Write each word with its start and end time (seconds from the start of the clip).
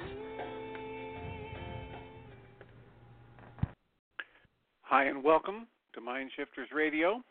Hi, 4.81 5.05
and 5.05 5.23
welcome 5.23 5.67
to 5.93 6.01
Mind 6.01 6.31
Shifters 6.35 6.69
Radio. 6.73 7.21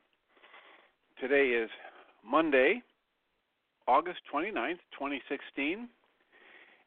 Today 1.20 1.48
is 1.48 1.68
Monday, 2.24 2.80
August 3.88 4.20
29th, 4.32 4.78
2016, 4.98 5.88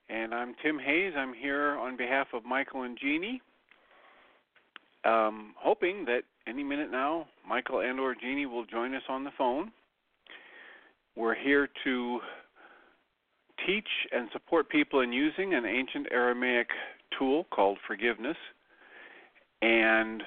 and 0.10 0.34
I'm 0.34 0.56
Tim 0.64 0.80
Hayes. 0.80 1.14
I'm 1.18 1.34
here 1.34 1.78
on 1.78 1.98
behalf 1.98 2.28
of 2.34 2.46
Michael 2.46 2.84
and 2.84 2.98
Jeanie, 3.00 3.42
um, 5.06 5.54
hoping 5.58 6.06
that 6.06 6.22
any 6.48 6.64
minute 6.64 6.92
now, 6.92 7.28
Michael 7.48 7.80
and 7.80 8.00
or 8.00 8.16
Jeanie 8.16 8.46
will 8.46 8.66
join 8.66 8.94
us 8.96 9.04
on 9.10 9.24
the 9.24 9.32
phone. 9.38 9.72
We're 11.16 11.36
here 11.36 11.70
to 11.84 12.20
teach 13.66 13.88
and 14.12 14.30
support 14.34 14.70
people 14.70 15.02
in 15.02 15.14
using 15.14 15.54
an 15.54 15.66
ancient 15.66 16.08
Aramaic 16.12 16.68
tool 17.18 17.46
called 17.52 17.78
forgiveness, 17.88 18.38
and 19.62 20.24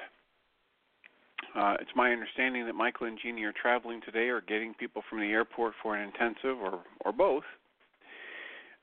uh, 1.57 1.75
it's 1.81 1.91
my 1.97 2.13
understanding 2.13 2.67
that 2.67 2.75
Michael 2.75 3.07
and 3.07 3.19
Jeanie 3.23 3.45
are 3.45 3.53
traveling 3.53 4.01
today 4.05 4.29
or 4.29 4.43
getting 4.43 4.75
people 4.75 5.03
from 5.09 5.21
the 5.21 5.27
airport 5.27 5.73
for 5.83 5.97
an 5.97 6.03
intensive 6.03 6.61
or, 6.63 6.81
or 7.05 7.13
both. 7.13 7.45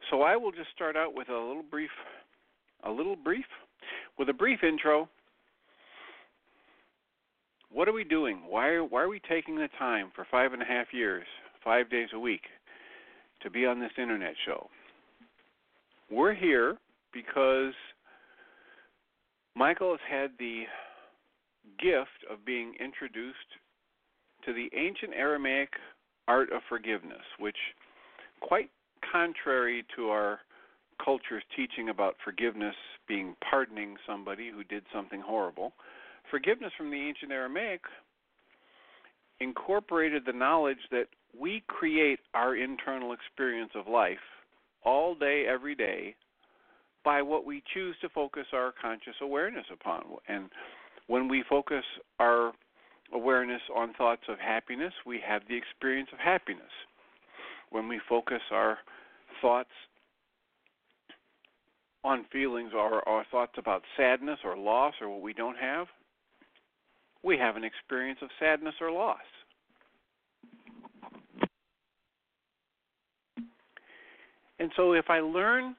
So 0.09 0.21
I 0.23 0.35
will 0.35 0.51
just 0.51 0.69
start 0.75 0.95
out 0.95 1.15
with 1.15 1.29
a 1.29 1.33
little 1.33 1.63
brief, 1.63 1.91
a 2.83 2.91
little 2.91 3.15
brief, 3.15 3.45
with 4.17 4.29
a 4.29 4.33
brief 4.33 4.63
intro. 4.63 5.07
What 7.73 7.87
are 7.87 7.93
we 7.93 8.03
doing? 8.03 8.41
Why 8.47 8.67
are, 8.67 8.83
why 8.83 9.01
are 9.01 9.09
we 9.09 9.19
taking 9.27 9.55
the 9.55 9.67
time 9.79 10.11
for 10.15 10.27
five 10.29 10.53
and 10.53 10.61
a 10.61 10.65
half 10.65 10.87
years, 10.93 11.25
five 11.63 11.89
days 11.89 12.09
a 12.13 12.19
week, 12.19 12.43
to 13.41 13.49
be 13.49 13.65
on 13.65 13.79
this 13.79 13.91
internet 13.97 14.35
show? 14.45 14.69
We're 16.11 16.35
here 16.35 16.77
because 17.11 17.73
Michael 19.55 19.91
has 19.91 19.99
had 20.07 20.31
the 20.37 20.63
gift 21.79 22.29
of 22.29 22.45
being 22.45 22.73
introduced 22.79 23.37
to 24.45 24.53
the 24.53 24.69
ancient 24.77 25.13
Aramaic 25.15 25.69
art 26.27 26.51
of 26.51 26.61
forgiveness, 26.69 27.23
which, 27.39 27.57
quite 28.41 28.69
contrary 29.11 29.83
to 29.95 30.09
our 30.09 30.39
culture's 31.03 31.43
teaching 31.55 31.89
about 31.89 32.15
forgiveness 32.23 32.75
being 33.07 33.35
pardoning 33.49 33.95
somebody 34.07 34.51
who 34.53 34.63
did 34.63 34.83
something 34.93 35.21
horrible, 35.21 35.73
forgiveness 36.29 36.71
from 36.77 36.89
the 36.89 36.97
ancient 36.97 37.31
Aramaic 37.31 37.81
incorporated 39.39 40.23
the 40.25 40.33
knowledge 40.33 40.77
that 40.91 41.07
we 41.39 41.63
create 41.67 42.19
our 42.33 42.55
internal 42.55 43.13
experience 43.13 43.71
of 43.75 43.87
life 43.87 44.17
all 44.85 45.15
day, 45.15 45.45
every 45.47 45.75
day, 45.75 46.15
by 47.03 47.21
what 47.21 47.45
we 47.45 47.63
choose 47.73 47.95
to 48.01 48.09
focus 48.09 48.45
our 48.53 48.73
conscious 48.81 49.15
awareness 49.21 49.65
upon. 49.71 50.03
And 50.27 50.49
when 51.07 51.27
we 51.27 51.43
focus 51.49 51.83
our 52.19 52.53
awareness 53.13 53.61
on 53.75 53.93
thoughts 53.93 54.23
of 54.29 54.39
happiness, 54.39 54.93
we 55.05 55.19
have 55.25 55.41
the 55.47 55.57
experience 55.57 56.09
of 56.13 56.19
happiness. 56.19 56.71
When 57.69 57.87
we 57.87 57.99
focus 58.07 58.41
our 58.51 58.77
thoughts 59.41 59.69
on 62.03 62.25
feelings 62.31 62.71
or 62.75 63.07
our 63.07 63.25
thoughts 63.31 63.53
about 63.57 63.83
sadness 63.97 64.39
or 64.43 64.57
loss 64.57 64.93
or 65.01 65.09
what 65.09 65.21
we 65.21 65.33
don't 65.33 65.57
have, 65.57 65.87
we 67.23 67.37
have 67.37 67.55
an 67.55 67.63
experience 67.63 68.19
of 68.21 68.29
sadness 68.39 68.75
or 68.81 68.91
loss. 68.91 69.17
And 74.59 74.71
so 74.75 74.93
if 74.93 75.09
I 75.09 75.19
learn 75.19 75.75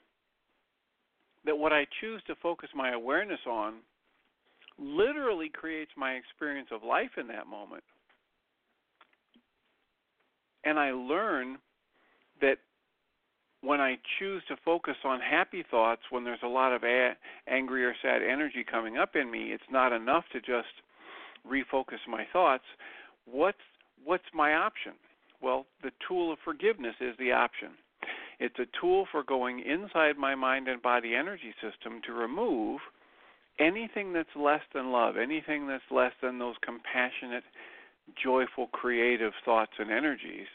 that 1.44 1.56
what 1.56 1.72
I 1.72 1.86
choose 2.00 2.22
to 2.26 2.34
focus 2.42 2.70
my 2.74 2.92
awareness 2.92 3.40
on 3.48 3.74
literally 4.78 5.48
creates 5.48 5.92
my 5.96 6.12
experience 6.12 6.68
of 6.72 6.82
life 6.82 7.10
in 7.16 7.28
that 7.28 7.46
moment. 7.46 7.84
And 10.64 10.78
I 10.78 10.92
learn 10.92 11.58
that 12.40 12.58
when 13.60 13.80
I 13.80 13.96
choose 14.18 14.42
to 14.48 14.56
focus 14.64 14.96
on 15.04 15.20
happy 15.20 15.64
thoughts, 15.70 16.02
when 16.10 16.24
there's 16.24 16.42
a 16.42 16.48
lot 16.48 16.72
of 16.72 16.84
a- 16.84 17.16
angry 17.46 17.84
or 17.84 17.94
sad 18.02 18.22
energy 18.22 18.64
coming 18.64 18.98
up 18.98 19.16
in 19.16 19.30
me, 19.30 19.52
it's 19.52 19.70
not 19.70 19.92
enough 19.92 20.24
to 20.32 20.40
just 20.40 20.68
refocus 21.48 22.00
my 22.08 22.24
thoughts. 22.32 22.64
What's 23.26 23.58
what's 24.04 24.24
my 24.34 24.54
option? 24.54 24.92
Well, 25.42 25.66
the 25.82 25.90
tool 26.06 26.32
of 26.32 26.38
forgiveness 26.44 26.94
is 27.00 27.14
the 27.18 27.32
option. 27.32 27.70
It's 28.40 28.58
a 28.58 28.80
tool 28.80 29.06
for 29.10 29.22
going 29.22 29.60
inside 29.60 30.16
my 30.18 30.34
mind 30.34 30.68
and 30.68 30.82
body 30.82 31.14
energy 31.14 31.54
system 31.62 32.00
to 32.06 32.12
remove 32.12 32.80
anything 33.60 34.12
that's 34.12 34.34
less 34.36 34.62
than 34.74 34.90
love, 34.90 35.16
anything 35.16 35.68
that's 35.68 35.84
less 35.90 36.12
than 36.22 36.38
those 36.38 36.56
compassionate, 36.64 37.44
joyful, 38.22 38.66
creative 38.68 39.32
thoughts 39.44 39.72
and 39.78 39.90
energies. 39.90 40.46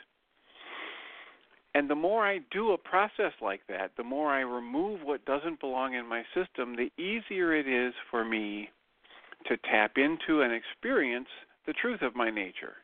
And 1.76 1.90
the 1.90 1.96
more 1.96 2.26
I 2.26 2.40
do 2.52 2.72
a 2.72 2.78
process 2.78 3.34
like 3.42 3.62
that, 3.70 3.92
the 3.96 4.04
more 4.04 4.32
I 4.32 4.40
remove 4.40 5.02
what 5.04 5.26
doesn't 5.26 5.60
belong 5.60 5.94
in 5.94 6.08
my 6.08 6.24
system, 6.34 6.76
the 6.76 6.92
easier 7.02 7.56
it 7.56 7.68
is 7.68 7.94
for 8.10 8.26
me 8.26 8.70
to 9.50 9.58
tap 9.70 9.98
into 9.98 10.42
and 10.42 10.54
experience 10.54 11.28
the 11.68 11.74
truth 11.74 12.02
of 12.02 12.16
my 12.16 12.30
nature, 12.30 12.76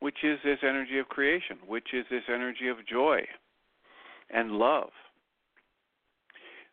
which 0.00 0.24
is 0.24 0.38
this 0.44 0.58
energy 0.62 0.98
of 0.98 1.06
creation, 1.08 1.58
which 1.66 1.88
is 1.92 2.06
this 2.10 2.22
energy 2.32 2.68
of 2.68 2.78
joy 2.86 3.20
and 4.30 4.52
love. 4.52 4.90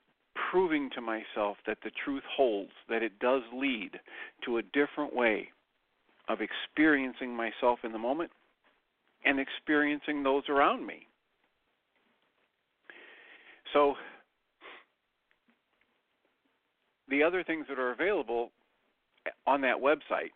proving 0.50 0.90
to 0.94 1.00
myself 1.00 1.56
that 1.66 1.78
the 1.84 1.90
truth 2.04 2.22
holds, 2.36 2.72
that 2.88 3.02
it 3.02 3.18
does 3.18 3.42
lead 3.54 3.92
to 4.44 4.58
a 4.58 4.62
different 4.62 5.14
way 5.14 5.48
of 6.28 6.38
experiencing 6.40 7.34
myself 7.34 7.80
in 7.84 7.92
the 7.92 7.98
moment 7.98 8.30
and 9.24 9.38
experiencing 9.38 10.22
those 10.22 10.42
around 10.48 10.86
me. 10.86 11.05
So, 13.72 13.94
the 17.08 17.22
other 17.22 17.44
things 17.44 17.66
that 17.68 17.78
are 17.78 17.92
available 17.92 18.50
on 19.46 19.60
that 19.62 19.76
website 19.76 20.32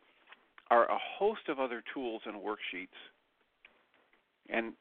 are 0.70 0.84
a 0.90 0.98
host 1.18 1.48
of 1.48 1.58
other 1.58 1.82
tools 1.92 2.22
and 2.26 2.36
worksheets. 2.36 2.88
And 4.48 4.72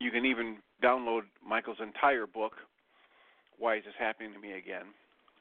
you 0.00 0.10
can 0.10 0.24
even 0.24 0.56
download 0.82 1.22
Michael's 1.46 1.78
entire 1.80 2.26
book, 2.26 2.52
Why 3.58 3.76
Is 3.76 3.84
This 3.84 3.94
Happening 3.98 4.32
to 4.32 4.38
Me 4.38 4.52
Again? 4.52 4.86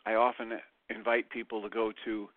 I 0.06 0.14
often 0.14 0.54
invite 0.90 1.30
people 1.30 1.62
to 1.62 1.70
go 1.70 1.92
to 2.06 2.30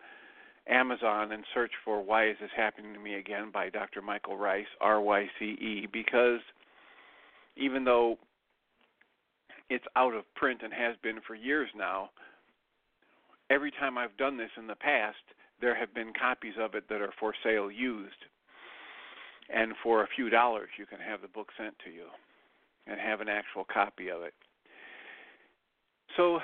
Amazon 0.67 1.31
and 1.31 1.43
search 1.53 1.71
for 1.83 2.01
Why 2.03 2.29
Is 2.29 2.37
This 2.39 2.49
Happening 2.55 2.93
to 2.93 2.99
Me 2.99 3.15
Again 3.15 3.51
by 3.53 3.69
Dr. 3.69 4.01
Michael 4.01 4.37
Ryce, 4.37 4.65
R 4.79 5.01
Y 5.01 5.27
C 5.37 5.45
E, 5.45 5.87
because 5.91 6.39
even 7.57 7.83
though 7.83 8.17
it's 9.69 9.85
out 9.95 10.13
of 10.13 10.23
print 10.35 10.61
and 10.63 10.73
has 10.73 10.95
been 11.01 11.19
for 11.25 11.35
years 11.35 11.69
now, 11.75 12.09
every 13.49 13.71
time 13.71 13.97
I've 13.97 14.15
done 14.17 14.37
this 14.37 14.51
in 14.57 14.67
the 14.67 14.75
past, 14.75 15.17
there 15.61 15.75
have 15.75 15.93
been 15.93 16.11
copies 16.19 16.53
of 16.59 16.75
it 16.75 16.89
that 16.89 17.01
are 17.01 17.13
for 17.19 17.33
sale 17.43 17.71
used. 17.71 18.25
And 19.53 19.73
for 19.83 20.03
a 20.03 20.07
few 20.15 20.29
dollars, 20.29 20.69
you 20.77 20.85
can 20.85 20.99
have 20.99 21.21
the 21.21 21.27
book 21.27 21.49
sent 21.57 21.75
to 21.85 21.91
you 21.91 22.05
and 22.87 22.99
have 22.99 23.21
an 23.21 23.29
actual 23.29 23.65
copy 23.71 24.09
of 24.09 24.21
it. 24.21 24.33
So 26.17 26.39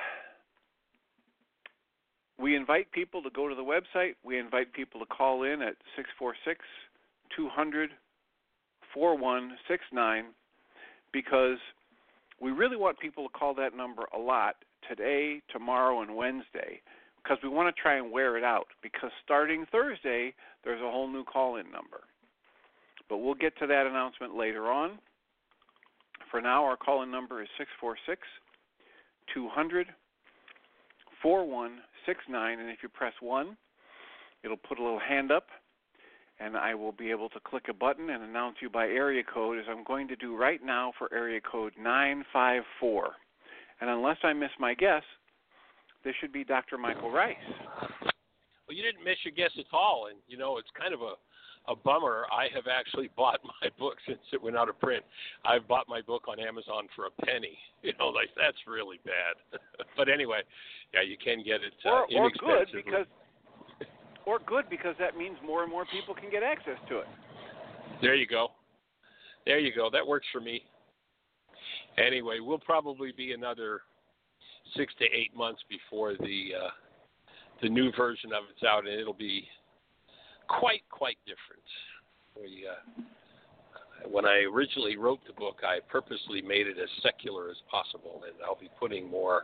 we 2.40 2.56
invite 2.56 2.92
people 2.92 3.22
to 3.24 3.30
go 3.30 3.48
to 3.48 3.56
the 3.56 3.62
website. 3.62 4.16
We 4.24 4.40
invite 4.40 4.74
people 4.74 5.00
to 5.02 5.06
call 5.06 5.44
in 5.44 5.62
at 5.62 5.76
646 5.96 6.66
200 7.36 7.92
4169 8.94 10.26
because 11.14 11.58
we 12.42 12.52
really 12.52 12.78
want 12.78 13.00
people 13.00 13.28
to 13.28 13.30
call 13.30 13.54
that 13.56 13.76
number 13.76 14.04
a 14.16 14.20
lot 14.20 14.56
today, 14.88 15.42
tomorrow, 15.52 16.02
and 16.02 16.16
Wednesday 16.16 16.82
because 17.22 17.38
we 17.44 17.50
want 17.50 17.74
to 17.74 17.82
try 17.82 17.98
and 17.98 18.12
wear 18.12 18.38
it 18.38 18.44
out. 18.44 18.68
Because 18.82 19.12
starting 19.24 19.66
Thursday, 19.72 20.34
there's 20.64 20.82
a 20.82 20.90
whole 20.90 21.08
new 21.08 21.24
call 21.24 21.58
in 21.58 21.70
number. 21.72 22.02
But 23.10 23.18
we'll 23.18 23.36
get 23.36 23.58
to 23.60 23.68
that 23.68 23.88
announcement 23.88 24.36
later 24.36 24.72
on. 24.72 25.00
For 26.32 26.42
now, 26.42 26.64
our 26.64 26.78
call 26.78 27.04
in 27.04 27.12
number 27.12 27.42
is 27.42 27.50
646 27.58 28.22
200 29.34 29.88
4169. 31.22 32.60
And 32.60 32.70
if 32.70 32.78
you 32.82 32.90
press 32.90 33.14
1, 33.20 33.58
it'll 34.44 34.58
put 34.58 34.80
a 34.80 34.84
little 34.84 35.00
hand 35.00 35.32
up, 35.32 35.48
and 36.40 36.56
I 36.56 36.74
will 36.76 36.92
be 36.92 37.12
able 37.12 37.30
to 37.30 37.40
click 37.40 37.66
a 37.70 37.74
button 37.74 38.10
and 38.10 38.24
announce 38.24 38.58
you 38.62 38.70
by 38.70 38.86
area 38.86 39.24
code, 39.24 39.58
as 39.58 39.66
I'm 39.70 39.84
going 39.84 40.08
to 40.08 40.16
do 40.16 40.36
right 40.36 40.64
now 40.64 40.94
for 40.98 41.14
area 41.14 41.42
code 41.42 41.74
954. 41.78 43.10
And 43.82 43.90
unless 43.90 44.18
I 44.24 44.34
miss 44.34 44.52
my 44.60 44.74
guess, 44.74 45.04
this 46.04 46.16
should 46.20 46.32
be 46.32 46.44
Dr. 46.44 46.78
Michael 46.78 47.12
Ryce. 47.12 47.36
Well, 48.02 48.78
you 48.78 48.84
didn't 48.84 49.04
miss 49.04 49.18
your 49.24 49.34
guess 49.34 49.52
at 49.58 49.66
all, 49.74 50.08
and 50.10 50.20
you 50.28 50.38
know 50.38 50.58
it's 50.58 50.70
kind 50.78 50.94
of 50.94 51.02
a 51.02 51.14
a 51.68 51.76
bummer. 51.76 52.26
I 52.32 52.48
have 52.56 52.66
actually 52.68 53.10
bought 53.18 53.40
my 53.44 53.70
book 53.78 53.96
since 54.08 54.20
it 54.34 54.42
went 54.42 54.58
out 54.58 54.70
of 54.70 54.80
print. 54.80 55.04
I've 55.46 55.68
bought 55.68 55.88
my 55.88 56.02
book 56.02 56.24
on 56.28 56.40
Amazon 56.40 56.88
for 56.96 57.06
a 57.06 57.26
penny. 57.26 57.58
You 57.82 57.94
know, 57.98 58.08
like 58.08 58.28
that's 58.36 58.58
really 58.68 59.00
bad. 59.06 59.40
but 59.96 60.10
anyway, 60.10 60.42
yeah, 60.94 61.00
you 61.00 61.16
can 61.16 61.46
get 61.46 61.64
it 61.64 61.72
uh, 61.86 62.04
or, 62.12 62.28
or 62.28 62.30
good 62.30 62.68
because 62.74 63.06
or 64.30 64.40
good 64.46 64.66
because 64.70 64.96
that 65.00 65.18
means 65.18 65.38
more 65.44 65.64
and 65.64 65.72
more 65.72 65.86
people 65.92 66.14
can 66.14 66.30
get 66.30 66.44
access 66.44 66.78
to 66.88 67.00
it. 67.00 67.08
There 68.02 68.14
you 68.14 68.28
go. 68.28 68.50
There 69.46 69.58
you 69.58 69.74
go. 69.76 69.90
That 69.92 70.06
works 70.06 70.28
for 70.32 70.40
me. 70.40 70.62
Anyway, 71.98 72.40
we'll 72.40 72.60
probably 72.60 73.12
be 73.12 73.34
another 73.34 73.82
six 74.78 74.94
to 75.00 75.06
eight 75.06 75.36
months 75.36 75.62
before 75.68 76.14
the 76.14 76.52
uh, 76.56 76.70
the 77.64 77.70
new 77.70 77.92
version 77.98 78.32
of 78.32 78.44
it's 78.54 78.64
out, 78.64 78.88
and 78.88 79.00
it'll 79.00 79.14
be 79.14 79.48
quite 80.48 80.84
quite 80.92 81.18
different. 81.26 81.64
We, 82.36 82.66
uh, 82.68 84.08
when 84.10 84.26
I 84.26 84.46
originally 84.54 84.96
wrote 84.96 85.20
the 85.28 85.34
book, 85.34 85.58
I 85.64 85.80
purposely 85.90 86.42
made 86.42 86.68
it 86.68 86.78
as 86.82 86.90
secular 87.02 87.50
as 87.50 87.58
possible, 87.70 88.22
and 88.26 88.36
I'll 88.46 88.60
be 88.60 88.70
putting 88.80 89.10
more. 89.10 89.44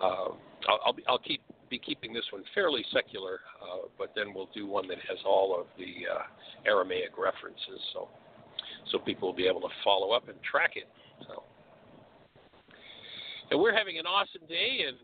Uh, 0.00 0.28
I'll, 0.68 0.80
I'll, 0.86 0.92
be, 0.92 1.02
I'll 1.06 1.18
keep 1.18 1.42
be 1.72 1.78
keeping 1.78 2.12
this 2.12 2.24
one 2.30 2.44
fairly 2.54 2.84
secular, 2.92 3.40
uh, 3.64 3.88
but 3.96 4.12
then 4.14 4.34
we'll 4.34 4.50
do 4.54 4.66
one 4.66 4.86
that 4.88 4.98
has 5.08 5.16
all 5.24 5.58
of 5.58 5.64
the 5.78 6.04
uh, 6.04 6.20
Aramaic 6.68 7.16
references, 7.16 7.80
so 7.94 8.08
so 8.90 8.98
people 8.98 9.28
will 9.28 9.36
be 9.36 9.46
able 9.46 9.62
to 9.62 9.72
follow 9.82 10.12
up 10.12 10.28
and 10.28 10.36
track 10.42 10.72
it. 10.76 10.84
So, 11.26 11.44
and 13.50 13.58
we're 13.58 13.72
having 13.74 13.98
an 13.98 14.04
awesome 14.04 14.44
day 14.48 14.84
in 14.86 14.94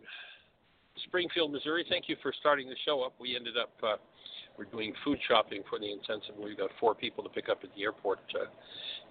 Springfield, 1.07 1.53
Missouri. 1.53 1.87
Thank 1.89 2.05
you 2.09 2.17
for 2.23 2.35
starting 2.39 2.69
the 2.69 2.77
show 2.85 3.01
up. 3.01 3.15
We 3.19 3.35
ended 3.35 3.57
up 3.57 3.73
uh, 3.83 3.97
we're 4.59 4.67
doing 4.67 4.93
food 5.05 5.19
shopping 5.27 5.63
for 5.71 5.79
the 5.79 5.91
intensive. 5.91 6.37
We've 6.37 6.59
got 6.59 6.69
four 6.79 6.95
people 6.95 7.25
to 7.25 7.31
pick 7.31 7.49
up 7.49 7.61
at 7.65 7.71
the 7.75 7.83
airport 7.83 8.19
uh, 8.37 8.45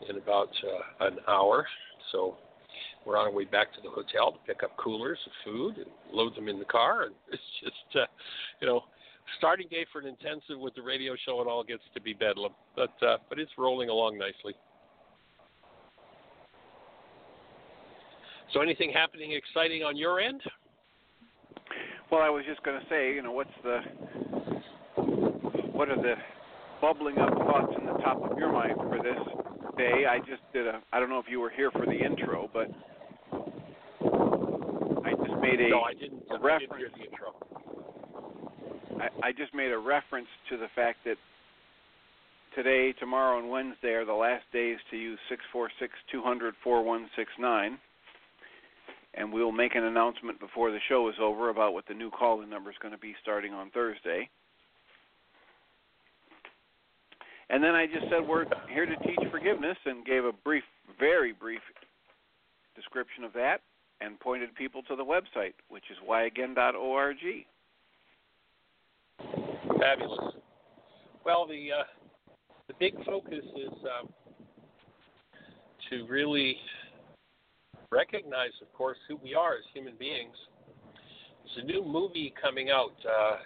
in 0.07 0.17
about 0.17 0.51
uh, 0.61 1.07
an 1.07 1.17
hour. 1.27 1.65
So 2.11 2.37
we're 3.05 3.17
on 3.17 3.25
our 3.25 3.31
way 3.31 3.45
back 3.45 3.73
to 3.73 3.81
the 3.81 3.89
hotel 3.89 4.31
to 4.31 4.39
pick 4.45 4.63
up 4.63 4.75
coolers 4.77 5.19
of 5.25 5.31
food 5.45 5.77
and 5.77 5.87
load 6.11 6.35
them 6.35 6.47
in 6.47 6.59
the 6.59 6.65
car. 6.65 7.03
And 7.03 7.15
it's 7.31 7.41
just, 7.63 7.95
uh, 7.95 8.05
you 8.61 8.67
know, 8.67 8.81
starting 9.37 9.67
day 9.69 9.85
for 9.91 9.99
an 9.99 10.07
intensive 10.07 10.59
with 10.59 10.75
the 10.75 10.81
radio 10.81 11.15
show 11.25 11.39
and 11.39 11.49
all 11.49 11.63
gets 11.63 11.83
to 11.93 12.01
be 12.01 12.13
bedlam. 12.13 12.51
But 12.75 12.93
uh, 13.05 13.17
but 13.29 13.39
it's 13.39 13.51
rolling 13.57 13.89
along 13.89 14.17
nicely. 14.17 14.53
So 18.53 18.61
anything 18.61 18.91
happening 18.93 19.33
exciting 19.33 19.83
on 19.83 19.97
your 19.97 20.19
end? 20.19 20.41
Well, 22.09 22.21
I 22.21 22.29
was 22.29 22.45
just 22.47 22.63
going 22.63 22.79
to 22.79 22.85
say, 22.87 23.13
you 23.13 23.21
know, 23.21 23.33
what's 23.33 23.49
the 23.63 23.79
what 25.73 25.89
are 25.89 26.01
the 26.01 26.15
bubbling 26.81 27.17
up 27.17 27.33
thoughts 27.33 27.73
in 27.77 27.85
the 27.85 27.93
top 27.99 28.23
of 28.23 28.37
your 28.37 28.51
mind 28.51 28.75
for 28.77 28.97
this 29.03 29.56
day? 29.77 30.05
I 30.09 30.19
just 30.19 30.41
did 30.53 30.67
a 30.67 30.81
I 30.91 30.99
don't 30.99 31.09
know 31.09 31.19
if 31.19 31.25
you 31.29 31.39
were 31.39 31.49
here 31.49 31.71
for 31.71 31.85
the 31.85 31.93
intro, 31.93 32.49
but 32.53 32.67
I 35.05 35.11
just 35.13 35.41
made 35.41 35.59
a, 35.61 35.69
no, 35.69 35.81
I 35.81 35.93
didn't. 35.93 36.23
a 36.31 36.35
I 36.35 36.37
reference. 36.37 36.59
didn't 36.61 36.77
hear 36.77 36.89
the 36.97 37.03
intro. 37.05 37.33
I, 38.99 39.27
I 39.27 39.31
just 39.31 39.53
made 39.53 39.71
a 39.71 39.77
reference 39.77 40.27
to 40.49 40.57
the 40.57 40.67
fact 40.75 40.99
that 41.05 41.17
today, 42.55 42.93
tomorrow, 42.99 43.39
and 43.39 43.49
Wednesday 43.49 43.93
are 43.93 44.05
the 44.05 44.13
last 44.13 44.43
days 44.51 44.77
to 44.91 44.97
use 44.97 45.19
646 45.29 45.93
200 46.11 46.55
4169. 46.63 47.77
And 49.13 49.33
we'll 49.33 49.51
make 49.51 49.73
an 49.75 49.83
announcement 49.83 50.39
before 50.39 50.69
the 50.71 50.77
show 50.89 51.09
is 51.09 51.15
over 51.19 51.49
about 51.49 51.73
what 51.73 51.85
the 51.87 51.93
new 51.95 52.11
call 52.11 52.41
in 52.41 52.49
number 52.49 52.69
is 52.69 52.77
going 52.81 52.93
to 52.93 52.99
be 52.99 53.15
starting 53.21 53.51
on 53.53 53.71
Thursday. 53.71 54.29
And 57.49 57.63
then 57.63 57.75
I 57.75 57.85
just 57.85 58.09
said 58.09 58.27
we're 58.27 58.45
here 58.69 58.85
to 58.85 58.95
teach 58.97 59.19
forgiveness 59.31 59.77
and 59.85 60.05
gave 60.05 60.25
a 60.25 60.33
brief, 60.33 60.63
very 60.99 61.31
brief 61.31 61.61
description 62.75 63.23
of 63.23 63.33
that 63.33 63.61
and 64.01 64.19
pointed 64.19 64.53
people 64.55 64.83
to 64.83 64.95
the 64.95 65.03
website, 65.03 65.53
which 65.69 65.85
is 65.89 65.97
whyagain.org. 66.07 67.17
Fabulous. 69.79 70.35
Well, 71.25 71.47
the 71.47 71.69
uh, 71.71 71.83
the 72.67 72.73
big 72.79 72.93
focus 73.05 73.43
is 73.55 73.73
um, 73.83 74.09
to 75.89 76.05
really 76.07 76.57
recognize, 77.91 78.51
of 78.61 78.71
course, 78.73 78.97
who 79.07 79.17
we 79.23 79.33
are 79.33 79.53
as 79.53 79.63
human 79.73 79.93
beings. 79.97 80.35
There's 81.43 81.63
a 81.63 81.67
new 81.67 81.83
movie 81.85 82.33
coming 82.41 82.69
out. 82.69 82.93
Uh, 83.05 83.37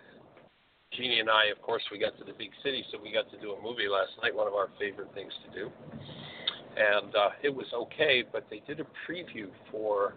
Jeanie 0.96 1.20
and 1.20 1.30
I, 1.30 1.48
of 1.56 1.62
course, 1.62 1.84
we 1.92 1.98
got 1.98 2.18
to 2.18 2.26
the 2.26 2.34
big 2.38 2.52
city, 2.64 2.84
so 2.92 2.98
we 3.02 3.12
got 3.12 3.30
to 3.32 3.40
do 3.40 3.54
a 3.54 3.62
movie 3.62 3.88
last 3.88 4.12
night. 4.22 4.36
One 4.36 4.48
of 4.48 4.54
our 4.54 4.68
favorite 4.78 5.14
things 5.14 5.32
to 5.48 5.60
do, 5.60 5.72
and 6.76 7.16
uh, 7.16 7.30
it 7.44 7.54
was 7.54 7.68
okay. 7.74 8.24
But 8.30 8.46
they 8.50 8.62
did 8.68 8.80
a 8.80 8.88
preview 9.08 9.48
for. 9.72 10.16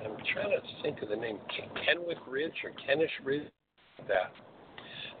I'm 0.00 0.16
trying 0.32 0.50
to 0.50 0.62
think 0.82 1.02
of 1.02 1.08
the 1.08 1.16
name, 1.16 1.38
Kenwick 1.84 2.18
Ridge 2.28 2.54
or 2.62 2.70
Kenish 2.70 3.10
Ridge. 3.24 3.50
That 4.06 4.30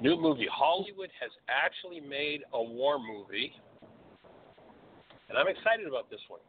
new 0.00 0.20
movie. 0.20 0.46
Hollywood 0.52 1.10
has 1.20 1.30
actually 1.48 2.00
made 2.00 2.42
a 2.52 2.62
war 2.62 2.98
movie, 2.98 3.52
and 5.28 5.36
I'm 5.36 5.48
excited 5.48 5.86
about 5.86 6.10
this 6.10 6.20
one 6.28 6.40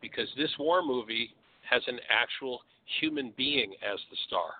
because 0.00 0.28
this 0.36 0.50
war 0.58 0.82
movie 0.82 1.30
has 1.68 1.82
an 1.86 1.98
actual 2.10 2.60
human 3.00 3.32
being 3.36 3.72
as 3.82 3.98
the 4.10 4.16
star. 4.26 4.50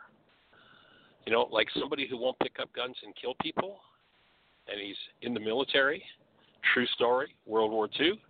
You 1.27 1.33
know, 1.33 1.49
like 1.51 1.69
somebody 1.79 2.07
who 2.09 2.17
won't 2.17 2.39
pick 2.39 2.57
up 2.61 2.73
guns 2.73 2.97
and 3.05 3.15
kill 3.21 3.35
people, 3.41 3.81
and 4.67 4.81
he's 4.81 4.97
in 5.23 5.35
the 5.35 5.41
military. 5.41 6.03
True 6.75 6.87
story, 6.95 7.35
World 7.47 7.71
War 7.71 7.89
II. 8.01 8.21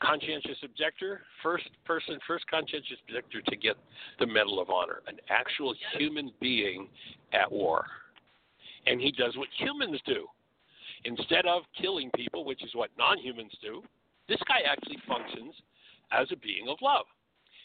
Conscientious 0.00 0.58
objector, 0.62 1.22
first 1.42 1.68
person, 1.84 2.18
first 2.26 2.46
conscientious 2.48 2.98
objector 3.08 3.40
to 3.42 3.56
get 3.56 3.76
the 4.20 4.26
Medal 4.26 4.60
of 4.60 4.70
Honor, 4.70 5.02
an 5.08 5.16
actual 5.28 5.74
human 5.96 6.30
being 6.40 6.88
at 7.32 7.50
war. 7.50 7.84
And 8.86 9.00
he 9.00 9.10
does 9.10 9.36
what 9.36 9.48
humans 9.58 10.00
do. 10.06 10.26
Instead 11.04 11.46
of 11.46 11.62
killing 11.80 12.10
people, 12.14 12.44
which 12.44 12.62
is 12.62 12.70
what 12.74 12.90
non 12.96 13.18
humans 13.18 13.52
do, 13.60 13.82
this 14.28 14.38
guy 14.46 14.60
actually 14.70 14.98
functions 15.08 15.54
as 16.12 16.28
a 16.32 16.36
being 16.36 16.68
of 16.68 16.78
love. 16.80 17.06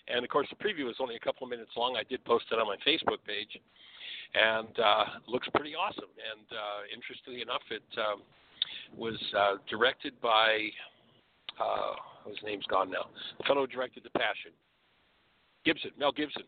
And 0.07 0.23
of 0.23 0.29
course, 0.29 0.47
the 0.49 0.63
preview 0.63 0.85
was 0.85 0.95
only 0.99 1.15
a 1.15 1.19
couple 1.19 1.45
of 1.45 1.51
minutes 1.51 1.71
long. 1.77 1.95
I 1.97 2.03
did 2.03 2.23
post 2.25 2.45
it 2.51 2.59
on 2.59 2.67
my 2.67 2.77
Facebook 2.85 3.23
page, 3.25 3.59
and 4.33 4.67
uh, 4.79 5.05
looks 5.27 5.47
pretty 5.53 5.75
awesome. 5.75 6.09
And 6.09 6.47
uh, 6.51 6.79
interestingly 6.93 7.41
enough, 7.41 7.61
it 7.69 7.83
um, 7.97 8.21
was 8.97 9.17
uh, 9.37 9.55
directed 9.69 10.13
by 10.21 10.69
uh, 11.59 11.93
his 12.27 12.37
name's 12.43 12.65
gone 12.65 12.89
now. 12.89 13.05
The 13.37 13.43
fellow 13.45 13.61
who 13.61 13.67
directed 13.67 14.03
The 14.03 14.17
Passion, 14.17 14.51
Gibson, 15.65 15.91
Mel 15.97 16.11
Gibson. 16.11 16.43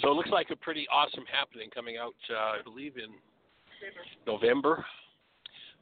So 0.00 0.10
it 0.10 0.14
looks 0.14 0.30
like 0.30 0.50
a 0.50 0.56
pretty 0.56 0.86
awesome 0.90 1.24
happening 1.30 1.68
coming 1.74 1.96
out, 1.98 2.14
uh, 2.30 2.58
I 2.58 2.62
believe, 2.64 2.96
in 2.96 3.10
November 4.26 4.84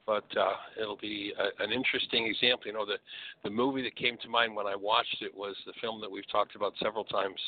but 0.09 0.25
uh, 0.41 0.55
it'll 0.81 0.97
be 0.97 1.35
a, 1.39 1.63
an 1.63 1.71
interesting 1.71 2.27
example. 2.27 2.67
You 2.67 2.73
know, 2.73 2.87
the 2.87 2.97
the 3.45 3.51
movie 3.51 3.83
that 3.83 3.95
came 3.95 4.17
to 4.23 4.29
mind 4.29 4.57
when 4.57 4.67
I 4.67 4.75
watched 4.75 5.19
it 5.21 5.37
was 5.37 5.55
the 5.67 5.75
film 5.83 6.01
that 6.01 6.11
we've 6.11 6.29
talked 6.33 6.57
about 6.57 6.73
several 6.83 7.05
times 7.05 7.39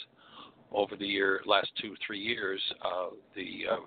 over 0.73 0.97
the 0.97 1.07
year, 1.07 1.41
last 1.47 1.71
two 1.81 1.95
three 2.07 2.19
years, 2.19 2.61
uh, 2.85 3.09
the 3.35 3.63
um, 3.73 3.87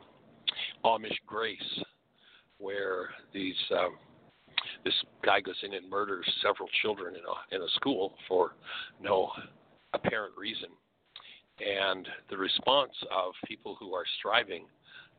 Amish 0.85 1.17
Grace, 1.25 1.81
where 2.57 3.09
these 3.33 3.55
um, 3.71 3.97
this 4.83 4.93
guy 5.23 5.39
goes 5.39 5.55
in 5.63 5.73
and 5.73 5.89
murders 5.89 6.25
several 6.41 6.69
children 6.81 7.15
in 7.15 7.21
a 7.21 7.55
in 7.55 7.61
a 7.61 7.69
school 7.75 8.13
for 8.27 8.55
no 9.01 9.29
apparent 9.93 10.35
reason, 10.37 10.69
and 11.59 12.07
the 12.29 12.37
response 12.37 12.93
of 13.11 13.33
people 13.47 13.75
who 13.79 13.93
are 13.93 14.05
striving 14.19 14.65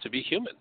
to 0.02 0.10
be 0.10 0.22
human 0.22 0.54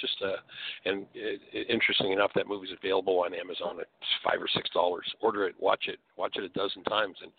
just 0.00 0.16
uh, 0.22 0.36
and 0.84 1.06
it, 1.14 1.40
it, 1.52 1.70
interesting 1.70 2.12
enough, 2.12 2.30
that 2.34 2.48
movie's 2.48 2.74
available 2.76 3.20
on 3.20 3.34
Amazon 3.34 3.80
at 3.80 3.86
five 4.24 4.40
or 4.40 4.48
six 4.54 4.68
dollars. 4.70 5.06
Order 5.20 5.46
it, 5.46 5.54
watch 5.58 5.84
it, 5.88 5.98
watch 6.16 6.36
it 6.36 6.44
a 6.44 6.48
dozen 6.48 6.82
times, 6.84 7.16
and 7.22 7.30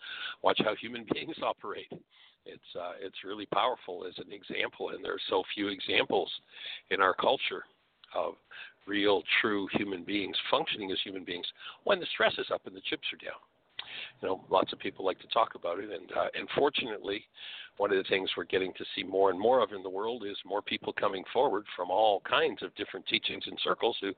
watch 0.42 0.60
how 0.64 0.74
human 0.80 1.06
beings 1.12 1.36
operate. 1.42 1.90
It's 2.46 2.76
uh, 2.78 2.92
it's 3.00 3.24
really 3.24 3.46
powerful 3.46 4.04
as 4.06 4.14
an 4.18 4.32
example, 4.32 4.90
and 4.90 5.04
there 5.04 5.12
are 5.12 5.28
so 5.28 5.42
few 5.54 5.68
examples 5.68 6.30
in 6.90 7.00
our 7.00 7.14
culture 7.14 7.64
of 8.14 8.34
real, 8.86 9.22
true 9.40 9.68
human 9.72 10.04
beings 10.04 10.36
functioning 10.50 10.90
as 10.92 10.98
human 11.04 11.24
beings 11.24 11.46
when 11.84 12.00
the 12.00 12.06
stress 12.14 12.34
is 12.38 12.46
up 12.52 12.62
and 12.66 12.74
the 12.74 12.82
chips 12.88 13.06
are 13.12 13.24
down. 13.24 13.40
You 14.20 14.28
know, 14.28 14.44
lots 14.50 14.72
of 14.72 14.78
people 14.78 15.04
like 15.04 15.20
to 15.20 15.28
talk 15.28 15.54
about 15.54 15.78
it, 15.78 15.90
and 15.90 16.10
uh, 16.12 16.28
and 16.38 16.48
fortunately, 16.56 17.24
one 17.76 17.90
of 17.90 17.98
the 17.98 18.08
things 18.08 18.30
we're 18.36 18.44
getting 18.44 18.72
to 18.74 18.84
see 18.94 19.02
more 19.02 19.30
and 19.30 19.38
more 19.38 19.62
of 19.62 19.72
in 19.72 19.82
the 19.82 19.90
world 19.90 20.24
is 20.24 20.36
more 20.46 20.62
people 20.62 20.92
coming 20.92 21.24
forward 21.32 21.64
from 21.76 21.90
all 21.90 22.20
kinds 22.28 22.62
of 22.62 22.74
different 22.74 23.06
teachings 23.06 23.44
and 23.46 23.58
circles 23.62 23.96
who 24.00 24.12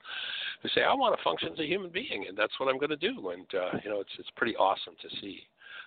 who 0.62 0.68
say, 0.74 0.82
I 0.82 0.94
want 0.94 1.16
to 1.16 1.24
function 1.24 1.52
as 1.52 1.58
a 1.58 1.66
human 1.66 1.90
being, 1.90 2.26
and 2.28 2.36
that's 2.36 2.58
what 2.58 2.68
I'm 2.68 2.78
going 2.78 2.90
to 2.90 2.96
do. 2.96 3.30
And 3.30 3.46
uh, 3.54 3.78
you 3.82 3.90
know, 3.90 4.00
it's 4.00 4.12
it's 4.18 4.30
pretty 4.36 4.56
awesome 4.56 4.94
to 5.02 5.08
see 5.20 5.40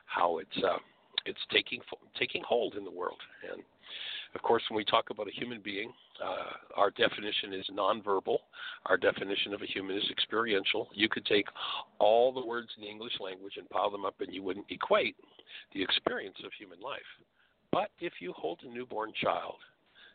how 0.06 0.40
it's 0.40 0.64
uh, 0.64 0.78
it's 1.26 1.40
taking 1.52 1.80
taking 2.18 2.44
hold 2.48 2.76
in 2.76 2.84
the 2.84 2.92
world. 2.92 3.20
And 3.52 3.62
of 4.34 4.42
course, 4.42 4.64
when 4.70 4.78
we 4.78 4.86
talk 4.86 5.10
about 5.10 5.28
a 5.28 5.32
human 5.32 5.62
being, 5.62 5.92
uh, 6.24 6.80
our 6.80 6.92
definition 6.92 7.54
is 7.54 7.66
nonverbal. 7.72 8.38
Our 8.86 8.98
definition 8.98 9.54
of 9.54 9.62
a 9.62 9.66
human 9.66 9.98
is 9.98 10.10
experiential. 10.10 10.88
You 10.94 11.10
could 11.10 11.26
take 11.26 11.48
all 12.00 12.32
the 12.32 12.46
words 12.46 12.70
in 12.78 12.84
the 12.84 12.90
English 12.90 13.14
language 13.20 13.54
and 13.58 13.70
pile 13.70 13.90
them 13.90 14.06
up, 14.06 14.16
and 14.20 14.34
you 14.34 14.42
wouldn't 14.42 14.68
equate 14.70 15.16
the 15.74 15.84
experience 15.84 16.38
of 16.46 16.52
human 16.58 16.80
life. 16.80 17.02
But 17.72 17.90
if 18.00 18.14
you 18.20 18.34
hold 18.34 18.60
a 18.64 18.74
newborn 18.74 19.12
child, 19.22 19.56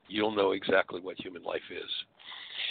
you'll 0.09 0.35
know 0.35 0.53
exactly 0.53 1.01
what 1.01 1.21
human 1.21 1.43
life 1.43 1.69
is. 1.71 1.91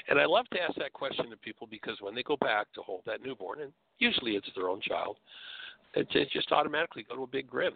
And 0.07 0.19
I 0.19 0.25
love 0.25 0.45
to 0.51 0.61
ask 0.61 0.75
that 0.75 0.93
question 0.93 1.29
to 1.29 1.37
people 1.37 1.67
because 1.69 1.97
when 2.01 2.15
they 2.15 2.23
go 2.23 2.37
back 2.37 2.67
to 2.73 2.81
hold 2.81 3.01
that 3.05 3.21
newborn, 3.23 3.61
and 3.61 3.71
usually 3.99 4.31
it's 4.31 4.49
their 4.55 4.69
own 4.69 4.81
child, 4.81 5.17
it, 5.93 6.07
it 6.11 6.29
just 6.31 6.51
automatically 6.51 7.05
go 7.07 7.15
to 7.15 7.23
a 7.23 7.27
big 7.27 7.47
grin. 7.47 7.71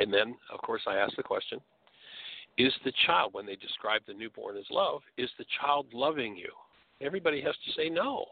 And 0.00 0.12
then, 0.12 0.36
of 0.52 0.60
course, 0.60 0.82
I 0.86 0.96
ask 0.96 1.14
the 1.16 1.22
question 1.22 1.60
is 2.56 2.72
the 2.84 2.92
child, 3.06 3.34
when 3.34 3.46
they 3.46 3.54
describe 3.54 4.02
the 4.06 4.14
newborn 4.14 4.56
as 4.56 4.64
love, 4.70 5.00
is 5.16 5.30
the 5.38 5.44
child 5.60 5.86
loving 5.92 6.36
you? 6.36 6.50
Everybody 7.00 7.40
has 7.40 7.54
to 7.54 7.72
say 7.80 7.88
no. 7.88 8.24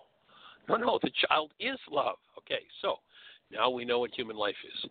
No, 0.69 0.77
no, 0.77 0.99
the 1.01 1.13
child 1.29 1.53
is 1.61 1.79
love. 1.91 2.17
Okay, 2.39 2.63
so 2.83 2.97
now 3.53 3.71
we 3.71 3.85
know 3.85 4.01
what 4.01 4.13
human 4.13 4.37
life 4.37 4.57
is. 4.75 4.91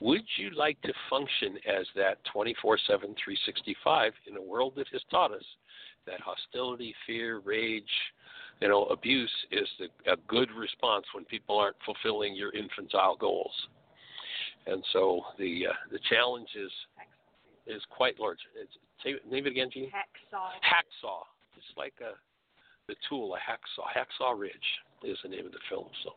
Would 0.00 0.24
you 0.36 0.50
like 0.50 0.80
to 0.82 0.92
function 1.10 1.56
as 1.66 1.86
that 1.94 2.18
24 2.32 2.78
7, 2.86 3.00
365 3.00 4.12
in 4.26 4.36
a 4.36 4.42
world 4.42 4.74
that 4.76 4.88
has 4.92 5.02
taught 5.10 5.32
us 5.32 5.44
that 6.06 6.20
hostility, 6.20 6.94
fear, 7.06 7.40
rage, 7.40 7.84
you 8.60 8.68
know, 8.68 8.84
abuse 8.84 9.32
is 9.50 9.68
the, 9.78 10.10
a 10.10 10.16
good 10.28 10.50
response 10.52 11.04
when 11.14 11.24
people 11.24 11.58
aren't 11.58 11.76
fulfilling 11.84 12.34
your 12.34 12.54
infantile 12.54 13.16
goals? 13.16 13.52
And 14.66 14.82
so 14.92 15.22
the 15.38 15.68
uh, 15.70 15.72
the 15.92 16.00
challenge 16.10 16.48
is 16.56 16.70
is 17.66 17.82
quite 17.90 18.18
large. 18.18 18.38
It's, 18.60 18.72
say 19.02 19.14
name 19.30 19.46
it 19.46 19.50
again, 19.50 19.70
Gene. 19.72 19.90
Hacksaw. 19.90 20.50
Hacksaw, 20.62 21.22
It's 21.56 21.66
like 21.76 21.94
a 22.00 22.14
the 22.88 22.94
tool, 23.08 23.34
a 23.34 23.38
hacksaw. 23.38 23.86
Hacksaw 23.90 24.38
Ridge 24.38 24.54
is 25.04 25.18
the 25.22 25.28
name 25.28 25.46
of 25.46 25.52
the 25.52 25.58
film. 25.68 25.86
So 26.04 26.12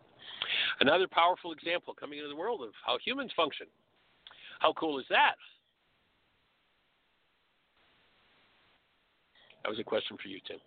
Another 0.79 1.07
powerful 1.07 1.51
example 1.51 1.93
coming 1.93 2.19
into 2.19 2.29
the 2.29 2.35
world 2.35 2.61
of 2.61 2.69
how 2.85 2.97
humans 3.03 3.31
function. 3.35 3.67
How 4.59 4.73
cool 4.73 4.99
is 4.99 5.05
that? 5.09 5.35
That 9.63 9.69
was 9.69 9.79
a 9.79 9.83
question 9.83 10.17
for 10.21 10.29
you, 10.29 10.39
Tim. 10.47 10.57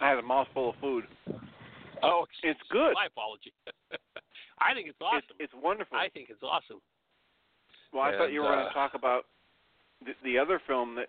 I 0.00 0.08
had 0.08 0.18
a 0.18 0.22
mouthful 0.22 0.70
of 0.70 0.76
food. 0.80 1.04
Oh, 2.02 2.24
it's 2.42 2.60
good. 2.70 2.94
My 2.94 3.06
apology. 3.06 3.52
I 4.60 4.74
think 4.74 4.88
it's 4.88 5.00
awesome. 5.00 5.36
It's, 5.38 5.52
it's, 5.52 5.62
wonderful. 5.62 5.96
I 5.96 6.08
think 6.08 6.28
it's 6.30 6.42
awesome. 6.42 6.80
Well, 7.92 8.02
I 8.02 8.10
and, 8.10 8.18
thought 8.18 8.32
you 8.32 8.40
were 8.40 8.52
uh, 8.52 8.56
going 8.56 8.68
to 8.68 8.74
talk 8.74 8.92
about 8.94 9.24
the, 10.04 10.12
the 10.24 10.38
other 10.38 10.60
film 10.66 10.94
that 10.96 11.08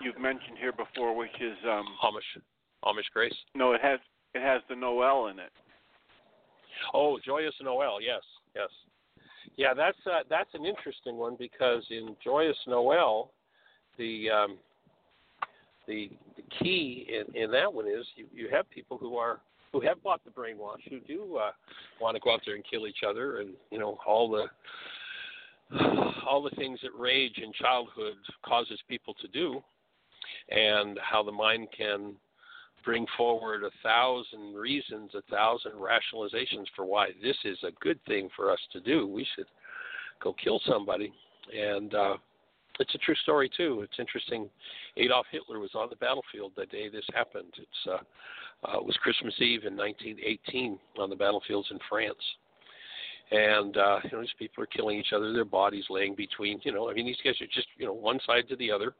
you've 0.00 0.18
mentioned 0.18 0.58
here 0.58 0.72
before, 0.72 1.16
which 1.16 1.34
is 1.40 1.56
um, 1.64 1.86
Amish. 2.02 2.42
Amish 2.84 3.10
Grace? 3.12 3.34
No, 3.54 3.72
it 3.72 3.80
has 3.82 3.98
it 4.34 4.42
has 4.42 4.62
the 4.68 4.76
Noel 4.76 5.28
in 5.28 5.38
it. 5.38 5.50
Oh, 6.92 7.18
Joyous 7.24 7.54
Noel, 7.62 8.00
yes, 8.00 8.22
yes. 8.54 8.68
Yeah, 9.56 9.72
that's 9.74 9.98
uh, 10.06 10.20
that's 10.28 10.50
an 10.54 10.66
interesting 10.66 11.16
one 11.16 11.36
because 11.38 11.84
in 11.90 12.16
Joyous 12.22 12.56
Noel, 12.66 13.30
the 13.96 14.28
um, 14.30 14.58
the 15.86 16.10
the 16.36 16.42
key 16.60 17.08
in, 17.08 17.34
in 17.34 17.50
that 17.52 17.72
one 17.72 17.86
is 17.86 18.04
you, 18.16 18.26
you 18.34 18.48
have 18.52 18.68
people 18.70 18.98
who 18.98 19.16
are 19.16 19.40
who 19.72 19.80
have 19.80 20.02
bought 20.02 20.24
the 20.24 20.30
brainwash, 20.30 20.88
who 20.88 21.00
do 21.00 21.36
uh, 21.36 21.50
want 22.00 22.14
to 22.14 22.20
go 22.20 22.32
out 22.32 22.40
there 22.44 22.54
and 22.54 22.64
kill 22.70 22.86
each 22.86 23.02
other, 23.08 23.38
and 23.40 23.50
you 23.70 23.78
know 23.78 23.98
all 24.06 24.30
the 24.30 24.46
all 26.26 26.42
the 26.42 26.56
things 26.56 26.78
that 26.82 26.90
rage 26.98 27.38
in 27.42 27.52
childhood 27.52 28.14
causes 28.44 28.80
people 28.88 29.14
to 29.20 29.28
do, 29.28 29.62
and 30.50 30.98
how 31.02 31.22
the 31.22 31.32
mind 31.32 31.68
can 31.76 32.14
bring 32.86 33.04
forward 33.16 33.64
a 33.64 33.70
thousand 33.82 34.54
reasons, 34.54 35.10
a 35.14 35.22
thousand 35.30 35.72
rationalizations 35.72 36.66
for 36.74 36.84
why 36.84 37.08
this 37.20 37.36
is 37.44 37.58
a 37.64 37.72
good 37.80 37.98
thing 38.06 38.28
for 38.36 38.50
us 38.50 38.60
to 38.72 38.80
do. 38.80 39.08
We 39.08 39.26
should 39.34 39.46
go 40.22 40.34
kill 40.42 40.60
somebody. 40.66 41.12
And 41.52 41.94
uh, 41.94 42.16
it's 42.78 42.94
a 42.94 42.98
true 42.98 43.16
story, 43.22 43.50
too. 43.54 43.80
It's 43.82 43.98
interesting. 43.98 44.48
Adolf 44.96 45.26
Hitler 45.32 45.58
was 45.58 45.72
on 45.74 45.88
the 45.90 45.96
battlefield 45.96 46.52
the 46.56 46.66
day 46.66 46.88
this 46.88 47.04
happened. 47.12 47.52
It's, 47.58 47.92
uh, 47.92 48.04
uh, 48.64 48.78
it 48.78 48.84
was 48.84 48.96
Christmas 49.02 49.34
Eve 49.40 49.64
in 49.64 49.76
1918 49.76 50.78
on 50.98 51.10
the 51.10 51.16
battlefields 51.16 51.68
in 51.70 51.78
France. 51.88 52.16
and 53.30 53.76
uh, 53.76 53.98
you 54.04 54.10
know 54.12 54.20
these 54.20 54.30
people 54.38 54.62
are 54.62 54.68
killing 54.68 54.98
each 54.98 55.12
other. 55.14 55.32
Their 55.32 55.44
bodies 55.44 55.84
laying 55.90 56.14
between. 56.14 56.60
You 56.62 56.72
know, 56.72 56.90
I 56.90 56.94
mean 56.94 57.06
these 57.06 57.20
guys 57.24 57.40
are 57.40 57.46
just 57.46 57.68
you 57.76 57.86
know 57.86 57.92
one 57.92 58.20
side 58.26 58.48
to 58.48 58.56
the 58.56 58.70
other, 58.70 58.94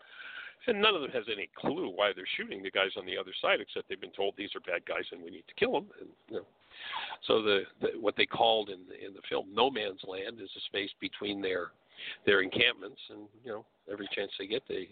and 0.66 0.80
none 0.80 0.94
of 0.94 1.02
them 1.02 1.10
has 1.12 1.24
any 1.32 1.48
clue 1.56 1.90
why 1.94 2.12
they're 2.14 2.28
shooting 2.36 2.62
the 2.62 2.70
guys 2.70 2.90
on 2.96 3.06
the 3.06 3.16
other 3.16 3.32
side, 3.40 3.60
except 3.60 3.88
they've 3.88 4.00
been 4.00 4.10
told 4.10 4.34
these 4.36 4.54
are 4.54 4.60
bad 4.60 4.84
guys 4.86 5.04
and 5.12 5.22
we 5.22 5.30
need 5.30 5.44
to 5.48 5.54
kill 5.54 5.72
them. 5.72 5.86
And, 6.00 6.08
you 6.28 6.36
know, 6.36 6.46
so 7.26 7.42
the, 7.42 7.62
the 7.80 7.88
what 8.00 8.16
they 8.16 8.26
called 8.26 8.70
in 8.70 8.80
the, 8.88 9.06
in 9.06 9.14
the 9.14 9.22
film 9.28 9.46
no 9.52 9.70
man's 9.70 10.00
land 10.06 10.40
is 10.40 10.50
a 10.56 10.60
space 10.66 10.90
between 11.00 11.40
their 11.40 11.70
their 12.26 12.42
encampments, 12.42 13.00
and 13.10 13.20
you 13.44 13.50
know 13.52 13.64
every 13.90 14.08
chance 14.14 14.30
they 14.38 14.46
get 14.46 14.62
they 14.68 14.88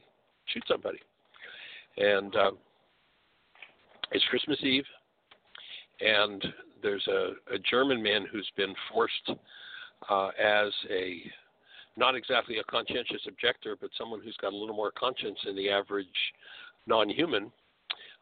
shoot 0.47 0.65
somebody. 0.69 0.99
And 1.97 2.35
um, 2.37 2.59
it's 4.15 4.25
Christmas 4.27 4.59
Eve, 4.63 4.85
and 6.01 6.43
there's 6.83 7.07
a, 7.09 7.33
a 7.53 7.59
German 7.69 8.03
man 8.03 8.25
who's 8.31 8.49
been 8.57 8.75
forced 8.93 9.31
uh, 10.09 10.29
as 10.43 10.73
a 10.91 11.21
not 11.97 12.15
exactly 12.15 12.59
a 12.59 12.65
conscientious 12.65 13.23
objector, 13.29 13.77
but 13.81 13.91
someone 13.99 14.21
who's 14.23 14.37
got 14.41 14.53
a 14.53 14.57
little 14.57 14.75
more 14.75 14.93
conscience 14.93 15.39
than 15.45 15.57
the 15.57 15.69
average 15.69 16.07
non-human, 16.87 17.51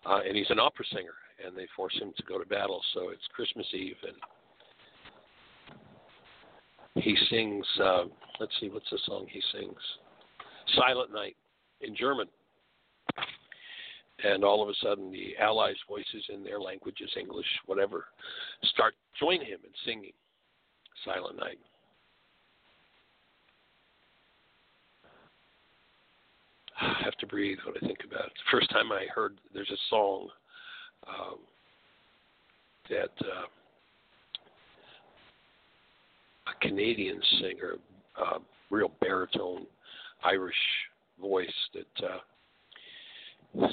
uh, 0.06 0.20
and 0.26 0.36
he's 0.36 0.50
an 0.50 0.58
opera 0.58 0.84
singer, 0.92 1.14
and 1.44 1.56
they 1.56 1.66
force 1.76 1.96
him 2.00 2.12
to 2.16 2.22
go 2.24 2.38
to 2.38 2.46
battle. 2.46 2.82
So 2.94 3.10
it's 3.10 3.22
Christmas 3.34 3.66
Eve, 3.72 3.96
and 6.94 7.04
he 7.04 7.16
sings. 7.30 7.66
Uh, 7.82 8.04
let's 8.40 8.52
see, 8.60 8.68
what's 8.68 8.90
the 8.90 8.98
song 9.06 9.26
he 9.30 9.42
sings? 9.52 9.80
Silent 10.74 11.12
Night 11.12 11.36
in 11.80 11.94
German. 11.94 12.28
And 14.24 14.44
all 14.44 14.62
of 14.62 14.68
a 14.68 14.74
sudden, 14.82 15.10
the 15.10 15.36
Allies' 15.38 15.74
voices 15.88 16.24
in 16.28 16.44
their 16.44 16.60
languages, 16.60 17.10
English, 17.18 17.46
whatever, 17.66 18.06
start 18.64 18.94
join 19.18 19.40
him 19.40 19.58
in 19.64 19.72
singing 19.84 20.12
Silent 21.04 21.36
Night. 21.38 21.58
I 26.80 27.02
have 27.04 27.16
to 27.16 27.26
breathe 27.26 27.58
when 27.64 27.74
I 27.76 27.86
think 27.86 28.00
about 28.04 28.26
it. 28.26 28.32
The 28.34 28.50
first 28.58 28.70
time 28.70 28.92
I 28.92 29.06
heard 29.12 29.38
there's 29.52 29.70
a 29.70 29.76
song 29.90 30.28
um, 31.08 31.38
that 32.88 33.10
uh, 33.20 33.46
a 36.46 36.66
Canadian 36.66 37.20
singer, 37.40 37.74
uh, 38.20 38.38
real 38.70 38.92
baritone 39.00 39.66
Irish 40.24 40.54
voice 41.20 41.48
that 41.74 42.04
uh, 42.04 42.18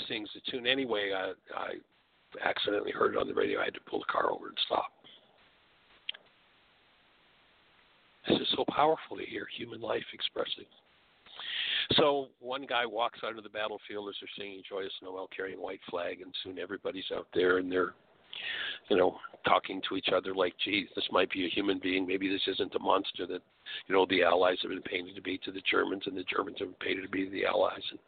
sings 0.07 0.29
the 0.33 0.51
tune. 0.51 0.67
Anyway, 0.67 1.11
I, 1.15 1.33
I 1.55 2.47
accidentally 2.47 2.91
heard 2.91 3.15
it 3.15 3.17
on 3.17 3.27
the 3.27 3.33
radio. 3.33 3.59
I 3.61 3.65
had 3.65 3.73
to 3.75 3.79
pull 3.81 3.99
the 3.99 4.11
car 4.11 4.31
over 4.31 4.47
and 4.47 4.57
stop. 4.65 4.91
This 8.27 8.39
is 8.41 8.47
so 8.55 8.65
powerful 8.69 9.17
to 9.17 9.25
hear 9.25 9.47
human 9.57 9.81
life 9.81 10.03
expressing. 10.13 10.65
So 11.93 12.27
one 12.39 12.65
guy 12.67 12.85
walks 12.85 13.19
out 13.25 13.37
of 13.37 13.43
the 13.43 13.49
battlefield 13.49 14.09
as 14.09 14.15
they're 14.21 14.29
singing 14.37 14.61
"Joyous 14.69 14.93
Noel," 15.01 15.27
carrying 15.35 15.57
a 15.57 15.61
white 15.61 15.79
flag, 15.89 16.21
and 16.21 16.31
soon 16.43 16.59
everybody's 16.59 17.11
out 17.15 17.27
there 17.33 17.57
and 17.57 17.71
they're, 17.71 17.95
you 18.89 18.97
know, 18.97 19.17
talking 19.45 19.81
to 19.89 19.95
each 19.95 20.09
other 20.13 20.35
like, 20.35 20.53
"Gee, 20.63 20.87
this 20.95 21.07
might 21.11 21.31
be 21.31 21.45
a 21.45 21.49
human 21.49 21.79
being. 21.79 22.05
Maybe 22.05 22.29
this 22.29 22.47
isn't 22.47 22.75
a 22.75 22.79
monster 22.79 23.25
that, 23.25 23.41
you 23.87 23.95
know, 23.95 24.05
the 24.05 24.21
Allies 24.23 24.59
have 24.61 24.69
been 24.69 24.83
painted 24.83 25.15
to 25.15 25.21
be 25.21 25.39
to 25.39 25.51
the 25.51 25.61
Germans, 25.61 26.03
and 26.05 26.15
the 26.15 26.23
Germans 26.23 26.59
have 26.59 26.67
been 26.67 26.87
painted 26.87 27.01
to 27.03 27.09
be 27.09 27.25
to 27.25 27.31
the 27.31 27.45
Allies." 27.45 27.81
And, 27.89 27.99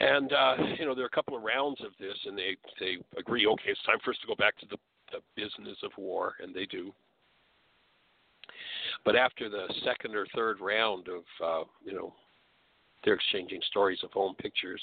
and 0.00 0.32
uh, 0.32 0.54
you 0.78 0.86
know, 0.86 0.94
there 0.94 1.04
are 1.04 1.08
a 1.08 1.14
couple 1.14 1.36
of 1.36 1.42
rounds 1.42 1.80
of 1.80 1.92
this, 1.98 2.16
and 2.24 2.36
they 2.36 2.56
they 2.78 2.96
agree, 3.16 3.46
okay, 3.46 3.70
it's 3.70 3.82
time 3.84 3.98
for 4.04 4.10
us 4.12 4.18
to 4.20 4.26
go 4.26 4.34
back 4.36 4.56
to 4.58 4.66
the, 4.66 4.76
the 5.12 5.18
business 5.36 5.76
of 5.82 5.90
war, 5.98 6.34
and 6.42 6.54
they 6.54 6.66
do. 6.66 6.92
But 9.04 9.16
after 9.16 9.48
the 9.48 9.66
second 9.84 10.14
or 10.14 10.26
third 10.34 10.60
round 10.60 11.08
of, 11.08 11.22
uh, 11.44 11.64
you 11.84 11.92
know, 11.92 12.12
they're 13.04 13.14
exchanging 13.14 13.60
stories 13.68 14.00
of 14.02 14.12
home 14.12 14.34
pictures 14.36 14.82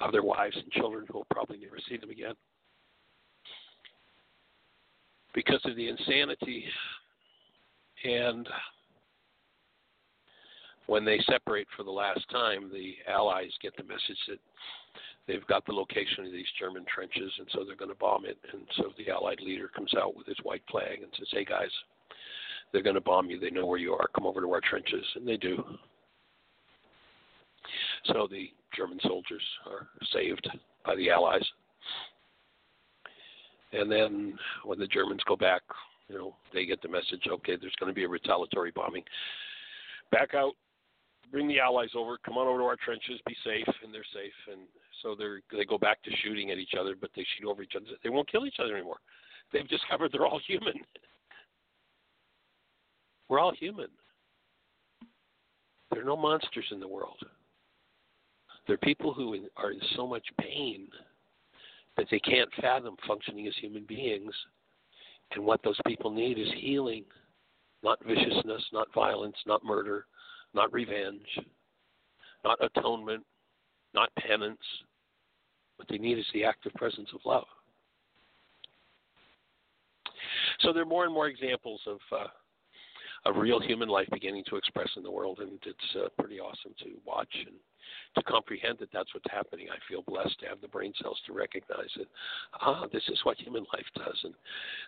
of 0.00 0.12
their 0.12 0.22
wives 0.22 0.56
and 0.56 0.70
children 0.72 1.06
who 1.08 1.18
will 1.18 1.26
probably 1.30 1.58
never 1.58 1.78
see 1.88 1.96
them 1.96 2.10
again. 2.10 2.34
Because 5.34 5.60
of 5.64 5.76
the 5.76 5.88
insanity 5.88 6.64
and 8.04 8.48
when 10.88 11.04
they 11.04 11.20
separate 11.30 11.68
for 11.76 11.84
the 11.84 11.90
last 11.90 12.28
time, 12.30 12.70
the 12.72 12.96
Allies 13.08 13.52
get 13.62 13.76
the 13.76 13.84
message 13.84 14.18
that 14.28 14.40
they've 15.28 15.46
got 15.46 15.64
the 15.64 15.72
location 15.72 16.26
of 16.26 16.32
these 16.32 16.50
German 16.58 16.84
trenches, 16.92 17.32
and 17.38 17.46
so 17.52 17.62
they're 17.64 17.76
going 17.76 17.90
to 17.90 17.98
bomb 17.98 18.24
it. 18.24 18.38
And 18.52 18.62
so 18.76 18.92
the 18.98 19.10
Allied 19.12 19.40
leader 19.40 19.68
comes 19.68 19.92
out 19.94 20.16
with 20.16 20.26
his 20.26 20.38
white 20.42 20.62
flag 20.70 21.02
and 21.02 21.12
says, 21.16 21.28
"Hey 21.30 21.44
guys, 21.44 21.70
they're 22.72 22.82
going 22.82 22.94
to 22.94 23.00
bomb 23.00 23.30
you. 23.30 23.38
They 23.38 23.50
know 23.50 23.66
where 23.66 23.78
you 23.78 23.94
are. 23.94 24.08
Come 24.14 24.26
over 24.26 24.40
to 24.40 24.52
our 24.52 24.60
trenches. 24.60 25.04
And 25.14 25.26
they 25.26 25.36
do. 25.36 25.62
So 28.06 28.26
the 28.30 28.50
German 28.76 28.98
soldiers 29.02 29.42
are 29.66 29.88
saved 30.12 30.48
by 30.84 30.96
the 30.96 31.10
Allies. 31.10 31.44
And 33.72 33.90
then 33.90 34.38
when 34.64 34.78
the 34.78 34.86
Germans 34.86 35.20
go 35.26 35.36
back, 35.36 35.62
you 36.08 36.16
know, 36.16 36.34
they 36.54 36.64
get 36.64 36.80
the 36.80 36.88
message, 36.88 37.22
okay, 37.30 37.56
there's 37.60 37.74
going 37.78 37.90
to 37.90 37.94
be 37.94 38.04
a 38.04 38.08
retaliatory 38.08 38.72
bombing. 38.74 39.04
Back 40.10 40.34
out, 40.34 40.54
bring 41.30 41.48
the 41.48 41.60
Allies 41.60 41.90
over, 41.96 42.18
come 42.24 42.36
on 42.36 42.46
over 42.46 42.58
to 42.58 42.64
our 42.64 42.76
trenches, 42.76 43.20
be 43.26 43.36
safe, 43.44 43.66
and 43.82 43.92
they're 43.92 44.04
safe. 44.12 44.32
And 44.50 44.62
so 45.02 45.14
they 45.14 45.56
they 45.56 45.64
go 45.64 45.78
back 45.78 46.02
to 46.02 46.10
shooting 46.22 46.50
at 46.50 46.58
each 46.58 46.74
other, 46.78 46.94
but 46.98 47.10
they 47.14 47.24
shoot 47.36 47.48
over 47.48 47.62
each 47.62 47.74
other. 47.76 47.86
They 48.02 48.10
won't 48.10 48.30
kill 48.30 48.46
each 48.46 48.60
other 48.62 48.76
anymore. 48.76 48.98
They've 49.52 49.68
discovered 49.68 50.12
they're 50.12 50.26
all 50.26 50.40
human. 50.46 50.74
We're 53.28 53.40
all 53.40 53.52
human. 53.52 53.88
There 55.90 56.02
are 56.02 56.06
no 56.06 56.16
monsters 56.16 56.66
in 56.70 56.80
the 56.80 56.88
world. 56.88 57.18
There 58.66 58.74
are 58.74 58.78
people 58.78 59.14
who 59.14 59.34
are 59.56 59.72
in 59.72 59.80
so 59.96 60.06
much 60.06 60.24
pain 60.40 60.88
that 61.96 62.06
they 62.10 62.20
can't 62.20 62.48
fathom 62.60 62.96
functioning 63.06 63.46
as 63.46 63.54
human 63.60 63.84
beings. 63.84 64.32
And 65.34 65.44
what 65.44 65.62
those 65.62 65.78
people 65.86 66.10
need 66.10 66.38
is 66.38 66.48
healing, 66.56 67.04
not 67.82 67.98
viciousness, 68.04 68.62
not 68.72 68.88
violence, 68.94 69.36
not 69.46 69.64
murder, 69.64 70.06
not 70.54 70.72
revenge, 70.72 71.26
not 72.44 72.58
atonement, 72.62 73.24
not 73.94 74.10
penance. 74.18 74.58
What 75.76 75.88
they 75.88 75.98
need 75.98 76.18
is 76.18 76.26
the 76.32 76.44
active 76.44 76.74
presence 76.74 77.08
of 77.14 77.20
love. 77.24 77.46
So 80.60 80.72
there 80.72 80.82
are 80.82 80.86
more 80.86 81.04
and 81.04 81.14
more 81.14 81.28
examples 81.28 81.80
of 81.86 81.98
uh, 82.12 82.26
of 83.26 83.36
real 83.36 83.60
human 83.60 83.88
life 83.88 84.08
beginning 84.12 84.44
to 84.48 84.56
express 84.56 84.88
in 84.96 85.02
the 85.02 85.10
world, 85.10 85.38
and 85.40 85.58
it's 85.66 85.96
uh, 85.96 86.08
pretty 86.18 86.40
awesome 86.40 86.72
to 86.78 86.86
watch 87.04 87.32
and 87.46 87.56
to 88.16 88.22
comprehend 88.22 88.78
that 88.78 88.90
that's 88.92 89.12
what's 89.14 89.30
happening. 89.30 89.66
I 89.70 89.78
feel 89.88 90.02
blessed 90.02 90.38
to 90.40 90.46
have 90.46 90.60
the 90.60 90.68
brain 90.68 90.92
cells 91.00 91.20
to 91.26 91.32
recognize 91.32 91.90
it. 91.96 92.08
Ah, 92.60 92.86
this 92.92 93.02
is 93.08 93.18
what 93.24 93.38
human 93.38 93.64
life 93.72 93.86
does, 93.94 94.18
and 94.24 94.34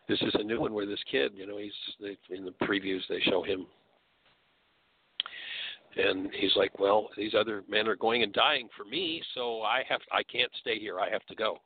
this 0.09 0.21
is 0.23 0.35
a 0.35 0.45
new 0.45 0.61
one 0.61 0.73
where 0.73 0.87
this 0.87 1.03
kid, 1.11 1.33
you 1.35 1.47
know, 1.47 1.59
he's 1.59 1.73
they, 2.01 2.17
in 2.35 2.45
the 2.45 2.55
previews 2.65 3.03
they 3.09 3.21
show 3.21 3.43
him. 3.43 3.67
And 5.97 6.31
he's 6.33 6.55
like, 6.55 6.79
well, 6.79 7.09
these 7.17 7.35
other 7.35 7.65
men 7.69 7.89
are 7.89 7.97
going 7.97 8.23
and 8.23 8.33
dying 8.33 8.69
for 8.77 8.85
me, 8.85 9.23
so 9.35 9.63
I 9.63 9.83
have, 9.89 10.01
I 10.13 10.23
can't 10.23 10.51
stay 10.61 10.79
here. 10.79 11.01
I 11.01 11.11
have 11.11 11.27
to 11.27 11.35
go. 11.35 11.59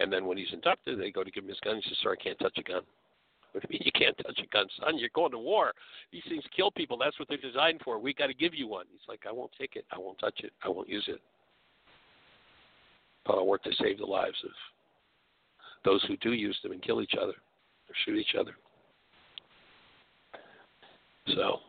And 0.00 0.12
then 0.12 0.26
when 0.26 0.36
he's 0.36 0.52
inducted, 0.52 1.00
they 1.00 1.10
go 1.10 1.22
to 1.22 1.30
give 1.30 1.44
him 1.44 1.50
his 1.50 1.60
gun. 1.60 1.76
He 1.76 1.82
says, 1.88 1.98
"Sir, 2.02 2.12
I 2.12 2.22
can't 2.22 2.38
touch 2.38 2.58
a 2.58 2.62
gun." 2.62 2.82
What 3.52 3.62
do 3.62 3.68
you 3.70 3.78
mean 3.78 3.86
you 3.86 3.92
can't 3.98 4.16
touch 4.18 4.38
a 4.44 4.46
gun, 4.48 4.66
son? 4.78 4.98
You're 4.98 5.08
going 5.14 5.30
to 5.30 5.38
war. 5.38 5.72
These 6.12 6.22
things 6.28 6.44
kill 6.54 6.70
people. 6.70 6.98
That's 6.98 7.18
what 7.18 7.28
they're 7.28 7.38
designed 7.38 7.80
for. 7.82 7.98
We 7.98 8.12
got 8.12 8.26
to 8.26 8.34
give 8.34 8.54
you 8.54 8.68
one. 8.68 8.84
He's 8.92 9.08
like, 9.08 9.24
I 9.26 9.32
won't 9.32 9.50
take 9.58 9.74
it. 9.74 9.86
I 9.90 9.98
won't 9.98 10.18
touch 10.18 10.40
it. 10.44 10.52
I 10.62 10.68
won't 10.68 10.86
use 10.86 11.06
it. 11.08 11.22
But 13.24 13.36
I'll 13.36 13.46
work 13.46 13.62
to 13.62 13.70
save 13.80 13.98
the 13.98 14.04
lives 14.04 14.36
of 14.44 14.50
those 15.82 16.04
who 16.06 16.18
do 16.18 16.34
use 16.34 16.58
them 16.62 16.72
and 16.72 16.82
kill 16.82 17.00
each 17.00 17.14
other 17.20 17.32
or 17.32 17.94
shoot 18.04 18.18
each 18.18 18.34
other. 18.38 18.52
So, 21.34 21.60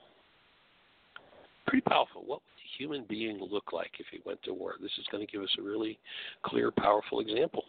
pretty 1.70 1.82
powerful. 1.88 2.22
What 2.26 2.40
would 2.42 2.60
a 2.60 2.78
human 2.78 3.06
being 3.08 3.40
look 3.40 3.72
like 3.72 3.92
if 4.00 4.08
he 4.12 4.20
went 4.26 4.42
to 4.44 4.54
war? 4.54 4.74
This 4.82 4.92
is 5.00 5.06
going 5.12 5.26
to 5.26 5.32
give 5.32 5.42
us 5.42 5.56
a 5.60 5.62
really 5.62 6.00
clear, 6.44 6.72
powerful 6.72 7.20
example. 7.20 7.64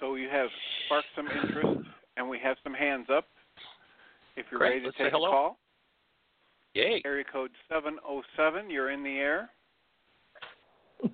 So 0.00 0.14
you 0.16 0.28
have 0.28 0.48
sparked 0.86 1.06
some 1.14 1.28
interest 1.28 1.88
and 2.16 2.28
we 2.28 2.38
have 2.42 2.56
some 2.64 2.74
hands 2.74 3.06
up. 3.14 3.26
If 4.36 4.46
you're 4.50 4.58
Great. 4.58 4.68
ready 4.70 4.80
to 4.80 4.86
Let's 4.86 4.98
take 4.98 5.06
say 5.08 5.10
hello. 5.12 5.28
a 5.28 5.30
call, 5.30 5.58
Yay. 6.74 7.02
area 7.04 7.24
code 7.30 7.50
707, 7.68 8.68
you're 8.68 8.90
in 8.90 9.04
the 9.04 9.10
air. 9.10 9.50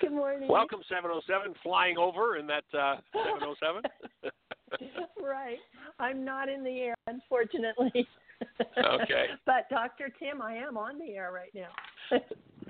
Good 0.00 0.12
morning. 0.12 0.48
Welcome, 0.48 0.80
707, 0.88 1.54
flying 1.62 1.96
over 1.96 2.36
in 2.36 2.48
that 2.48 2.64
uh, 2.76 2.96
707. 3.12 3.82
right. 5.22 5.58
I'm 6.00 6.24
not 6.24 6.48
in 6.48 6.64
the 6.64 6.80
air, 6.80 6.94
unfortunately. 7.06 8.08
Okay. 8.78 9.26
but 9.46 9.68
Dr. 9.70 10.10
Tim, 10.18 10.42
I 10.42 10.54
am 10.54 10.76
on 10.76 10.98
the 10.98 11.14
air 11.14 11.32
right 11.32 11.54
now. 11.54 12.18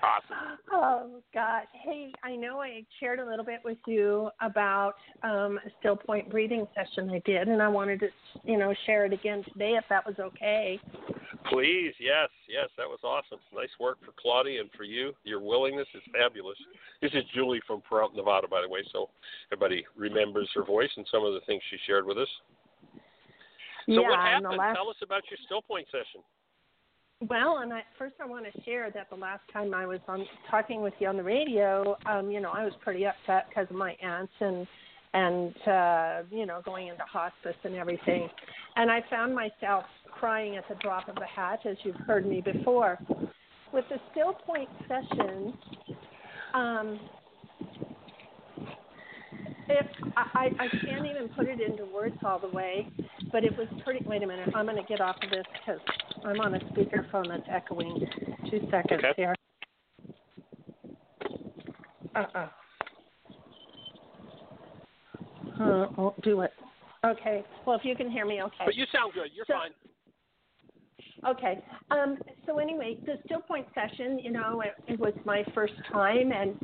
Awesome. 0.03 0.59
Oh 0.71 1.23
gosh. 1.33 1.65
Hey, 1.85 2.13
I 2.23 2.37
know 2.37 2.61
I 2.61 2.85
shared 3.01 3.19
a 3.19 3.25
little 3.25 3.45
bit 3.45 3.61
with 3.65 3.79
you 3.87 4.29
about 4.43 4.95
um, 5.23 5.59
a 5.65 5.71
still 5.81 5.97
point 5.97 6.31
breathing 6.31 6.67
session 6.75 7.09
I 7.11 7.23
did, 7.25 7.49
and 7.49 7.63
I 7.63 7.69
wanted 7.69 8.01
to, 8.01 8.09
you 8.45 8.59
know, 8.59 8.75
share 8.85 9.07
it 9.07 9.13
again 9.13 9.43
today 9.53 9.77
if 9.79 9.85
that 9.89 10.07
was 10.07 10.17
okay. 10.19 10.79
Please, 11.51 11.95
yes, 12.01 12.29
yes, 12.49 12.69
that 12.77 12.87
was 12.87 12.99
awesome. 13.05 13.39
Nice 13.55 13.71
work 13.79 13.99
for 14.05 14.13
Claudia 14.21 14.61
and 14.61 14.71
for 14.77 14.85
you. 14.85 15.13
Your 15.25 15.41
willingness 15.41 15.87
is 15.95 16.03
fabulous. 16.13 16.59
This 17.01 17.13
is 17.13 17.23
Julie 17.35 17.63
from 17.67 17.83
Peralta, 17.89 18.17
Nevada, 18.17 18.49
by 18.49 18.61
the 18.63 18.69
way, 18.69 18.81
so 18.93 19.09
everybody 19.53 19.85
remembers 19.97 20.51
her 20.55 20.65
voice 20.65 20.91
and 20.97 21.07
some 21.11 21.25
of 21.25 21.35
the 21.35 21.41
things 21.47 21.63
she 21.71 21.77
shared 21.87 22.05
with 22.05 22.19
us. 22.19 22.29
So 23.87 23.93
yeah, 23.93 24.09
what 24.09 24.19
happened? 24.19 24.59
last 24.59 24.75
Tell 24.75 24.91
us 24.91 24.97
about 25.03 25.23
your 25.31 25.39
still 25.47 25.63
point 25.63 25.87
session. 25.91 26.23
Well, 27.29 27.59
and 27.59 27.73
I, 27.73 27.81
first 27.99 28.15
I 28.21 28.27
want 28.27 28.45
to 28.53 28.63
share 28.63 28.91
that 28.91 29.09
the 29.09 29.17
last 29.17 29.41
time 29.51 29.73
I 29.73 29.87
was 29.87 30.01
on 30.07 30.27
talking 30.51 30.83
with 30.83 30.93
you 30.99 31.09
on 31.09 31.17
the 31.17 31.23
radio, 31.23 31.97
um, 32.05 32.31
you 32.31 32.41
know, 32.41 32.51
I 32.51 32.63
was 32.63 32.75
pretty 32.83 33.07
upset 33.07 33.47
because 33.49 33.67
of 33.71 33.77
my 33.77 33.95
aunts 34.03 34.33
and 34.41 34.67
and 35.15 35.55
uh, 35.67 36.23
you 36.31 36.45
know 36.45 36.61
going 36.65 36.89
into 36.89 37.03
hospice 37.05 37.57
and 37.65 37.75
everything, 37.75 38.29
and 38.77 38.91
I 38.91 39.03
found 39.09 39.35
myself 39.35 39.85
crying 40.13 40.57
at 40.57 40.65
the 40.69 40.75
drop 40.77 41.09
of 41.09 41.17
a 41.17 41.27
hat, 41.27 41.61
as 41.65 41.77
you've 41.85 41.97
heard 42.07 42.27
me 42.27 42.43
before. 42.43 42.99
With 43.73 43.85
the 43.89 43.97
still 44.11 44.33
point 44.33 44.69
session, 44.87 45.55
um, 46.55 47.01
if 49.69 49.87
I, 50.17 50.51
I 50.59 50.69
can't 50.85 51.07
even 51.07 51.29
put 51.35 51.49
it 51.49 51.61
into 51.61 51.85
words 51.87 52.17
all 52.25 52.39
the 52.39 52.49
way, 52.49 52.89
but 53.33 53.45
it 53.45 53.57
was 53.57 53.67
pretty. 53.85 54.05
Wait 54.07 54.23
a 54.23 54.27
minute, 54.27 54.49
I'm 54.55 54.67
going 54.67 54.77
to 54.77 54.83
get 54.89 55.01
off 55.01 55.17
of 55.23 55.31
this 55.31 55.45
because 55.53 55.81
I'm 56.25 56.41
on 56.41 56.55
a 56.55 56.59
speakerphone 56.61 57.29
that's 57.29 57.47
echoing. 57.51 58.07
Two 58.51 58.61
seconds 58.71 59.03
Okay. 59.05 59.13
here. 59.17 59.35
Uh 62.15 62.25
uh 62.35 62.49
Uh, 65.59 65.87
I 65.97 66.01
won't 66.01 66.21
do 66.23 66.43
it. 66.43 66.51
Okay. 67.05 67.43
Well, 67.65 67.77
if 67.79 67.85
you 67.85 67.97
can 67.97 68.11
hear 68.11 68.27
me, 68.27 68.43
okay. 68.43 68.65
But 68.65 68.75
you 68.75 68.85
sound 68.93 69.13
good. 69.15 69.31
You're 69.35 69.47
So- 69.47 69.55
fine. 69.55 69.71
Okay. 71.27 71.65
Um, 71.91 72.19
so 72.45 72.59
anyway, 72.59 72.99
the 73.07 73.15
still 73.25 73.41
point 73.41 73.67
session, 73.75 74.19
you 74.19 74.31
know, 74.31 74.61
it, 74.61 74.75
it 74.87 75.01
was 75.01 75.15
my 75.25 75.43
first 75.55 75.73
time, 75.91 76.31
and 76.31 76.57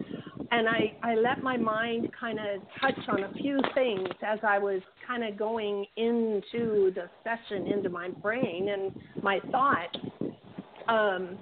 and 0.52 0.68
I 0.68 0.94
I 1.02 1.14
let 1.14 1.42
my 1.42 1.56
mind 1.56 2.10
kind 2.18 2.38
of 2.38 2.62
touch 2.80 3.08
on 3.08 3.24
a 3.24 3.32
few 3.32 3.58
things 3.74 4.08
as 4.24 4.38
I 4.46 4.58
was 4.58 4.80
kind 5.06 5.24
of 5.24 5.36
going 5.36 5.86
into 5.96 6.92
the 6.94 7.08
session, 7.24 7.66
into 7.66 7.88
my 7.88 8.08
brain 8.08 8.68
and 8.68 8.92
my 9.22 9.40
thoughts. 9.50 9.98
Um, 10.88 11.38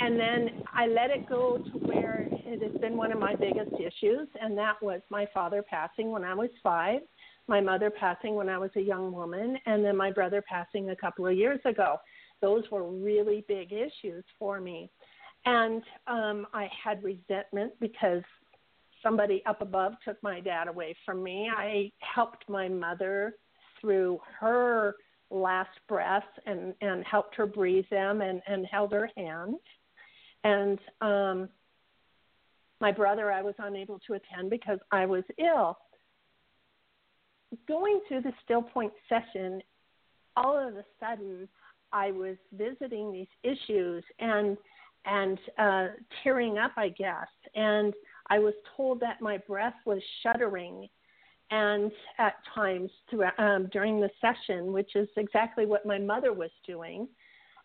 and 0.00 0.18
then 0.18 0.62
I 0.72 0.86
let 0.86 1.10
it 1.10 1.28
go 1.28 1.58
to 1.58 1.78
where 1.78 2.26
it 2.30 2.62
has 2.62 2.80
been 2.80 2.96
one 2.96 3.12
of 3.12 3.18
my 3.18 3.34
biggest 3.34 3.72
issues, 3.74 4.28
and 4.40 4.56
that 4.56 4.74
was 4.80 5.00
my 5.10 5.26
father 5.34 5.62
passing 5.68 6.10
when 6.10 6.24
I 6.24 6.34
was 6.34 6.50
five 6.62 7.00
my 7.48 7.60
mother 7.60 7.90
passing 7.90 8.34
when 8.34 8.48
I 8.48 8.58
was 8.58 8.70
a 8.76 8.80
young 8.80 9.12
woman, 9.12 9.56
and 9.66 9.84
then 9.84 9.96
my 9.96 10.10
brother 10.10 10.42
passing 10.48 10.90
a 10.90 10.96
couple 10.96 11.26
of 11.26 11.36
years 11.36 11.60
ago. 11.64 11.96
Those 12.40 12.64
were 12.70 12.88
really 12.90 13.44
big 13.48 13.72
issues 13.72 14.24
for 14.38 14.60
me. 14.60 14.90
And 15.44 15.82
um, 16.06 16.46
I 16.52 16.68
had 16.84 17.02
resentment 17.02 17.72
because 17.80 18.22
somebody 19.02 19.42
up 19.46 19.60
above 19.60 19.94
took 20.04 20.22
my 20.22 20.40
dad 20.40 20.68
away 20.68 20.94
from 21.04 21.22
me. 21.22 21.50
I 21.54 21.90
helped 21.98 22.48
my 22.48 22.68
mother 22.68 23.34
through 23.80 24.20
her 24.38 24.94
last 25.30 25.70
breaths 25.88 26.26
and, 26.46 26.74
and 26.80 27.04
helped 27.04 27.34
her 27.36 27.46
breathe 27.46 27.86
them 27.90 28.20
and, 28.20 28.40
and 28.46 28.66
held 28.66 28.92
her 28.92 29.10
hand. 29.16 29.56
And 30.44 30.78
um, 31.00 31.48
my 32.80 32.92
brother, 32.92 33.32
I 33.32 33.42
was 33.42 33.54
unable 33.58 33.98
to 34.06 34.14
attend 34.14 34.50
because 34.50 34.78
I 34.92 35.06
was 35.06 35.24
ill 35.38 35.78
going 37.68 38.00
through 38.08 38.22
the 38.22 38.32
still 38.44 38.62
point 38.62 38.92
session, 39.08 39.60
all 40.36 40.56
of 40.56 40.74
a 40.76 40.84
sudden 41.00 41.48
I 41.92 42.10
was 42.10 42.36
visiting 42.52 43.12
these 43.12 43.26
issues 43.42 44.02
and 44.18 44.56
and 45.04 45.38
uh, 45.58 45.86
tearing 46.22 46.58
up, 46.58 46.72
I 46.76 46.90
guess. 46.90 47.28
And 47.54 47.92
I 48.30 48.38
was 48.38 48.54
told 48.76 49.00
that 49.00 49.20
my 49.20 49.38
breath 49.38 49.74
was 49.84 50.00
shuddering, 50.22 50.88
and 51.50 51.92
at 52.18 52.34
times 52.54 52.90
throughout, 53.10 53.38
um, 53.38 53.68
during 53.72 54.00
the 54.00 54.10
session, 54.20 54.72
which 54.72 54.94
is 54.96 55.08
exactly 55.16 55.66
what 55.66 55.84
my 55.84 55.98
mother 55.98 56.32
was 56.32 56.50
doing. 56.66 57.08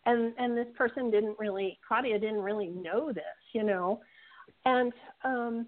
And 0.06 0.32
and 0.38 0.56
this 0.56 0.66
person 0.76 1.10
didn't 1.10 1.38
really, 1.38 1.78
Claudia 1.86 2.18
didn't 2.18 2.42
really 2.42 2.68
know 2.68 3.12
this, 3.12 3.24
you 3.52 3.62
know. 3.62 4.00
And 4.64 4.92
um, 5.24 5.66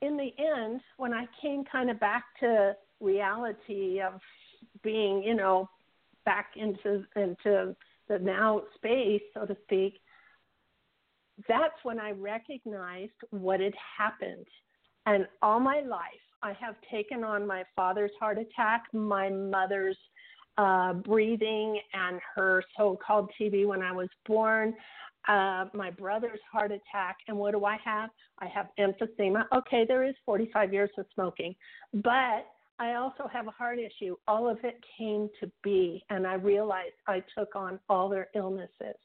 in 0.00 0.16
the 0.16 0.32
end, 0.38 0.80
when 0.96 1.12
I 1.12 1.26
came 1.40 1.64
kind 1.64 1.90
of 1.90 1.98
back 2.00 2.24
to 2.40 2.76
reality 3.00 4.00
of 4.00 4.20
being, 4.82 5.22
you 5.22 5.34
know, 5.34 5.68
back 6.24 6.50
into 6.56 7.04
into 7.16 7.74
the 8.08 8.18
now 8.18 8.62
space, 8.76 9.22
so 9.34 9.46
to 9.46 9.56
speak, 9.64 10.00
that's 11.48 11.74
when 11.82 11.98
I 11.98 12.12
recognized 12.12 13.12
what 13.30 13.60
had 13.60 13.74
happened. 13.98 14.46
And 15.06 15.26
all 15.40 15.60
my 15.60 15.80
life, 15.80 16.02
I 16.42 16.52
have 16.60 16.74
taken 16.90 17.24
on 17.24 17.46
my 17.46 17.64
father's 17.74 18.10
heart 18.20 18.38
attack, 18.38 18.84
my 18.92 19.28
mother's 19.28 19.96
uh, 20.58 20.92
breathing, 20.92 21.80
and 21.94 22.20
her 22.34 22.62
so 22.76 22.98
called 23.04 23.30
TB 23.40 23.66
when 23.66 23.82
I 23.82 23.92
was 23.92 24.08
born, 24.26 24.74
uh, 25.28 25.66
my 25.72 25.90
brother's 25.90 26.40
heart 26.50 26.72
attack. 26.72 27.16
And 27.28 27.36
what 27.36 27.52
do 27.52 27.64
I 27.64 27.78
have? 27.84 28.10
I 28.38 28.46
have 28.48 28.68
emphysema. 28.78 29.44
Okay, 29.54 29.84
there 29.86 30.04
is 30.04 30.14
45 30.26 30.72
years 30.72 30.90
of 30.98 31.06
smoking, 31.14 31.54
but 31.94 32.46
I 32.78 32.94
also 32.94 33.28
have 33.32 33.46
a 33.46 33.52
heart 33.52 33.78
issue. 33.78 34.16
All 34.26 34.48
of 34.48 34.58
it 34.64 34.76
came 34.98 35.28
to 35.40 35.50
be, 35.62 36.04
and 36.10 36.26
I 36.26 36.34
realized 36.34 36.94
I 37.06 37.22
took 37.36 37.54
on 37.54 37.78
all 37.88 38.08
their 38.08 38.28
illnesses. 38.34 38.96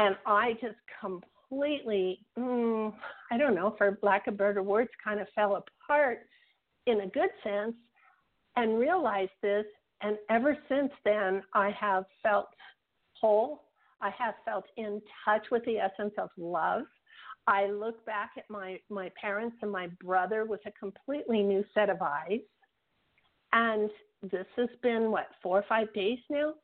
And 0.00 0.16
I 0.24 0.54
just 0.62 0.78
completely, 0.98 2.20
mm, 2.38 2.90
I 3.30 3.36
don't 3.36 3.54
know, 3.54 3.74
for 3.76 3.98
lack 4.02 4.28
of 4.28 4.38
better 4.38 4.62
words, 4.62 4.88
kind 5.04 5.20
of 5.20 5.26
fell 5.34 5.62
apart 5.62 6.20
in 6.86 7.02
a 7.02 7.06
good 7.06 7.28
sense 7.44 7.74
and 8.56 8.78
realized 8.78 9.30
this. 9.42 9.66
And 10.00 10.16
ever 10.30 10.56
since 10.70 10.90
then, 11.04 11.42
I 11.52 11.70
have 11.78 12.04
felt 12.22 12.46
whole. 13.20 13.64
I 14.00 14.08
have 14.18 14.36
felt 14.46 14.64
in 14.78 15.02
touch 15.22 15.44
with 15.50 15.62
the 15.66 15.76
essence 15.76 16.14
of 16.16 16.30
love. 16.38 16.84
I 17.46 17.66
look 17.66 18.02
back 18.06 18.30
at 18.38 18.44
my, 18.48 18.80
my 18.88 19.10
parents 19.20 19.56
and 19.60 19.70
my 19.70 19.88
brother 20.02 20.46
with 20.46 20.60
a 20.64 20.72
completely 20.72 21.42
new 21.42 21.62
set 21.74 21.90
of 21.90 22.00
eyes. 22.00 22.40
And 23.52 23.90
this 24.22 24.46
has 24.56 24.70
been 24.82 25.10
what 25.10 25.26
four 25.42 25.58
or 25.58 25.64
five 25.68 25.92
days 25.92 26.20
now. 26.30 26.54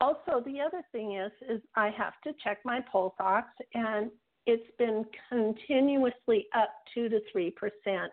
Also, 0.00 0.42
the 0.46 0.60
other 0.60 0.82
thing 0.92 1.16
is, 1.16 1.32
is 1.48 1.60
I 1.74 1.90
have 1.90 2.14
to 2.24 2.32
check 2.42 2.58
my 2.64 2.80
pulse 2.92 3.14
ox, 3.18 3.48
and 3.74 4.10
it's 4.46 4.70
been 4.78 5.04
continuously 5.28 6.46
up 6.56 6.70
two 6.94 7.08
to 7.08 7.20
three 7.32 7.50
percent 7.50 8.12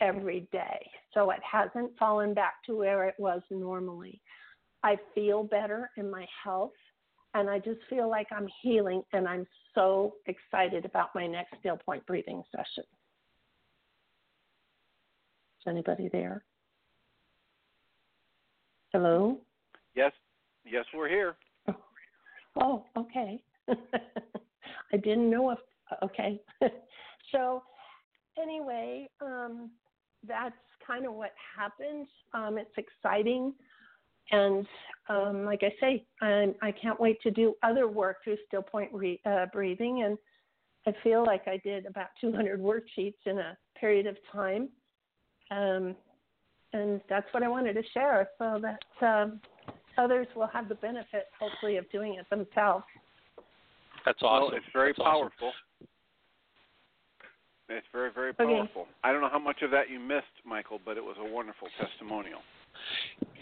every 0.00 0.48
day. 0.50 0.90
So 1.14 1.30
it 1.30 1.40
hasn't 1.48 1.96
fallen 1.96 2.34
back 2.34 2.54
to 2.66 2.76
where 2.76 3.06
it 3.06 3.14
was 3.18 3.40
normally. 3.50 4.20
I 4.82 4.96
feel 5.14 5.44
better 5.44 5.90
in 5.96 6.10
my 6.10 6.26
health, 6.42 6.72
and 7.34 7.48
I 7.48 7.60
just 7.60 7.80
feel 7.88 8.10
like 8.10 8.26
I'm 8.32 8.48
healing, 8.60 9.02
and 9.12 9.28
I'm 9.28 9.46
so 9.76 10.14
excited 10.26 10.84
about 10.84 11.14
my 11.14 11.28
next 11.28 11.54
still 11.60 11.76
point 11.76 12.04
breathing 12.04 12.42
session. 12.50 12.84
Is 15.60 15.68
anybody 15.68 16.08
there? 16.10 16.44
Hello? 18.92 19.38
Yes, 19.94 20.12
yes, 20.72 20.84
we're 20.94 21.08
here. 21.08 21.36
Oh, 22.60 22.84
okay. 22.96 23.42
I 23.68 24.96
didn't 24.96 25.30
know 25.30 25.50
if 25.50 25.58
okay. 26.02 26.40
so 27.32 27.62
anyway, 28.40 29.08
um, 29.20 29.70
that's 30.26 30.54
kind 30.86 31.06
of 31.06 31.14
what 31.14 31.32
happened. 31.56 32.06
Um, 32.34 32.58
it's 32.58 32.74
exciting, 32.76 33.54
and 34.30 34.66
um, 35.08 35.44
like 35.44 35.62
I 35.62 35.72
say, 35.80 36.06
I'm, 36.20 36.54
I 36.62 36.72
can't 36.72 37.00
wait 37.00 37.20
to 37.22 37.30
do 37.30 37.54
other 37.62 37.88
work 37.88 38.18
through 38.24 38.36
still 38.46 38.62
point 38.62 38.90
re- 38.92 39.20
uh, 39.24 39.46
breathing, 39.52 40.02
and 40.04 40.18
I 40.86 40.92
feel 41.02 41.24
like 41.24 41.46
I 41.46 41.58
did 41.64 41.86
about 41.86 42.08
200 42.20 42.60
worksheets 42.60 43.14
in 43.26 43.38
a 43.38 43.56
period 43.78 44.06
of 44.06 44.16
time. 44.32 44.68
Um, 45.50 45.94
and 46.72 47.00
that's 47.08 47.26
what 47.32 47.42
I 47.42 47.48
wanted 47.48 47.74
to 47.74 47.82
share 47.92 48.30
so 48.38 48.58
that's 48.60 49.02
um, 49.02 49.40
others 49.98 50.26
will 50.34 50.46
have 50.48 50.68
the 50.68 50.74
benefit, 50.76 51.26
hopefully, 51.38 51.76
of 51.76 51.90
doing 51.90 52.14
it 52.14 52.28
themselves. 52.30 52.84
That's 54.04 54.22
awesome. 54.22 54.48
Well, 54.48 54.56
it's 54.56 54.66
very 54.72 54.90
That's 54.90 55.00
awesome. 55.00 55.30
powerful. 55.30 55.52
It's 57.68 57.86
very, 57.92 58.10
very 58.12 58.30
Okay. 58.30 58.44
powerful. 58.44 58.88
I 59.02 59.12
don't 59.12 59.20
know 59.20 59.30
how 59.30 59.38
much 59.38 59.62
of 59.62 59.70
that 59.70 59.88
you 59.88 59.98
missed, 59.98 60.26
Michael, 60.44 60.80
but 60.84 60.96
it 60.96 61.04
was 61.04 61.16
a 61.18 61.24
wonderful 61.24 61.68
testimonial. 61.78 62.40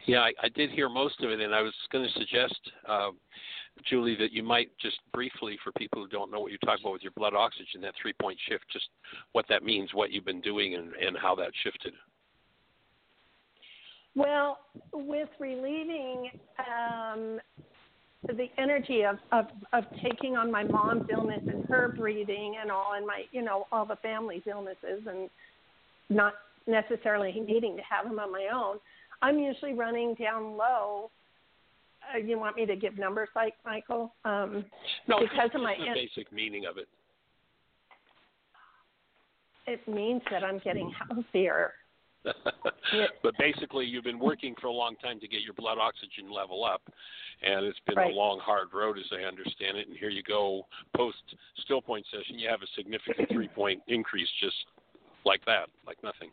Yeah, 0.07 0.21
I, 0.21 0.33
I 0.43 0.49
did 0.51 0.71
hear 0.71 0.89
most 0.89 1.21
of 1.23 1.31
it, 1.31 1.41
and 1.41 1.55
I 1.55 1.63
was 1.63 1.75
going 1.91 2.07
to 2.07 2.13
suggest 2.19 2.59
uh, 2.87 3.11
Julie, 3.89 4.17
that 4.17 4.33
you 4.33 4.43
might 4.43 4.71
just 4.79 4.99
briefly, 5.13 5.59
for 5.63 5.73
people 5.73 6.03
who 6.03 6.09
don't 6.09 6.31
know 6.31 6.41
what 6.41 6.51
you're 6.51 6.59
talking 6.59 6.85
about 6.85 6.95
with 6.95 7.03
your 7.03 7.13
blood 7.17 7.35
oxygen, 7.35 7.81
that 7.83 7.95
three 8.01 8.13
point 8.21 8.39
shift, 8.49 8.65
just 8.73 8.89
what 9.33 9.47
that 9.49 9.63
means, 9.63 9.91
what 9.95 10.11
you've 10.11 10.25
been 10.25 10.41
doing, 10.41 10.75
and, 10.75 10.93
and 10.95 11.17
how 11.17 11.35
that 11.37 11.51
shifted. 11.63 11.95
Well, 14.21 14.59
with 14.93 15.31
relieving 15.39 16.31
um, 16.59 17.41
the 18.27 18.49
energy 18.59 19.03
of, 19.03 19.17
of 19.33 19.47
of 19.73 19.85
taking 20.03 20.37
on 20.37 20.53
my 20.53 20.63
mom's 20.63 21.05
illness 21.11 21.41
and 21.47 21.65
her 21.71 21.89
breathing 21.97 22.57
and 22.61 22.71
all, 22.71 22.93
and 22.97 23.07
my 23.07 23.23
you 23.33 23.41
know 23.41 23.67
all 23.73 23.87
the 23.87 23.97
family's 23.97 24.43
illnesses, 24.47 25.07
and 25.09 25.31
not 26.11 26.35
necessarily 26.67 27.33
needing 27.33 27.77
to 27.77 27.83
have 27.83 28.05
them 28.05 28.19
on 28.19 28.31
my 28.31 28.49
own, 28.53 28.77
I'm 29.23 29.39
usually 29.39 29.73
running 29.73 30.15
down 30.15 30.57
low. 30.59 31.11
Uh, 32.15 32.19
you 32.19 32.39
want 32.39 32.57
me 32.57 32.67
to 32.67 32.77
give 32.77 32.99
numbers, 32.99 33.29
like 33.35 33.55
Michael? 33.65 34.13
Um, 34.27 34.65
No, 35.09 35.19
because 35.21 35.51
of 35.55 35.63
my 35.63 35.77
the 35.79 35.89
en- 35.89 35.95
basic 35.95 36.31
meaning 36.31 36.67
of 36.67 36.77
it. 36.77 36.89
it 39.67 39.87
means 39.89 40.21
that 40.31 40.45
I'm 40.45 40.59
getting 40.59 40.91
healthier. 41.09 41.73
but 43.23 43.35
basically, 43.39 43.87
you've 43.87 44.05
been 44.05 44.19
working 44.19 44.55
for 44.61 44.67
a 44.67 44.73
long 44.73 44.97
time 44.97 45.21
to 45.21 45.29
get 45.29 45.41
your 45.41 45.55
blood 45.55 45.79
oxygen 45.79 46.31
level 46.31 46.65
up, 46.65 46.83
and 47.43 47.65
it's 47.65 47.79
been 47.87 47.97
Right. 47.97 48.13
a 48.13 48.17
long, 48.17 48.39
hard 48.41 48.69
road, 48.75 48.99
as 48.99 49.07
I 49.13 49.25
understand 49.25 49.79
it. 49.79 49.89
And 49.89 49.97
here 49.97 50.11
you 50.11 50.23
go, 50.23 50.67
post 50.95 51.17
still 51.65 51.81
point 51.81 52.07
session, 52.11 52.39
you 52.39 52.49
have 52.49 52.63
a 52.63 52.67
significant 52.77 53.29
three 53.33 53.49
point 53.49 53.83
increase 53.89 54.29
just 54.41 54.57
like 55.25 55.45
that, 55.47 55.69
like 55.87 56.03
nothing. 56.03 56.31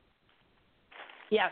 Yes, 1.30 1.52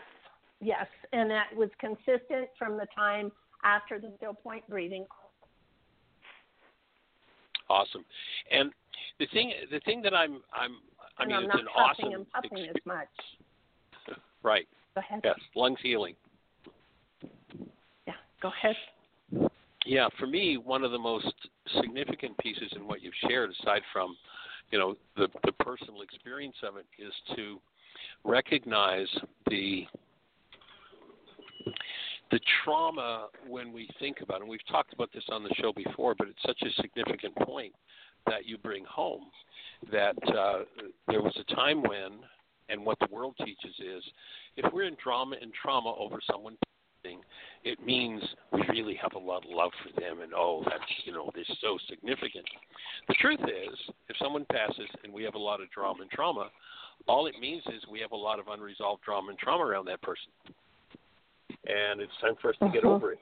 yes, 0.60 0.86
and 1.12 1.30
that 1.30 1.54
was 1.54 1.70
consistent 1.78 2.48
from 2.58 2.76
the 2.76 2.86
time 2.94 3.32
after 3.64 3.98
the 3.98 4.12
still 4.16 4.34
point 4.34 4.66
breathing. 4.68 5.06
Awesome. 7.68 8.04
And 8.50 8.70
the 9.18 9.26
thing, 9.32 9.52
the 9.70 9.80
thing 9.80 10.02
that 10.02 10.14
I'm, 10.14 10.40
I'm, 10.54 10.76
I 11.18 11.26
mean, 11.26 11.36
I'm 11.36 11.44
it's 11.44 11.54
not 11.54 11.60
an 11.60 11.66
puffing 11.66 12.06
awesome, 12.06 12.14
and 12.14 12.30
puffing 12.30 12.68
as 12.68 12.76
much. 12.84 13.08
Right? 14.46 14.66
Go 14.94 15.00
ahead. 15.00 15.20
Yes, 15.24 15.36
lungs 15.54 15.78
healing. 15.82 16.14
Yeah, 18.06 18.14
go 18.40 18.48
ahead. 18.48 18.76
Yeah, 19.84 20.08
for 20.18 20.26
me, 20.26 20.56
one 20.56 20.82
of 20.84 20.90
the 20.90 20.98
most 20.98 21.32
significant 21.80 22.38
pieces 22.38 22.72
in 22.74 22.86
what 22.86 23.02
you've 23.02 23.14
shared, 23.28 23.50
aside 23.60 23.82
from, 23.92 24.16
you 24.70 24.78
know, 24.78 24.96
the 25.16 25.28
the 25.44 25.52
personal 25.52 26.00
experience 26.00 26.56
of 26.66 26.76
it, 26.76 26.86
is 26.98 27.12
to 27.36 27.60
recognize 28.24 29.08
the 29.50 29.86
the 32.30 32.40
trauma 32.64 33.28
when 33.46 33.72
we 33.72 33.88
think 34.00 34.20
about 34.22 34.36
it. 34.36 34.40
And 34.42 34.50
we've 34.50 34.66
talked 34.70 34.92
about 34.92 35.10
this 35.12 35.24
on 35.30 35.42
the 35.42 35.54
show 35.60 35.72
before, 35.72 36.14
but 36.16 36.28
it's 36.28 36.42
such 36.44 36.60
a 36.62 36.82
significant 36.82 37.36
point 37.36 37.72
that 38.26 38.46
you 38.46 38.58
bring 38.58 38.84
home 38.84 39.26
that 39.92 40.16
uh, 40.36 40.64
there 41.06 41.22
was 41.22 41.36
a 41.38 41.54
time 41.54 41.82
when, 41.82 42.18
and 42.68 42.84
what 42.84 42.98
the 42.98 43.08
world 43.10 43.34
teaches 43.38 43.74
is, 43.78 44.02
if 44.56 44.72
we're 44.72 44.84
in 44.84 44.96
drama 45.02 45.36
and 45.40 45.52
trauma 45.54 45.94
over 45.98 46.18
someone 46.30 46.56
passing, 47.04 47.20
it 47.64 47.84
means 47.84 48.22
we 48.52 48.62
really 48.68 48.98
have 49.00 49.12
a 49.14 49.18
lot 49.18 49.44
of 49.44 49.50
love 49.50 49.70
for 49.82 50.00
them, 50.00 50.20
and 50.20 50.32
oh, 50.34 50.62
that's 50.64 50.82
you 51.04 51.12
know, 51.12 51.30
they're 51.34 51.44
so 51.60 51.78
significant. 51.88 52.46
The 53.08 53.14
truth 53.14 53.40
is, 53.40 53.78
if 54.08 54.16
someone 54.18 54.44
passes 54.50 54.88
and 55.04 55.12
we 55.12 55.22
have 55.22 55.34
a 55.34 55.38
lot 55.38 55.60
of 55.60 55.70
drama 55.70 56.02
and 56.02 56.10
trauma, 56.10 56.50
all 57.06 57.26
it 57.26 57.34
means 57.40 57.62
is 57.66 57.82
we 57.90 58.00
have 58.00 58.12
a 58.12 58.16
lot 58.16 58.38
of 58.38 58.48
unresolved 58.48 59.02
drama 59.02 59.30
and 59.30 59.38
trauma 59.38 59.64
around 59.64 59.84
that 59.86 60.02
person, 60.02 60.32
and 61.66 62.00
it's 62.00 62.12
time 62.20 62.34
for 62.40 62.50
us 62.50 62.56
to 62.58 62.68
get 62.70 62.82
Mhm. 62.82 62.90
over 62.90 63.12
it. 63.12 63.20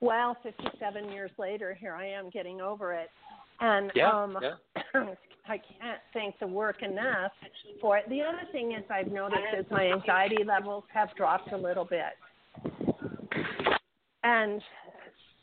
Well, 0.00 0.34
57 0.42 1.12
years 1.12 1.30
later, 1.38 1.74
here 1.74 1.94
I 1.94 2.06
am 2.06 2.30
getting 2.30 2.62
over 2.62 2.94
it. 2.94 3.10
And 3.60 3.92
Yeah, 3.94 4.10
um, 4.10 4.38
yeah. 4.40 4.54
I 5.46 5.58
can't 5.58 6.00
thank 6.12 6.38
the 6.38 6.46
work 6.46 6.82
enough 6.82 7.32
for 7.80 7.98
it. 7.98 8.08
The 8.08 8.22
other 8.22 8.42
thing 8.52 8.72
is 8.72 8.84
I've 8.88 9.10
noticed 9.10 9.42
is 9.58 9.66
my 9.70 9.90
anxiety 9.90 10.44
levels 10.44 10.84
have 10.94 11.08
dropped 11.16 11.52
a 11.52 11.56
little 11.56 11.84
bit. 11.84 12.12
And 14.22 14.62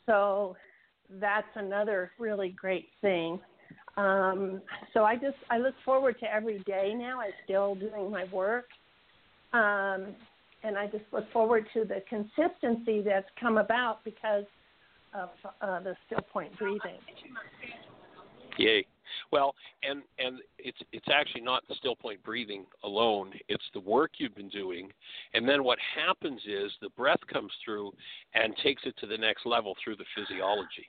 so 0.06 0.56
that's 1.20 1.48
another 1.56 2.10
really 2.18 2.50
great 2.50 2.88
thing. 3.00 3.38
Um, 3.96 4.62
so 4.94 5.04
I 5.04 5.16
just 5.16 5.36
I 5.50 5.58
look 5.58 5.74
forward 5.84 6.16
to 6.20 6.32
every 6.32 6.60
day 6.60 6.94
now. 6.96 7.20
I'm 7.20 7.32
still 7.44 7.74
doing 7.74 8.10
my 8.10 8.24
work, 8.32 8.66
um, 9.52 10.14
and 10.62 10.78
I 10.78 10.86
just 10.86 11.04
look 11.12 11.30
forward 11.32 11.66
to 11.74 11.84
the 11.84 12.02
consistency 12.08 13.02
that's 13.02 13.26
come 13.40 13.58
about 13.58 14.04
because 14.04 14.44
of 15.14 15.30
uh, 15.60 15.80
the 15.80 15.96
still 16.06 16.20
point 16.32 16.56
breathing. 16.58 16.98
Yay. 18.58 18.84
Well, 19.32 19.54
and 19.82 20.02
and 20.18 20.40
it's 20.58 20.78
it's 20.92 21.06
actually 21.10 21.40
not 21.40 21.62
the 21.68 21.74
still 21.76 21.96
point 21.96 22.22
breathing 22.22 22.66
alone. 22.84 23.32
It's 23.48 23.64
the 23.72 23.80
work 23.80 24.12
you've 24.18 24.34
been 24.34 24.50
doing, 24.50 24.90
and 25.32 25.48
then 25.48 25.64
what 25.64 25.78
happens 25.96 26.40
is 26.46 26.72
the 26.82 26.90
breath 26.90 27.20
comes 27.32 27.52
through 27.64 27.92
and 28.34 28.54
takes 28.62 28.82
it 28.84 28.94
to 28.98 29.06
the 29.06 29.16
next 29.16 29.46
level 29.46 29.74
through 29.82 29.96
the 29.96 30.04
physiology. 30.14 30.86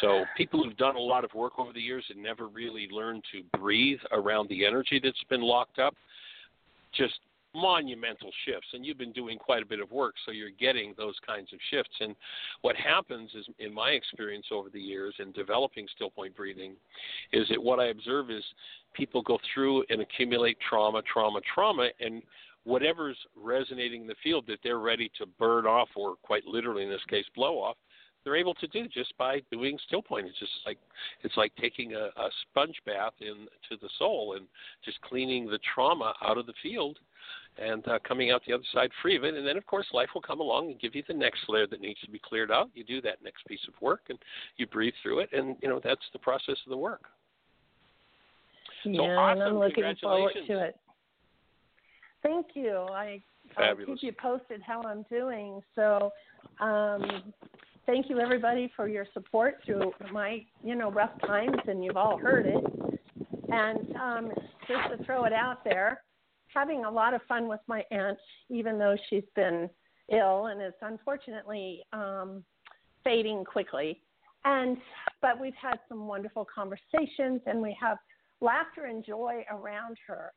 So 0.00 0.24
people 0.36 0.62
who've 0.62 0.76
done 0.76 0.96
a 0.96 1.00
lot 1.00 1.24
of 1.24 1.32
work 1.32 1.58
over 1.58 1.72
the 1.72 1.80
years 1.80 2.04
and 2.10 2.22
never 2.22 2.48
really 2.48 2.88
learned 2.90 3.24
to 3.32 3.42
breathe 3.58 4.00
around 4.12 4.48
the 4.48 4.66
energy 4.66 5.00
that's 5.02 5.22
been 5.28 5.42
locked 5.42 5.78
up, 5.78 5.94
just 6.92 7.20
monumental 7.54 8.30
shifts. 8.44 8.68
And 8.72 8.84
you've 8.84 8.98
been 8.98 9.12
doing 9.12 9.38
quite 9.38 9.62
a 9.62 9.66
bit 9.66 9.80
of 9.80 9.90
work, 9.90 10.14
so 10.24 10.32
you're 10.32 10.50
getting 10.50 10.94
those 10.96 11.16
kinds 11.26 11.52
of 11.52 11.58
shifts. 11.70 11.94
And 12.00 12.14
what 12.62 12.76
happens 12.76 13.30
is, 13.34 13.46
in 13.58 13.72
my 13.74 13.90
experience 13.90 14.46
over 14.50 14.68
the 14.68 14.80
years 14.80 15.14
in 15.18 15.32
developing 15.32 15.86
still 15.94 16.10
point 16.10 16.36
breathing, 16.36 16.74
is 17.32 17.48
that 17.48 17.62
what 17.62 17.80
I 17.80 17.86
observe 17.86 18.30
is 18.30 18.44
people 18.94 19.22
go 19.22 19.38
through 19.52 19.84
and 19.90 20.00
accumulate 20.00 20.58
trauma, 20.66 21.02
trauma, 21.02 21.40
trauma, 21.54 21.88
and 22.00 22.22
whatever's 22.64 23.16
resonating 23.36 24.02
in 24.02 24.06
the 24.06 24.14
field 24.22 24.44
that 24.46 24.58
they're 24.62 24.78
ready 24.78 25.10
to 25.18 25.26
burn 25.38 25.66
off, 25.66 25.88
or 25.96 26.16
quite 26.22 26.44
literally 26.44 26.84
in 26.84 26.90
this 26.90 27.04
case, 27.08 27.24
blow 27.34 27.54
off, 27.54 27.76
they're 28.24 28.36
able 28.36 28.54
to 28.54 28.66
do 28.66 28.86
just 28.86 29.16
by 29.16 29.40
doing 29.50 29.78
still 29.86 30.02
point. 30.02 30.26
It's 30.26 30.38
just 30.38 30.52
like 30.66 30.78
it's 31.22 31.36
like 31.36 31.52
taking 31.58 31.94
a, 31.94 32.10
a 32.20 32.28
sponge 32.42 32.76
bath 32.84 33.14
into 33.20 33.80
the 33.80 33.88
soul 33.98 34.34
and 34.36 34.46
just 34.84 35.00
cleaning 35.00 35.46
the 35.46 35.58
trauma 35.74 36.12
out 36.22 36.36
of 36.36 36.46
the 36.46 36.52
field 36.62 36.98
and 37.58 37.86
uh, 37.88 37.98
coming 38.06 38.30
out 38.30 38.42
the 38.46 38.54
other 38.54 38.64
side 38.72 38.90
free 39.02 39.16
of 39.16 39.24
it. 39.24 39.34
And 39.34 39.46
then, 39.46 39.56
of 39.56 39.66
course, 39.66 39.86
life 39.92 40.08
will 40.14 40.22
come 40.22 40.40
along 40.40 40.70
and 40.70 40.80
give 40.80 40.94
you 40.94 41.02
the 41.06 41.14
next 41.14 41.40
layer 41.48 41.66
that 41.66 41.80
needs 41.80 42.00
to 42.00 42.10
be 42.10 42.18
cleared 42.18 42.50
out. 42.50 42.70
You 42.74 42.84
do 42.84 43.00
that 43.02 43.22
next 43.22 43.46
piece 43.46 43.60
of 43.68 43.74
work, 43.80 44.02
and 44.08 44.18
you 44.56 44.66
breathe 44.66 44.94
through 45.02 45.20
it, 45.20 45.30
and 45.32 45.56
you 45.62 45.68
know 45.68 45.80
that's 45.82 46.00
the 46.12 46.18
process 46.18 46.56
of 46.66 46.70
the 46.70 46.76
work. 46.76 47.02
yeah, 48.84 49.32
and. 49.32 49.42
I'm 49.42 49.58
looking 49.58 49.84
forward 50.00 50.32
to 50.46 50.64
it. 50.64 50.76
Thank 52.22 52.48
you. 52.54 52.86
I 52.92 53.22
I'll 53.56 53.76
keep 53.76 54.02
you 54.02 54.12
posted 54.12 54.62
how 54.62 54.82
I'm 54.82 55.04
doing. 55.10 55.60
So, 55.74 56.12
um, 56.60 57.32
thank 57.86 58.08
you 58.08 58.20
everybody 58.20 58.70
for 58.76 58.88
your 58.88 59.06
support 59.12 59.56
through 59.64 59.92
my 60.12 60.44
you 60.62 60.74
know 60.74 60.90
rough 60.90 61.18
times, 61.26 61.58
and 61.66 61.84
you've 61.84 61.96
all 61.96 62.18
heard 62.18 62.46
it. 62.46 62.64
And 63.52 63.96
um, 63.96 64.32
just 64.68 64.98
to 64.98 65.04
throw 65.04 65.24
it 65.24 65.32
out 65.32 65.64
there, 65.64 66.02
having 66.54 66.84
a 66.84 66.90
lot 66.90 67.14
of 67.14 67.20
fun 67.28 67.48
with 67.48 67.60
my 67.66 67.84
aunt, 67.90 68.18
even 68.48 68.78
though 68.78 68.96
she's 69.08 69.24
been 69.34 69.68
ill 70.12 70.46
and 70.46 70.60
is 70.62 70.72
unfortunately 70.82 71.82
um, 71.92 72.44
fading 73.04 73.44
quickly. 73.44 74.00
And 74.44 74.78
but 75.20 75.38
we've 75.40 75.54
had 75.60 75.78
some 75.88 76.06
wonderful 76.06 76.46
conversations, 76.52 77.42
and 77.46 77.60
we 77.60 77.76
have 77.80 77.98
laughter 78.40 78.86
and 78.86 79.04
joy 79.04 79.44
around 79.50 79.98
her. 80.06 80.32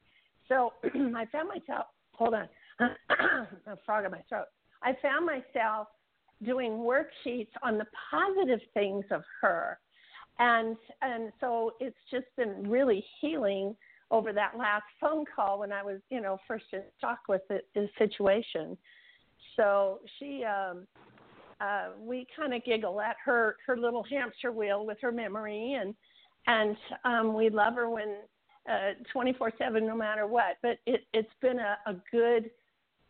So 0.50 0.74
I 0.84 1.26
found 1.32 1.50
myself. 1.50 1.88
Hold 2.14 2.36
on, 2.36 2.50
a 3.68 3.78
frog 3.86 4.06
in 4.06 4.12
my 4.12 4.22
throat. 4.30 4.46
I 4.84 4.94
found 5.02 5.26
myself 5.26 5.88
doing 6.44 6.72
worksheets 6.72 7.48
on 7.64 7.78
the 7.78 7.86
positive 8.12 8.60
things 8.74 9.06
of 9.10 9.24
her, 9.42 9.80
and 10.40 10.76
and 11.02 11.32
so 11.40 11.72
it's 11.80 11.96
just 12.12 12.26
been 12.36 12.70
really 12.70 13.04
healing 13.22 13.76
over 14.12 14.34
that 14.34 14.58
last 14.58 14.84
phone 15.00 15.26
call 15.34 15.60
when 15.60 15.72
I 15.72 15.84
was, 15.84 16.00
you 16.10 16.22
know, 16.22 16.38
first 16.48 16.66
in 16.74 16.82
shock 17.02 17.20
with 17.28 17.42
the, 17.50 17.60
the 17.76 17.88
situation. 17.98 18.78
So 19.56 20.00
she, 20.20 20.44
um, 20.44 20.88
uh, 21.60 21.90
we 22.00 22.28
kind 22.36 22.54
of 22.54 22.64
giggle 22.64 23.00
at 23.00 23.16
her 23.24 23.58
her 23.66 23.78
little 23.78 24.04
hamster 24.04 24.52
wheel 24.52 24.86
with 24.86 24.98
her 25.02 25.12
memory, 25.12 25.78
and 25.80 25.94
and 26.48 26.76
um, 27.06 27.34
we 27.34 27.50
love 27.50 27.76
her 27.76 27.90
when 27.90 28.18
four 29.38 29.52
seven, 29.58 29.86
no 29.86 29.96
matter 29.96 30.28
what. 30.28 30.58
But 30.62 30.80
it, 30.86 31.02
it's 31.14 31.30
been 31.42 31.60
a, 31.60 31.78
a 31.86 31.96
good 32.12 32.50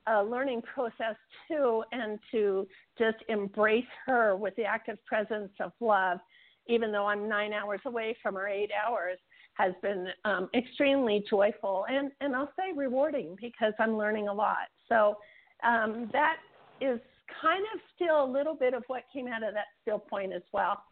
uh, 0.07 0.21
learning 0.23 0.61
process 0.61 1.15
too, 1.47 1.83
and 1.91 2.19
to 2.31 2.67
just 2.97 3.17
embrace 3.29 3.85
her 4.05 4.35
with 4.35 4.55
the 4.55 4.63
active 4.63 5.03
presence 5.05 5.51
of 5.59 5.71
love, 5.79 6.19
even 6.67 6.91
though 6.91 7.07
I'm 7.07 7.29
nine 7.29 7.53
hours 7.53 7.81
away 7.85 8.15
from 8.21 8.35
her, 8.35 8.47
eight 8.47 8.71
hours 8.71 9.17
has 9.55 9.73
been 9.81 10.07
um, 10.25 10.49
extremely 10.55 11.23
joyful 11.29 11.85
and, 11.89 12.11
and 12.21 12.35
I'll 12.35 12.51
say 12.57 12.75
rewarding 12.75 13.35
because 13.39 13.73
I'm 13.79 13.97
learning 13.97 14.27
a 14.27 14.33
lot. 14.33 14.67
So 14.89 15.17
um, 15.63 16.09
that 16.11 16.37
is 16.81 16.99
kind 17.41 17.63
of 17.73 17.79
still 17.95 18.23
a 18.23 18.29
little 18.29 18.55
bit 18.55 18.73
of 18.73 18.83
what 18.87 19.03
came 19.11 19.27
out 19.27 19.43
of 19.43 19.53
that 19.53 19.65
still 19.81 19.99
point 19.99 20.33
as 20.33 20.41
well. 20.51 20.83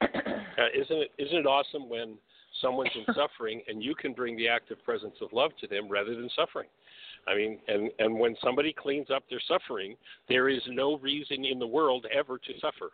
Uh, 0.00 0.06
isn't 0.74 0.96
it 0.96 1.10
isn't 1.18 1.38
it 1.38 1.46
awesome 1.46 1.88
when 1.88 2.16
someone's 2.60 2.90
in 2.94 3.14
suffering 3.14 3.62
and 3.68 3.82
you 3.82 3.94
can 3.94 4.12
bring 4.12 4.36
the 4.36 4.48
active 4.48 4.82
presence 4.84 5.14
of 5.22 5.32
love 5.32 5.52
to 5.60 5.66
them 5.66 5.88
rather 5.88 6.14
than 6.14 6.28
suffering? 6.34 6.68
I 7.26 7.36
mean, 7.36 7.58
and 7.68 7.90
and 7.98 8.18
when 8.18 8.36
somebody 8.42 8.72
cleans 8.72 9.08
up 9.14 9.22
their 9.30 9.40
suffering, 9.46 9.96
there 10.28 10.48
is 10.48 10.60
no 10.68 10.98
reason 10.98 11.44
in 11.44 11.58
the 11.58 11.66
world 11.66 12.06
ever 12.12 12.38
to 12.38 12.52
suffer. 12.60 12.90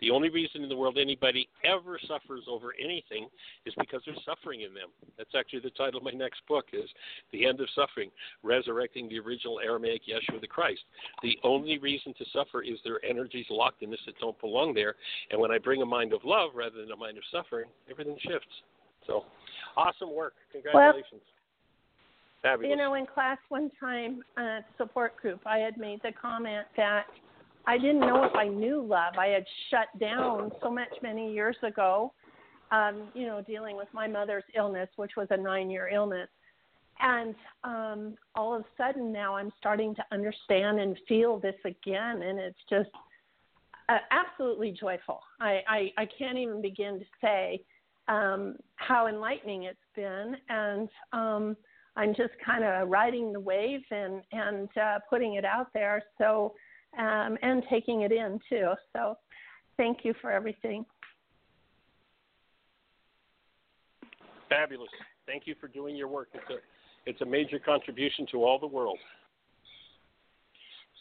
The 0.00 0.10
only 0.10 0.28
reason 0.28 0.62
in 0.62 0.68
the 0.68 0.76
world 0.76 0.98
anybody 0.98 1.48
ever 1.64 1.98
suffers 2.06 2.44
over 2.48 2.74
anything 2.82 3.28
is 3.64 3.74
because 3.78 4.02
there's 4.04 4.20
suffering 4.24 4.62
in 4.62 4.74
them. 4.74 4.88
That's 5.16 5.34
actually 5.36 5.60
the 5.60 5.70
title 5.70 5.98
of 5.98 6.04
my 6.04 6.10
next 6.10 6.40
book 6.48 6.66
is 6.72 6.88
The 7.32 7.46
End 7.46 7.60
of 7.60 7.68
Suffering, 7.74 8.10
Resurrecting 8.42 9.08
the 9.08 9.18
Original 9.18 9.60
Aramaic 9.60 10.02
Yeshua 10.06 10.40
the 10.40 10.46
Christ. 10.46 10.82
The 11.22 11.38
only 11.42 11.78
reason 11.78 12.14
to 12.18 12.24
suffer 12.32 12.62
is 12.62 12.78
there 12.84 12.94
are 12.94 13.04
energies 13.04 13.46
locked 13.50 13.82
in 13.82 13.90
this 13.90 14.00
that 14.06 14.18
don't 14.18 14.38
belong 14.40 14.74
there. 14.74 14.94
And 15.30 15.40
when 15.40 15.50
I 15.50 15.58
bring 15.58 15.82
a 15.82 15.86
mind 15.86 16.12
of 16.12 16.20
love 16.24 16.50
rather 16.54 16.80
than 16.80 16.90
a 16.90 16.96
mind 16.96 17.16
of 17.16 17.24
suffering, 17.32 17.66
everything 17.90 18.16
shifts. 18.20 18.46
So 19.06 19.24
awesome 19.76 20.14
work. 20.14 20.34
Congratulations. 20.52 21.04
Well, 21.12 21.20
Fabulous. 22.42 22.70
You 22.70 22.76
know, 22.76 22.94
in 22.94 23.06
class 23.06 23.38
one 23.48 23.70
time, 23.80 24.22
uh, 24.36 24.60
support 24.76 25.16
group, 25.16 25.40
I 25.46 25.58
had 25.58 25.78
made 25.78 26.00
the 26.02 26.12
comment 26.12 26.66
that 26.76 27.06
I 27.66 27.78
didn't 27.78 28.00
know 28.00 28.24
if 28.24 28.34
I 28.36 28.48
knew 28.48 28.80
love. 28.82 29.14
I 29.18 29.28
had 29.28 29.44
shut 29.70 29.88
down 29.98 30.52
so 30.62 30.70
much 30.70 30.88
many 31.02 31.32
years 31.32 31.56
ago, 31.62 32.12
um, 32.70 33.08
you 33.14 33.26
know, 33.26 33.42
dealing 33.46 33.76
with 33.76 33.88
my 33.92 34.06
mother's 34.06 34.44
illness, 34.56 34.88
which 34.96 35.12
was 35.16 35.26
a 35.30 35.36
nine 35.36 35.68
year 35.70 35.88
illness. 35.88 36.28
And 37.00 37.34
um, 37.64 38.14
all 38.34 38.54
of 38.54 38.62
a 38.62 38.64
sudden 38.76 39.12
now 39.12 39.36
I'm 39.36 39.52
starting 39.58 39.94
to 39.96 40.04
understand 40.12 40.78
and 40.78 40.96
feel 41.08 41.38
this 41.38 41.56
again. 41.64 42.22
And 42.22 42.38
it's 42.38 42.58
just 42.70 42.90
uh, 43.88 43.98
absolutely 44.10 44.70
joyful. 44.70 45.20
I, 45.40 45.60
I, 45.68 45.92
I 45.98 46.08
can't 46.18 46.38
even 46.38 46.62
begin 46.62 46.98
to 47.00 47.04
say 47.20 47.62
um, 48.08 48.56
how 48.76 49.08
enlightening 49.08 49.64
it's 49.64 49.78
been. 49.94 50.36
And 50.48 50.88
um, 51.12 51.56
I'm 51.96 52.14
just 52.14 52.32
kind 52.44 52.64
of 52.64 52.88
riding 52.88 53.32
the 53.32 53.40
wave 53.40 53.82
and, 53.90 54.22
and 54.32 54.68
uh, 54.80 54.98
putting 55.10 55.34
it 55.34 55.44
out 55.44 55.68
there. 55.74 56.02
So, 56.18 56.54
um, 56.98 57.36
and 57.42 57.62
taking 57.70 58.02
it 58.02 58.12
in 58.12 58.40
too. 58.48 58.72
So 58.94 59.16
thank 59.76 59.98
you 60.04 60.14
for 60.20 60.30
everything. 60.30 60.84
Fabulous. 64.48 64.90
Thank 65.26 65.46
you 65.46 65.54
for 65.60 65.68
doing 65.68 65.96
your 65.96 66.08
work. 66.08 66.28
It's 66.34 66.50
a 66.50 66.56
it's 67.08 67.20
a 67.20 67.24
major 67.24 67.58
contribution 67.58 68.26
to 68.32 68.44
all 68.44 68.58
the 68.58 68.66
world. 68.66 68.98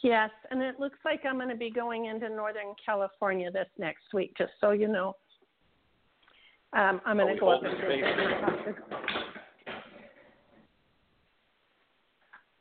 Yes, 0.04 0.30
and 0.52 0.62
it 0.62 0.80
looks 0.80 1.00
like 1.04 1.22
I'm 1.28 1.38
going 1.38 1.50
to 1.50 1.56
be 1.56 1.72
going 1.72 2.06
into 2.06 2.30
Northern 2.30 2.76
California 2.86 3.50
this 3.50 3.68
next 3.80 4.14
week, 4.14 4.34
just 4.38 4.52
so 4.62 4.72
you 4.72 4.88
know. 4.88 5.16
Um, 6.74 7.02
I'm 7.06 7.18
going 7.18 7.34
to 7.34 7.40
go 7.40 7.50
up 7.50 7.64
and 7.64 7.76
visit 7.78 8.76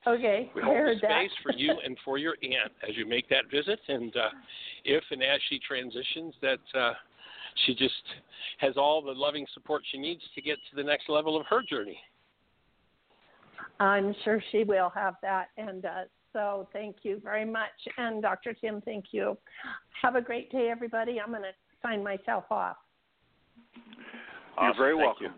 Okay, 0.07 0.51
we 0.55 0.63
I 0.63 0.65
hold 0.67 0.77
heard 0.77 0.99
space 0.99 1.09
that. 1.11 1.29
for 1.43 1.53
you 1.57 1.75
and 1.85 1.97
for 2.05 2.19
your 2.19 2.37
aunt 2.43 2.73
as 2.87 2.97
you 2.97 3.07
make 3.07 3.29
that 3.31 3.51
visit, 3.51 3.81
and 3.89 4.15
uh, 4.17 4.29
if 4.85 5.03
and 5.11 5.23
as 5.23 5.41
she 5.49 5.59
transitions, 5.67 6.35
that 6.43 6.59
uh, 6.79 6.93
she 7.65 7.75
just 7.75 7.95
has 8.59 8.77
all 8.77 9.01
the 9.01 9.13
loving 9.13 9.47
support 9.55 9.83
she 9.91 9.99
needs 9.99 10.23
to 10.35 10.43
get 10.43 10.59
to 10.71 10.77
the 10.77 10.83
next 10.83 11.09
level 11.09 11.41
of 11.41 11.47
her 11.47 11.63
journey. 11.63 11.99
I'm 13.81 14.15
sure 14.25 14.43
she 14.53 14.65
will 14.65 14.91
have 14.91 15.15
that, 15.23 15.49
and 15.57 15.85
uh, 15.87 16.03
so 16.35 16.69
thank 16.73 16.97
you 17.03 17.21
very 17.25 17.45
much. 17.45 17.71
And 17.97 18.21
Dr. 18.21 18.53
Tim, 18.53 18.83
thank 18.85 19.07
you. 19.13 19.39
Have 20.03 20.17
a 20.17 20.21
great 20.21 20.51
day, 20.53 20.69
everybody. 20.71 21.19
I'm 21.21 21.31
going 21.31 21.43
to 21.43 21.53
sign 21.83 22.05
myself 22.05 22.45
off. 22.51 22.77
You're 24.61 24.75
very 24.77 24.95
Thank 24.95 25.21
welcome. 25.21 25.25
you. 25.25 25.31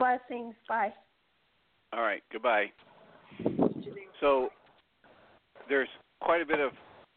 Okay, 0.00 0.16
blessings. 0.28 0.54
Bye. 0.68 0.92
All 1.92 2.02
right, 2.02 2.22
goodbye. 2.32 2.66
So 4.20 4.50
there's 5.68 5.88
quite 6.20 6.42
a 6.42 6.46
bit 6.46 6.60
of 6.60 6.72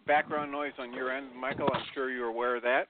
background 0.07 0.51
noise 0.51 0.73
on 0.79 0.93
your 0.93 1.11
end, 1.11 1.27
Michael. 1.39 1.69
I'm 1.73 1.83
sure 1.93 2.09
you're 2.09 2.27
aware 2.27 2.55
of 2.55 2.63
that. 2.63 2.87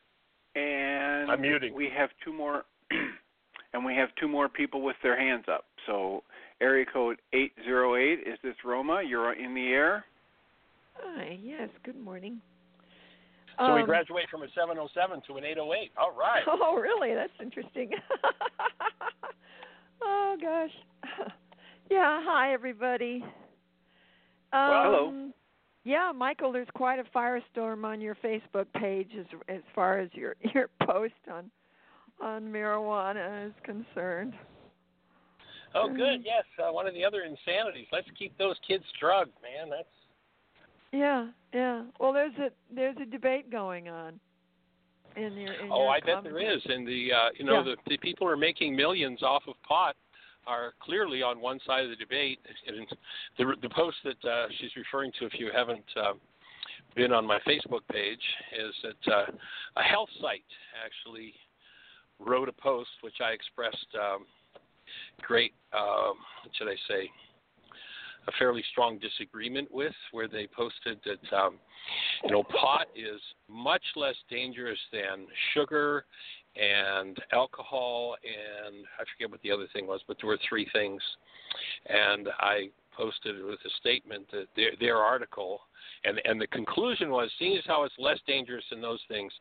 And 0.55 1.31
I'm 1.31 1.41
muting. 1.41 1.73
we 1.73 1.89
have 1.95 2.09
two 2.23 2.31
more 2.31 2.63
and 3.73 3.83
we 3.83 3.95
have 3.95 4.09
two 4.19 4.27
more 4.27 4.47
people 4.47 4.81
with 4.81 4.95
their 5.01 5.19
hands 5.19 5.45
up. 5.51 5.65
So 5.87 6.23
area 6.61 6.85
code 6.91 7.17
808 7.33 8.19
is 8.27 8.37
this 8.43 8.55
Roma? 8.63 9.01
You're 9.05 9.33
in 9.33 9.55
the 9.55 9.67
air. 9.69 10.05
Hi, 10.95 11.37
yes, 11.41 11.69
good 11.83 11.99
morning. 11.99 12.39
So 13.57 13.73
we 13.73 13.81
Um, 13.81 13.85
graduate 13.85 14.25
from 14.29 14.43
a 14.43 14.47
707 14.49 15.21
to 15.27 15.37
an 15.37 15.43
808. 15.43 15.91
All 15.97 16.11
right. 16.11 16.43
Oh, 16.47 16.75
really? 16.75 17.13
That's 17.15 17.33
interesting. 17.41 17.89
oh 20.03 20.37
gosh. 20.39 21.31
Yeah, 21.89 22.21
hi 22.23 22.53
everybody. 22.53 23.23
Um, 24.51 24.69
Well, 24.69 24.83
hello. 24.83 25.29
Yeah, 25.83 26.11
Michael, 26.15 26.51
there's 26.51 26.67
quite 26.73 26.97
a 26.97 27.03
firestorm 27.15 27.83
on 27.85 27.99
your 27.99 28.15
Facebook 28.15 28.65
page 28.73 29.09
as 29.19 29.25
as 29.49 29.61
far 29.75 29.99
as 29.99 30.09
your 30.13 30.35
your 30.55 30.69
post 30.83 31.13
on 31.31 31.51
on 32.21 32.43
marijuana 32.43 33.47
is 33.47 33.53
concerned. 33.63 34.33
Oh, 35.75 35.89
good. 35.89 36.21
Yes, 36.23 36.45
uh, 36.59 36.71
one 36.71 36.87
of 36.87 36.93
the 36.93 37.03
other 37.03 37.23
insanities. 37.23 37.87
Let's 37.91 38.07
keep 38.17 38.37
those 38.37 38.55
kids 38.67 38.85
drugged, 38.99 39.33
man. 39.41 39.69
That's 39.69 39.87
Yeah, 40.91 41.27
yeah. 41.53 41.83
Well, 41.99 42.13
there's 42.13 42.35
a 42.37 42.49
there's 42.73 42.97
a 43.01 43.05
debate 43.05 43.51
going 43.51 43.89
on 43.89 44.19
in 45.15 45.33
your 45.33 45.53
in 45.53 45.71
oh, 45.71 45.83
your 45.83 45.89
I 45.89 45.99
bet 45.99 46.23
there 46.23 46.39
is 46.39 46.61
And 46.65 46.87
the 46.87 47.11
uh, 47.13 47.29
you 47.37 47.45
know 47.45 47.57
Yeah. 47.57 47.75
the 47.75 47.75
the 47.89 47.97
people 47.97 48.27
who 48.27 48.33
are 48.33 48.37
making 48.37 48.75
millions 48.75 49.23
off 49.23 49.43
of 49.47 49.55
pot 49.63 49.95
are 50.45 50.73
clearly 50.81 51.23
on 51.23 51.39
one 51.39 51.59
side 51.65 51.83
of 51.85 51.89
the 51.89 51.95
debate. 51.95 52.39
And 52.67 52.87
the 53.37 53.55
the 53.61 53.69
post 53.69 53.97
that 54.03 54.29
uh, 54.29 54.47
she's 54.59 54.75
referring 54.75 55.11
to, 55.19 55.25
if 55.25 55.33
you 55.39 55.51
haven't 55.53 55.85
uh, 55.95 56.13
been 56.95 57.11
on 57.11 57.25
my 57.25 57.39
Facebook 57.39 57.81
page, 57.91 58.21
is 58.57 58.73
that 58.83 59.13
uh, 59.13 59.25
a 59.77 59.83
health 59.83 60.09
site 60.21 60.43
actually 60.85 61.33
wrote 62.19 62.49
a 62.49 62.53
post 62.53 62.89
which 63.01 63.19
I 63.21 63.31
expressed 63.31 63.87
um, 63.95 64.25
great, 65.21 65.53
um, 65.73 66.15
what 66.43 66.55
should 66.55 66.67
I 66.67 66.75
say, 66.87 67.09
a 68.27 68.31
fairly 68.39 68.63
strong 68.71 68.99
disagreement 68.99 69.69
with, 69.71 69.93
where 70.11 70.27
they 70.27 70.47
posted 70.47 70.99
that 71.05 71.35
um, 71.37 71.55
you 72.23 72.31
know 72.31 72.43
pot 72.43 72.87
is 72.95 73.21
much 73.49 73.83
less 73.95 74.15
dangerous 74.29 74.79
than 74.91 75.27
sugar 75.53 76.05
and 76.55 77.17
alcohol 77.31 78.15
and 78.23 78.85
I 78.99 79.03
forget 79.13 79.31
what 79.31 79.41
the 79.41 79.51
other 79.51 79.67
thing 79.73 79.87
was, 79.87 80.01
but 80.07 80.17
there 80.21 80.27
were 80.27 80.39
three 80.47 80.67
things, 80.71 81.01
and 81.87 82.29
I 82.39 82.69
posted 82.95 83.43
with 83.43 83.59
a 83.65 83.69
statement 83.79 84.27
that 84.31 84.47
their, 84.55 84.71
their 84.79 84.97
article 84.97 85.61
and 86.03 86.21
and 86.25 86.39
the 86.39 86.47
conclusion 86.47 87.09
was 87.09 87.31
seeing 87.39 87.57
as 87.57 87.63
how 87.65 87.83
it's 87.83 87.95
less 87.97 88.19
dangerous 88.27 88.63
than 88.69 88.81
those 88.81 89.01
things 89.07 89.31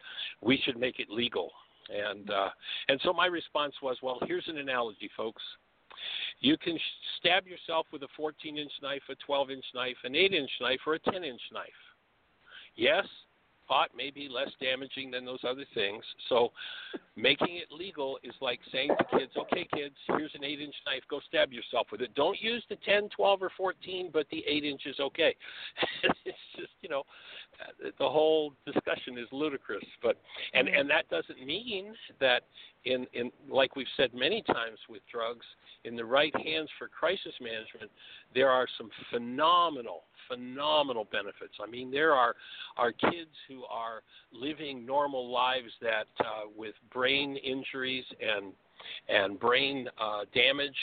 we 0.40 0.60
should 0.64 0.78
make 0.78 0.98
it 0.98 1.10
legal. 1.10 1.50
And 1.90 2.30
uh 2.30 2.48
and 2.88 3.00
so 3.04 3.12
my 3.12 3.26
response 3.26 3.74
was 3.82 3.98
well 4.02 4.18
here's 4.26 4.48
an 4.48 4.58
analogy 4.58 5.10
folks 5.16 5.42
you 6.40 6.56
can 6.56 6.78
stab 7.18 7.46
yourself 7.46 7.86
with 7.92 8.02
a 8.02 8.08
14 8.16 8.58
inch 8.58 8.72
knife 8.82 9.02
a 9.10 9.14
12 9.26 9.50
inch 9.50 9.64
knife 9.74 9.96
an 10.04 10.14
8 10.14 10.32
inch 10.34 10.50
knife 10.60 10.80
or 10.86 10.94
a 10.94 10.98
10 10.98 11.24
inch 11.24 11.40
knife. 11.52 11.68
Yes 12.76 13.06
pot 13.68 13.90
may 13.96 14.10
be 14.10 14.28
less 14.28 14.50
damaging 14.60 15.10
than 15.10 15.24
those 15.24 15.38
other 15.48 15.64
things 15.74 16.04
so 16.28 16.50
making 17.16 17.56
it 17.56 17.70
legal 17.70 18.18
is 18.22 18.34
like 18.40 18.60
saying 18.72 18.90
to 18.98 19.18
kids 19.18 19.32
okay 19.36 19.66
kids 19.74 19.94
here's 20.08 20.34
an 20.34 20.44
8 20.44 20.60
inch 20.60 20.74
knife 20.86 21.02
go 21.08 21.20
stab 21.28 21.52
yourself 21.52 21.86
with 21.90 22.00
it. 22.00 22.14
Don't 22.14 22.40
use 22.40 22.64
the 22.68 22.76
10 22.84 23.08
12 23.16 23.42
or 23.42 23.50
14 23.56 24.10
but 24.12 24.26
the 24.30 24.44
8 24.46 24.64
inch 24.64 24.82
is 24.86 25.00
okay. 25.00 25.34
It's 26.24 26.38
just 26.56 26.72
you 26.82 26.88
know 26.88 27.02
the 27.98 28.08
whole 28.08 28.52
discussion 28.66 29.18
is 29.18 29.26
ludicrous 29.30 29.84
but 30.02 30.16
and 30.54 30.68
and 30.68 30.88
that 30.88 31.08
doesn't 31.10 31.44
mean 31.44 31.94
that 32.20 32.42
in 32.84 33.06
in 33.12 33.30
like 33.48 33.76
we've 33.76 33.86
said 33.96 34.12
many 34.14 34.42
times 34.42 34.78
with 34.88 35.02
drugs 35.10 35.46
in 35.84 35.96
the 35.96 36.04
right 36.04 36.34
hands 36.44 36.68
for 36.78 36.88
crisis 36.88 37.34
management 37.40 37.90
there 38.34 38.50
are 38.50 38.66
some 38.78 38.90
phenomenal 39.10 40.04
phenomenal 40.28 41.06
benefits. 41.10 41.54
I 41.62 41.70
mean 41.70 41.90
there 41.90 42.12
are 42.12 42.34
are 42.76 42.92
kids 42.92 43.30
who 43.48 43.64
are 43.64 44.02
living 44.32 44.86
normal 44.86 45.30
lives 45.30 45.72
that 45.80 46.06
uh, 46.20 46.48
with 46.56 46.74
brain 46.92 47.36
injuries 47.36 48.04
and 48.20 48.52
and 49.08 49.38
brain 49.38 49.88
uh, 50.00 50.24
damage 50.34 50.76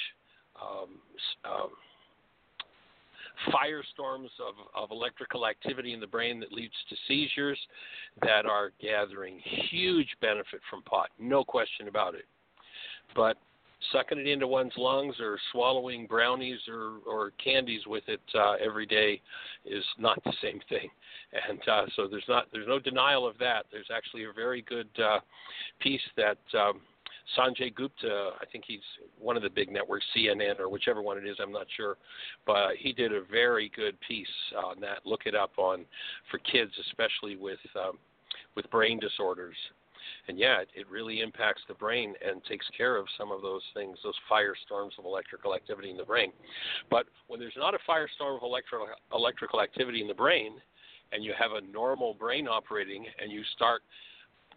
um, 0.61 0.99
um, 1.45 1.69
firestorms 3.47 4.29
of, 4.39 4.55
of 4.75 4.91
electrical 4.91 5.47
activity 5.47 5.93
in 5.93 5.99
the 5.99 6.07
brain 6.07 6.39
that 6.39 6.51
leads 6.51 6.73
to 6.89 6.95
seizures 7.07 7.59
that 8.21 8.45
are 8.45 8.71
gathering 8.81 9.39
huge 9.69 10.09
benefit 10.21 10.59
from 10.69 10.81
pot, 10.83 11.09
no 11.19 11.43
question 11.43 11.87
about 11.87 12.15
it. 12.15 12.25
But 13.15 13.37
sucking 13.91 14.19
it 14.19 14.27
into 14.27 14.47
one's 14.47 14.73
lungs 14.77 15.15
or 15.19 15.37
swallowing 15.51 16.05
brownies 16.05 16.59
or, 16.67 16.97
or 17.07 17.31
candies 17.43 17.81
with 17.87 18.03
it 18.07 18.21
uh, 18.35 18.53
every 18.53 18.85
day 18.85 19.21
is 19.65 19.83
not 19.97 20.21
the 20.23 20.33
same 20.41 20.59
thing. 20.69 20.89
And 21.49 21.59
uh, 21.67 21.85
so 21.95 22.07
there's 22.07 22.25
not 22.27 22.47
there's 22.51 22.67
no 22.67 22.79
denial 22.79 23.27
of 23.27 23.37
that. 23.37 23.65
There's 23.71 23.89
actually 23.95 24.25
a 24.25 24.33
very 24.33 24.63
good 24.63 24.89
uh, 24.97 25.19
piece 25.79 26.01
that 26.17 26.39
um, 26.57 26.81
Sanjay 27.37 27.73
Gupta, 27.73 28.31
I 28.41 28.45
think 28.51 28.63
he's 28.67 28.79
one 29.19 29.37
of 29.37 29.43
the 29.43 29.49
big 29.49 29.71
networks, 29.71 30.05
CNN 30.15 30.59
or 30.59 30.69
whichever 30.69 31.01
one 31.01 31.17
it 31.17 31.27
is, 31.27 31.37
I'm 31.41 31.51
not 31.51 31.67
sure, 31.75 31.97
but 32.45 32.75
he 32.77 32.93
did 32.93 33.13
a 33.13 33.21
very 33.31 33.71
good 33.75 33.97
piece 34.07 34.27
on 34.57 34.79
that. 34.81 34.99
Look 35.05 35.21
it 35.25 35.35
up 35.35 35.51
on 35.57 35.85
for 36.31 36.39
kids, 36.39 36.71
especially 36.87 37.35
with 37.35 37.59
um, 37.75 37.97
with 38.55 38.69
brain 38.71 38.99
disorders. 38.99 39.55
And 40.27 40.37
yeah, 40.37 40.61
it, 40.61 40.69
it 40.75 40.89
really 40.89 41.21
impacts 41.21 41.61
the 41.67 41.73
brain 41.73 42.13
and 42.25 42.43
takes 42.45 42.65
care 42.75 42.95
of 42.95 43.05
some 43.17 43.31
of 43.31 43.41
those 43.41 43.61
things, 43.73 43.97
those 44.03 44.15
firestorms 44.31 44.97
of 44.97 45.05
electrical 45.05 45.55
activity 45.55 45.91
in 45.91 45.97
the 45.97 46.03
brain. 46.03 46.31
But 46.89 47.05
when 47.27 47.39
there's 47.39 47.57
not 47.57 47.73
a 47.73 47.79
firestorm 47.89 48.37
of 48.37 48.43
electrical 48.43 48.87
electrical 49.13 49.61
activity 49.61 50.01
in 50.01 50.07
the 50.07 50.13
brain, 50.13 50.53
and 51.11 51.23
you 51.23 51.33
have 51.37 51.51
a 51.51 51.61
normal 51.71 52.13
brain 52.13 52.47
operating, 52.47 53.05
and 53.21 53.31
you 53.31 53.43
start 53.55 53.81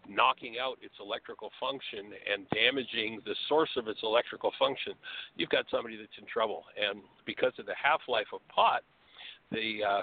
knocking 0.08 0.56
out 0.60 0.78
its 0.82 0.94
electrical 1.00 1.50
function 1.60 2.10
and 2.30 2.46
damaging 2.50 3.20
the 3.24 3.34
source 3.48 3.70
of 3.76 3.88
its 3.88 4.00
electrical 4.02 4.52
function, 4.58 4.94
you've 5.36 5.50
got 5.50 5.64
somebody 5.70 5.96
that's 5.96 6.16
in 6.18 6.26
trouble. 6.26 6.64
And 6.76 7.00
because 7.26 7.52
of 7.58 7.66
the 7.66 7.74
half 7.80 8.00
life 8.08 8.26
of 8.32 8.40
pot, 8.48 8.82
the 9.50 9.80
uh, 9.86 10.02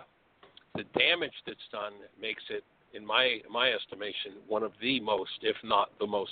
the 0.76 0.84
damage 0.98 1.34
that's 1.46 1.68
done 1.72 1.94
makes 2.22 2.44
it, 2.50 2.64
in 2.94 3.06
my 3.06 3.40
my 3.50 3.72
estimation, 3.72 4.34
one 4.48 4.64
of 4.64 4.72
the 4.82 5.00
most, 5.00 5.32
if 5.42 5.56
not 5.64 5.90
the 6.00 6.08
most, 6.08 6.32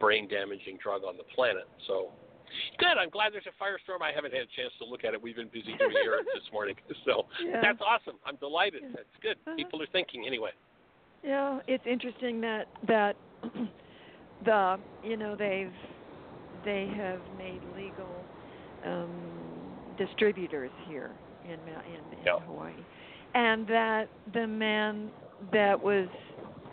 brain 0.00 0.28
damaging 0.28 0.78
drug 0.82 1.02
on 1.04 1.16
the 1.16 1.24
planet. 1.34 1.68
So. 1.86 2.10
Good. 2.78 2.96
I'm 2.96 3.10
glad 3.10 3.34
there's 3.34 3.44
a 3.50 3.56
firestorm. 3.62 4.00
I 4.00 4.12
haven't 4.14 4.32
had 4.32 4.42
a 4.42 4.52
chance 4.56 4.72
to 4.78 4.86
look 4.86 5.04
at 5.04 5.12
it. 5.12 5.20
We've 5.20 5.34
been 5.34 5.48
busy 5.52 5.74
doing 5.76 5.92
errands 6.06 6.30
this 6.34 6.46
morning, 6.52 6.76
so 7.04 7.26
Yeah. 7.44 7.60
that's 7.60 7.80
awesome. 7.84 8.16
I'm 8.24 8.36
delighted. 8.36 8.82
That's 8.94 9.10
good. 9.20 9.36
Uh-huh. 9.46 9.56
People 9.56 9.82
are 9.82 9.86
thinking 9.92 10.24
anyway. 10.26 10.50
Yeah, 11.26 11.60
it's 11.68 11.84
interesting 11.86 12.40
that 12.42 12.68
that 12.86 13.16
the 14.44 14.78
you 15.02 15.16
know 15.16 15.36
they've 15.36 15.74
they 16.64 16.88
have 16.96 17.22
made 17.32 17.64
legal 17.64 18.28
um, 18.84 19.78
distributors 19.96 20.72
here 20.84 21.18
in 21.42 21.68
in, 21.68 22.14
in 22.24 22.26
Yeah. 22.26 22.38
Hawaii, 22.38 22.86
and 23.34 23.66
that 23.68 24.10
the 24.32 24.46
man 24.46 25.12
that 25.52 25.80
was 25.80 26.08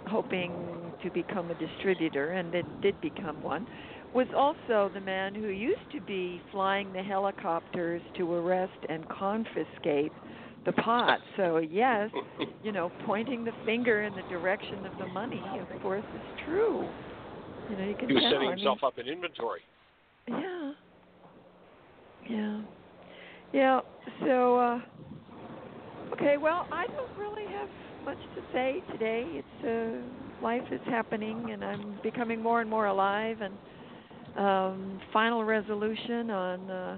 hoping 0.07 0.93
to 1.01 1.11
become 1.11 1.51
a 1.51 1.55
distributor 1.55 2.31
and 2.31 2.53
that 2.53 2.65
did 2.81 2.99
become 3.01 3.41
one 3.41 3.65
was 4.13 4.27
also 4.35 4.89
the 4.93 4.99
man 5.01 5.35
who 5.35 5.47
used 5.47 5.89
to 5.91 6.01
be 6.01 6.41
flying 6.51 6.91
the 6.93 7.03
helicopters 7.03 8.03
to 8.17 8.31
arrest 8.33 8.73
and 8.89 9.07
confiscate 9.09 10.13
the 10.65 10.71
pot. 10.73 11.19
So 11.37 11.57
yes, 11.57 12.09
you 12.63 12.71
know, 12.71 12.91
pointing 13.05 13.43
the 13.43 13.53
finger 13.65 14.03
in 14.03 14.13
the 14.13 14.23
direction 14.23 14.85
of 14.85 14.93
the 14.97 15.07
money, 15.07 15.43
of 15.59 15.81
course, 15.81 16.05
is 16.13 16.21
true. 16.45 16.87
You 17.69 17.75
know, 17.77 17.83
you 17.85 17.95
can 17.95 18.09
he 18.09 18.15
was 18.15 18.23
tell. 18.23 18.31
setting 18.31 18.47
I 18.47 18.55
mean, 18.55 18.59
himself 18.59 18.83
up 18.83 18.97
in 18.97 19.07
inventory. 19.07 19.61
yeah. 20.27 20.71
Yeah. 22.29 22.61
Yeah. 23.51 23.79
So 24.25 24.57
uh 24.57 24.79
okay, 26.13 26.37
well, 26.37 26.67
I 26.71 26.85
don't 26.87 27.17
really 27.17 27.51
have 27.59 27.69
much 28.05 28.19
to 28.35 28.41
say 28.53 28.81
today. 28.91 29.41
It's 29.43 29.63
uh 29.65 30.43
life 30.43 30.63
is 30.71 30.81
happening 30.85 31.51
and 31.51 31.63
I'm 31.63 31.99
becoming 32.03 32.41
more 32.41 32.61
and 32.61 32.69
more 32.69 32.87
alive 32.87 33.39
and 33.41 33.57
um 34.37 34.99
final 35.11 35.43
resolution 35.43 36.29
on 36.29 36.69
uh 36.69 36.97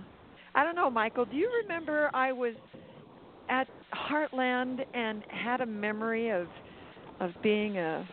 I 0.54 0.64
don't 0.64 0.76
know, 0.76 0.90
Michael, 0.90 1.26
do 1.26 1.36
you 1.36 1.50
remember 1.64 2.10
I 2.14 2.32
was 2.32 2.54
at 3.50 3.68
Heartland 3.94 4.86
and 4.94 5.24
had 5.30 5.62
a 5.62 5.66
memory 5.66 6.30
of 6.30 6.48
of 7.22 7.32
being 7.42 7.78
a, 7.78 8.06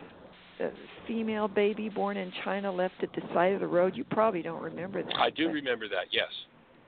a 0.61 0.69
female 1.07 1.47
baby 1.47 1.89
born 1.89 2.15
in 2.15 2.31
China 2.45 2.71
left 2.71 2.95
at 3.01 3.09
the 3.13 3.21
side 3.33 3.53
of 3.53 3.59
the 3.59 3.67
road. 3.67 3.95
You 3.95 4.05
probably 4.05 4.41
don't 4.41 4.61
remember 4.61 5.03
that. 5.03 5.15
I 5.17 5.29
do 5.29 5.49
remember 5.49 5.87
that. 5.89 6.05
Yes. 6.11 6.29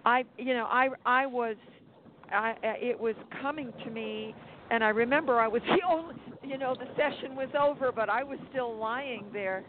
I, 0.05 0.23
you 0.37 0.53
know, 0.53 0.65
I 0.65 0.89
I 1.05 1.25
was, 1.25 1.55
I 2.31 2.55
it 2.63 2.99
was 2.99 3.15
coming 3.41 3.73
to 3.83 3.89
me, 3.89 4.33
and 4.71 4.83
I 4.83 4.89
remember 4.89 5.39
I 5.39 5.47
was 5.47 5.61
the 5.67 5.79
only, 5.89 6.15
you 6.43 6.57
know, 6.57 6.75
the 6.75 6.87
session 6.95 7.35
was 7.35 7.49
over, 7.59 7.91
but 7.91 8.09
I 8.09 8.23
was 8.23 8.37
still 8.51 8.77
lying 8.77 9.25
there, 9.33 9.63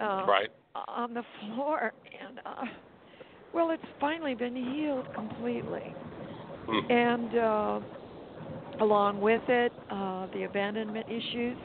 uh, 0.00 0.26
Right. 0.28 0.50
on 0.88 1.14
the 1.14 1.22
floor, 1.40 1.92
and 2.28 2.40
uh, 2.44 2.64
well, 3.54 3.70
it's 3.70 3.82
finally 4.00 4.34
been 4.34 4.56
healed 4.56 5.06
completely 5.14 5.94
Hmm. 6.66 6.92
and 6.92 7.38
uh, 7.38 7.80
along 8.80 9.20
with 9.20 9.42
it, 9.48 9.72
uh, 9.90 10.26
the 10.32 10.44
abandonment 10.44 11.06
issues 11.08 11.58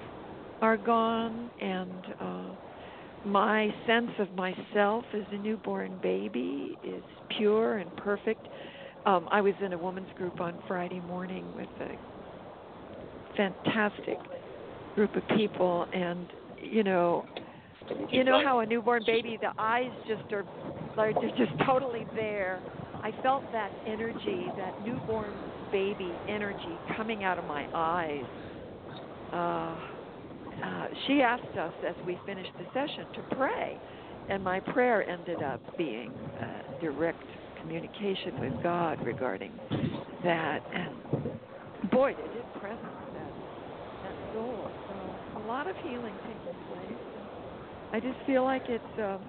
are 0.61 0.77
gone, 0.77 1.51
and 1.59 2.05
uh, 2.19 2.51
my 3.23 3.69
sense 3.85 4.11
of 4.19 4.31
myself 4.31 5.05
as 5.13 5.23
a 5.31 5.37
newborn 5.37 5.99
baby 6.01 6.77
is 6.83 7.03
pure 7.37 7.77
and 7.77 7.95
perfect. 7.95 8.47
Um, 9.05 9.27
I 9.31 9.41
was 9.41 9.53
in 9.63 9.73
a 9.73 9.77
women's 9.77 10.09
group 10.15 10.39
on 10.39 10.59
Friday 10.67 10.99
morning 11.01 11.51
with 11.53 11.69
a 11.81 11.97
fantastic 13.35 14.17
group 14.95 15.15
of 15.15 15.23
people, 15.37 15.85
and 15.91 16.31
you 16.57 16.83
know, 16.83 17.25
you 18.09 18.23
know 18.23 18.41
how 18.43 18.59
a 18.59 18.65
newborn 18.65 19.03
baby, 19.05 19.37
the 19.39 19.51
eyes 19.57 19.91
just 20.07 20.23
are, 20.31 20.45
like 20.95 21.15
they're 21.19 21.29
just 21.31 21.51
totally 21.65 22.05
there. 22.15 22.63
I 23.03 23.11
felt 23.21 23.43
that 23.51 23.69
energy, 23.85 24.49
that 24.57 24.73
newborn 24.85 25.33
baby 25.71 26.13
energy 26.29 26.79
coming 26.95 27.23
out 27.23 27.37
of 27.37 27.45
my 27.45 27.67
eyes. 27.73 28.23
Uh, 29.33 29.75
uh, 30.65 30.87
she 31.07 31.21
asked 31.21 31.57
us 31.57 31.73
as 31.85 31.95
we 32.05 32.17
finished 32.25 32.51
the 32.57 32.65
session 32.73 33.05
to 33.15 33.35
pray, 33.35 33.77
and 34.29 34.41
my 34.43 34.59
prayer 34.61 35.07
ended 35.09 35.41
up 35.43 35.59
being 35.77 36.11
uh, 36.39 36.79
direct 36.79 37.23
communication 37.59 38.39
with 38.39 38.63
God 38.63 39.03
regarding 39.05 39.51
that. 40.23 40.59
And 40.73 41.91
boy, 41.91 42.13
did 42.13 42.25
it 42.25 42.59
presence 42.59 42.79
that 43.13 43.33
that 44.03 44.15
soul. 44.33 44.71
So 44.87 44.95
a 45.35 45.45
lot 45.45 45.67
of 45.69 45.75
healing 45.83 46.13
taking 46.25 46.53
place. 46.67 46.97
I 47.91 47.99
just 47.99 48.17
feel 48.25 48.43
like 48.43 48.63
it's 48.69 48.83
um, 48.97 49.21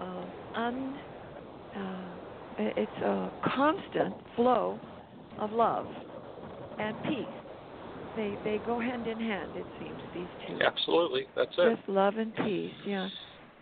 uh, 0.00 0.58
un. 0.58 0.98
Uh, 1.74 2.15
it's 2.58 2.96
a 3.02 3.30
constant 3.44 4.16
flow 4.34 4.80
of 5.38 5.52
love 5.52 5.86
and 6.78 7.00
peace. 7.02 7.28
They 8.14 8.38
they 8.44 8.58
go 8.58 8.80
hand 8.80 9.06
in 9.06 9.20
hand. 9.20 9.56
It 9.56 9.66
seems 9.78 10.00
these 10.14 10.28
two. 10.46 10.58
Absolutely. 10.64 11.26
That's 11.36 11.50
it. 11.58 11.76
Just 11.76 11.88
love 11.88 12.16
and 12.16 12.34
peace. 12.36 12.72
Yeah. 12.86 13.08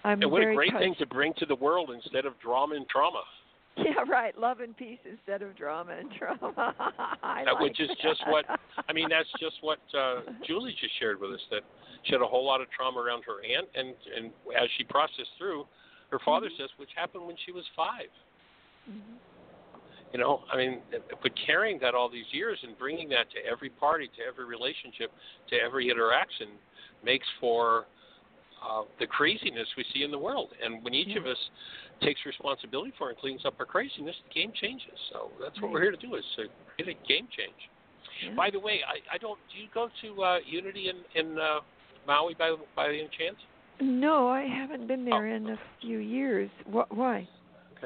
I'm 0.05 0.21
and 0.23 0.31
what 0.31 0.43
a 0.43 0.55
great 0.55 0.71
touched. 0.71 0.83
thing 0.83 0.95
to 0.99 1.07
bring 1.07 1.33
to 1.39 1.47
the 1.47 1.57
world 1.57 1.91
instead 1.91 2.27
of 2.27 2.39
drama 2.41 2.75
and 2.77 2.89
trauma. 2.89 3.23
Yeah, 3.77 4.05
right. 4.09 4.39
Love 4.39 4.61
and 4.61 4.77
peace 4.77 5.01
instead 5.05 5.43
of 5.43 5.57
drama 5.57 5.97
and 5.99 6.09
trauma. 6.17 6.55
That- 6.79 7.45
like 7.55 7.61
which 7.61 7.81
is 7.81 7.91
just 8.01 8.23
what- 8.29 8.45
I 8.89 8.93
mean, 8.93 9.09
that's 9.11 9.29
just 9.41 9.57
what 9.63 9.81
uh, 9.99 10.21
Julie 10.47 10.77
just 10.81 10.97
shared 11.01 11.19
with 11.21 11.33
us. 11.33 11.41
That 11.51 11.63
she 12.05 12.13
had 12.13 12.23
a 12.23 12.27
whole 12.27 12.47
lot 12.47 12.61
of 12.61 12.69
trauma 12.71 13.01
around 13.01 13.25
her 13.27 13.43
aunt, 13.43 13.67
and 13.75 13.89
and 14.17 14.31
as 14.55 14.69
she 14.79 14.85
processed 14.85 15.35
through, 15.39 15.67
her 16.13 16.21
father 16.25 16.47
Mm-hmm. 16.47 16.63
says, 16.63 16.71
which 16.77 16.91
happened 16.95 17.27
when 17.27 17.35
she 17.45 17.51
was 17.51 17.65
five. 17.75 18.07
Mhm. 18.89 19.19
You 20.13 20.21
know, 20.21 20.45
I 20.53 20.57
mean, 20.57 20.81
but 21.23 21.33
carrying 21.45 21.79
that 21.81 21.95
all 21.95 22.09
these 22.09 22.33
years 22.33 22.59
and 22.63 22.79
bringing 22.79 23.09
that 23.09 23.29
to 23.33 23.45
every 23.45 23.71
party, 23.71 24.09
to 24.17 24.23
every 24.25 24.45
relationship, 24.45 25.11
to 25.51 25.57
every 25.61 25.91
interaction, 25.91 26.51
makes 27.03 27.27
for 27.41 27.87
uh, 28.63 28.85
the 29.01 29.07
craziness 29.07 29.67
we 29.77 29.85
see 29.93 30.05
in 30.05 30.11
the 30.11 30.19
world. 30.19 30.51
And 30.63 30.83
when 30.85 30.95
each 30.95 31.17
of 31.17 31.27
us 31.27 31.37
takes 32.01 32.25
responsibility 32.25 32.93
for 32.97 33.09
it 33.09 33.15
and 33.15 33.19
cleans 33.19 33.45
up 33.45 33.55
our 33.59 33.67
craziness, 33.67 34.15
the 34.29 34.35
game 34.41 34.53
changes. 34.55 34.97
So 35.13 35.31
that's 35.43 35.61
what 35.61 35.71
we're 35.73 35.83
here 35.83 35.91
to 35.91 35.97
do 35.97 36.15
is 36.15 36.25
to 36.37 36.45
create 36.77 36.97
a 36.97 37.09
game 37.09 37.27
change. 37.37 37.59
Yeah. 38.25 38.35
By 38.37 38.51
the 38.51 38.61
way, 38.61 38.81
I, 38.87 39.17
I 39.17 39.19
don't. 39.19 39.39
Do 39.53 39.61
you 39.61 39.69
go 39.75 39.89
to 40.03 40.23
uh, 40.23 40.39
Unity 40.47 40.89
in 40.89 40.97
in 41.21 41.39
uh, 41.39 41.61
Maui 42.07 42.35
by 42.35 42.55
by 42.77 42.89
any 42.89 43.09
chance? 43.19 43.37
No, 43.81 44.29
I 44.29 44.43
haven't 44.47 44.87
been 44.87 45.05
there 45.05 45.27
Oh. 45.27 45.35
in 45.37 45.51
a 45.51 45.59
few 45.81 45.99
years. 45.99 46.49
Wh- 46.73 46.91
why? 46.91 47.29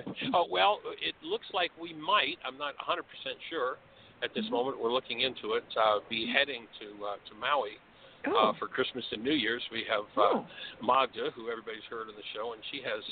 Oh 0.34 0.46
well, 0.50 0.80
it 1.00 1.14
looks 1.22 1.46
like 1.52 1.70
we 1.80 1.92
might. 1.94 2.36
I'm 2.46 2.58
not 2.58 2.74
100% 2.78 3.02
sure 3.50 3.76
at 4.22 4.34
this 4.34 4.44
Mhm. 4.46 4.50
moment. 4.50 4.78
We're 4.80 4.92
looking 4.92 5.20
into 5.20 5.54
it. 5.54 5.64
Uh, 5.76 6.00
be 6.08 6.26
heading 6.26 6.66
to 6.80 6.86
uh, 7.06 7.16
to 7.28 7.34
Maui 7.36 7.78
Oh. 8.26 8.50
uh, 8.50 8.52
for 8.58 8.66
Christmas 8.66 9.04
and 9.12 9.22
New 9.22 9.32
Year's. 9.34 9.62
We 9.70 9.84
have 9.88 10.04
oh. 10.16 10.44
uh, 10.44 10.84
Magda, 10.84 11.30
who 11.34 11.50
everybody's 11.50 11.84
heard 11.88 12.08
on 12.08 12.14
the 12.16 12.26
show, 12.34 12.52
and 12.52 12.62
she 12.70 12.82
has 12.82 13.02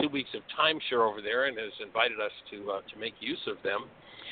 two 0.00 0.08
weeks 0.08 0.30
of 0.34 0.42
timeshare 0.58 1.08
over 1.08 1.20
there 1.22 1.46
and 1.46 1.56
has 1.58 1.72
invited 1.80 2.20
us 2.20 2.32
to 2.50 2.70
uh, 2.72 2.80
to 2.92 2.98
make 2.98 3.14
use 3.20 3.40
of 3.46 3.56
them. 3.62 3.88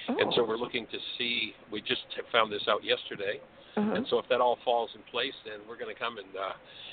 And 0.08 0.32
so 0.34 0.42
Oh. 0.42 0.44
we're 0.44 0.56
looking 0.58 0.86
to 0.88 0.98
see. 1.16 1.54
We 1.70 1.80
just 1.80 2.02
found 2.32 2.52
this 2.52 2.66
out 2.68 2.82
yesterday, 2.84 3.40
Uh-huh. 3.80 3.96
and 3.96 4.06
so 4.08 4.18
if 4.18 4.28
that 4.28 4.40
all 4.40 4.58
falls 4.64 4.90
in 4.94 5.02
place, 5.10 5.34
then 5.44 5.60
we're 5.68 5.78
going 5.78 5.92
to 5.92 5.98
come 5.98 6.18
and 6.18 6.28
uh, 6.36 6.52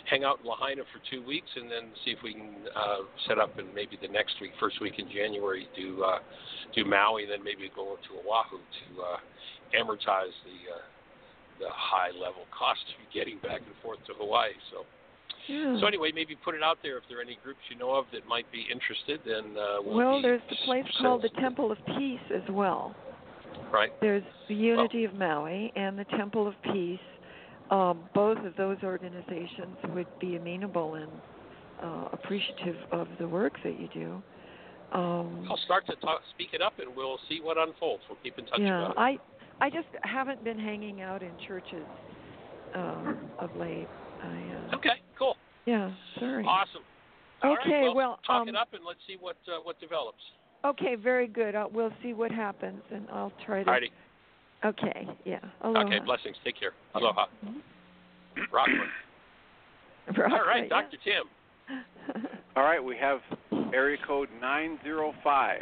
hang 0.10 0.24
out 0.24 0.40
in 0.40 0.48
Lahaina 0.48 0.84
for 0.96 1.04
two 1.12 1.26
weeks, 1.26 1.50
and 1.56 1.70
then 1.70 1.92
see 2.04 2.12
if 2.12 2.20
we 2.24 2.34
can 2.34 2.56
uh, 2.76 3.04
set 3.28 3.38
up 3.38 3.58
and 3.60 3.68
maybe 3.76 4.00
the 4.02 4.08
next 4.08 4.40
week, 4.40 4.52
first 4.60 4.80
week 4.82 4.96
in 4.98 5.08
January, 5.12 5.68
do 5.76 6.04
uh, 6.04 6.20
do 6.74 6.86
Maui, 6.86 7.24
and 7.24 7.32
then 7.32 7.44
maybe 7.44 7.70
go 7.76 7.98
to 8.08 8.12
Oahu 8.24 8.58
to 8.58 8.88
uh, 9.04 9.20
amortize 9.76 10.36
the 10.48 10.60
uh, 10.72 10.86
the 11.60 11.70
high 11.70 12.12
level 12.14 12.46
cost 12.58 12.86
of 12.96 13.14
getting 13.14 13.38
back 13.40 13.62
and 13.66 13.76
forth 13.84 14.00
to 14.08 14.14
Hawaii. 14.14 14.54
So. 14.72 14.86
Yeah. 15.48 15.80
So 15.80 15.88
anyway, 15.88 16.12
maybe 16.14 16.36
put 16.44 16.56
it 16.56 16.64
out 16.64 16.78
there 16.84 16.98
if 16.98 17.04
there 17.08 17.20
are 17.20 17.22
any 17.22 17.40
groups 17.42 17.60
you 17.70 17.78
know 17.78 17.96
of 17.96 18.04
that 18.12 18.28
might 18.28 18.52
be 18.52 18.66
interested. 18.70 19.22
Then 19.26 19.56
uh, 19.56 19.82
we'll, 19.82 19.96
well, 19.96 20.22
there's 20.22 20.42
the 20.50 20.58
place 20.66 20.84
called 21.00 21.22
the 21.22 21.30
Temple 21.40 21.72
of 21.72 21.78
Peace 21.98 22.20
as 22.36 22.44
well. 22.50 22.94
Right. 23.72 23.92
There's 24.02 24.24
the 24.48 24.56
Unity 24.56 25.06
of 25.06 25.14
Maui 25.14 25.72
and 25.76 25.98
the 25.98 26.06
Temple 26.06 26.48
of 26.48 26.54
Peace. 26.74 27.00
Um, 27.70 28.10
both 28.14 28.38
of 28.40 28.56
those 28.56 28.78
organizations 28.84 29.78
would 29.94 30.08
be 30.22 30.38
amenable 30.38 30.96
and 30.96 31.10
uh, 31.84 32.10
appreciative 32.14 32.78
of 32.92 33.08
the 33.20 33.28
work 33.28 33.54
that 33.64 33.80
you 33.80 33.90
do. 33.94 34.22
Um, 34.94 35.46
I'll 35.50 35.60
start 35.66 35.86
to 35.88 35.96
talk, 35.98 36.22
speak 36.34 36.50
it 36.54 36.62
up, 36.62 36.74
and 36.80 36.96
we'll 36.96 37.20
see 37.28 37.42
what 37.42 37.58
unfolds. 37.58 38.04
We'll 38.10 38.18
keep 38.24 38.40
in 38.40 38.46
touch 38.46 38.62
yeah. 38.62 38.92
I 38.96 39.18
I 39.60 39.70
just 39.70 39.88
haven't 40.04 40.44
been 40.44 40.58
hanging 40.58 41.02
out 41.02 41.22
in 41.22 41.32
churches 41.46 41.86
um, 42.74 43.30
of 43.40 43.50
late. 43.60 43.88
I 44.24 44.72
uh, 44.72 44.76
Okay. 44.78 45.02
Cool. 45.20 45.36
yeah, 45.66 45.92
sorry. 46.20 46.46
Awesome. 46.46 46.84
All 47.44 47.52
right, 47.52 47.68
Okay, 47.68 47.82
well, 47.84 47.96
well, 47.96 48.20
talk 48.26 48.44
um, 48.44 48.50
it 48.50 48.56
up 48.56 48.70
and 48.74 48.84
let's 48.86 49.00
see 49.06 49.18
what 49.20 49.36
uh, 49.48 49.60
what 49.64 49.80
develops. 49.80 50.22
Okay, 50.66 50.96
very 50.96 51.28
good. 51.28 51.56
Uh, 51.56 51.68
we'll 51.72 51.94
see 52.04 52.14
what 52.14 52.32
happens, 52.32 52.82
and 52.92 53.08
I'll 53.12 53.32
try 53.46 53.64
to. 53.64 53.70
Alrighty. 53.70 53.92
Okay, 54.66 55.08
yeah. 55.24 55.40
Aloha. 55.62 55.86
Okay. 55.86 56.00
Blessings. 56.00 56.36
Take 56.44 56.60
care. 56.60 56.72
Aloha. 56.96 57.26
Mhm. 57.46 57.62
Rockland. 58.52 58.90
Right, 60.18 60.32
All 60.32 60.46
right, 60.46 60.64
yeah. 60.64 60.70
Dr. 60.70 60.98
Tim. 61.04 62.24
All 62.56 62.64
right, 62.64 62.82
we 62.82 62.96
have 62.96 63.20
area 63.74 63.98
code 64.08 64.30
905. 64.40 65.62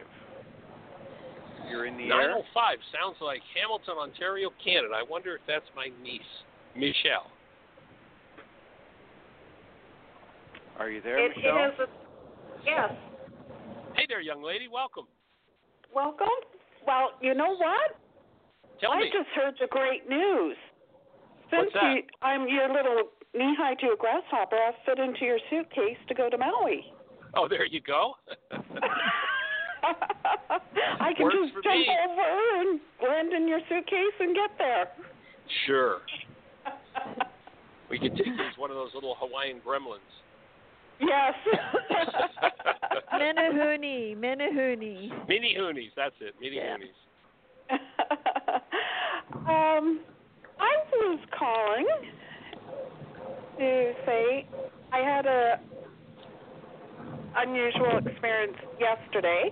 You're 1.67 1.87
in 1.87 1.97
the 1.97 2.03
air. 2.03 2.29
905 2.29 2.77
sounds 2.93 3.15
like 3.21 3.41
Hamilton, 3.59 3.95
Ontario, 3.99 4.51
Canada. 4.63 4.93
I 4.95 5.01
wonder 5.09 5.33
if 5.33 5.41
that's 5.47 5.65
my 5.75 5.87
niece, 6.03 6.21
Michelle. 6.75 7.31
Are 10.77 10.91
you 10.91 11.01
there, 11.01 11.17
It 11.25 11.35
Michelle? 11.37 11.65
is. 11.65 11.79
A, 11.79 11.85
yes. 12.65 12.91
Hey 13.95 14.05
there, 14.07 14.21
young 14.21 14.43
lady. 14.43 14.67
Welcome. 14.67 15.05
Welcome. 15.93 16.27
Well, 16.85 17.11
you 17.21 17.33
know 17.33 17.55
what? 17.55 17.97
Tell 18.79 18.91
I 18.91 18.99
me. 19.01 19.11
just 19.13 19.29
heard 19.35 19.55
the 19.59 19.67
great 19.69 20.07
news. 20.09 20.55
Since 21.49 21.71
What's 21.71 21.73
that? 21.73 21.95
You, 21.95 22.01
I'm 22.21 22.47
your 22.47 22.67
little 22.73 23.09
knee 23.33 23.55
high 23.57 23.75
to 23.75 23.87
a 23.93 23.95
grasshopper, 23.97 24.55
I'll 24.57 24.75
fit 24.85 24.99
into 24.99 25.25
your 25.25 25.39
suitcase 25.49 25.97
to 26.07 26.13
go 26.13 26.29
to 26.29 26.37
Maui. 26.37 26.91
Oh, 27.35 27.47
there 27.47 27.65
you 27.65 27.81
go. 27.81 28.13
I 30.99 31.13
can 31.15 31.25
Works 31.25 31.35
just 31.43 31.53
jump 31.63 31.65
me. 31.65 31.87
over 32.09 32.59
and 32.61 32.79
land 33.07 33.33
in 33.33 33.47
your 33.47 33.59
suitcase 33.69 34.15
and 34.19 34.35
get 34.35 34.51
there. 34.57 34.87
sure. 35.65 35.99
We 37.87 37.99
could 37.99 38.15
take 38.17 38.25
these 38.25 38.57
one 38.57 38.71
of 38.71 38.77
those 38.77 38.89
little 38.95 39.15
Hawaiian 39.19 39.61
gremlins. 39.65 39.99
Yes. 40.99 41.33
Menehune, 43.13 44.17
Menehune. 44.17 45.27
Mini 45.27 45.55
hoonies. 45.57 45.91
That's 45.95 46.15
it. 46.21 46.35
Mini 46.39 46.57
Yeah. 46.57 46.77
hoonies. 46.77 46.99
um, 49.47 49.99
I 50.59 50.75
was 50.93 51.19
calling 51.37 51.87
to 53.57 53.93
say 54.05 54.47
I 54.91 54.99
had 54.99 55.25
a 55.25 55.59
unusual 57.37 57.97
experience 58.05 58.57
yesterday. 58.79 59.51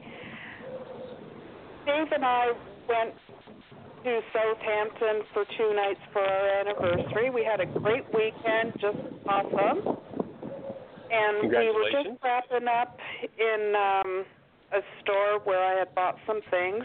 Dave 1.85 2.11
and 2.13 2.23
I 2.23 2.51
went 2.87 3.13
to 4.03 4.19
Southampton 4.31 5.23
for 5.33 5.45
two 5.57 5.73
nights 5.75 5.99
for 6.11 6.19
our 6.21 6.59
anniversary. 6.59 7.29
We 7.29 7.43
had 7.43 7.59
a 7.59 7.65
great 7.65 8.05
weekend, 8.13 8.73
just 8.79 8.97
awesome. 9.27 9.97
And 11.13 11.49
we 11.49 11.69
were 11.71 11.89
just 11.91 12.17
wrapping 12.23 12.67
up 12.67 12.97
in 13.37 13.73
um 13.75 14.25
a 14.73 14.81
store 15.01 15.39
where 15.43 15.63
I 15.63 15.77
had 15.77 15.93
bought 15.93 16.17
some 16.25 16.41
things 16.49 16.83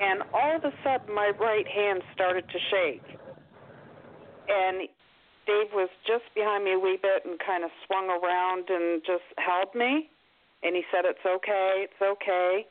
and 0.00 0.22
all 0.32 0.56
of 0.56 0.64
a 0.64 0.72
sudden 0.82 1.14
my 1.14 1.30
right 1.38 1.68
hand 1.68 2.02
started 2.14 2.44
to 2.48 2.58
shake. 2.70 3.04
And 4.48 4.88
Dave 5.46 5.70
was 5.72 5.90
just 6.06 6.24
behind 6.34 6.64
me 6.64 6.72
a 6.72 6.78
wee 6.78 6.98
bit 7.00 7.24
and 7.24 7.38
kind 7.38 7.64
of 7.64 7.70
swung 7.86 8.08
around 8.08 8.70
and 8.70 9.02
just 9.04 9.28
held 9.36 9.74
me. 9.74 10.08
And 10.62 10.74
he 10.74 10.82
said, 10.90 11.04
It's 11.04 11.24
okay, 11.24 11.84
it's 11.84 12.00
okay. 12.02 12.66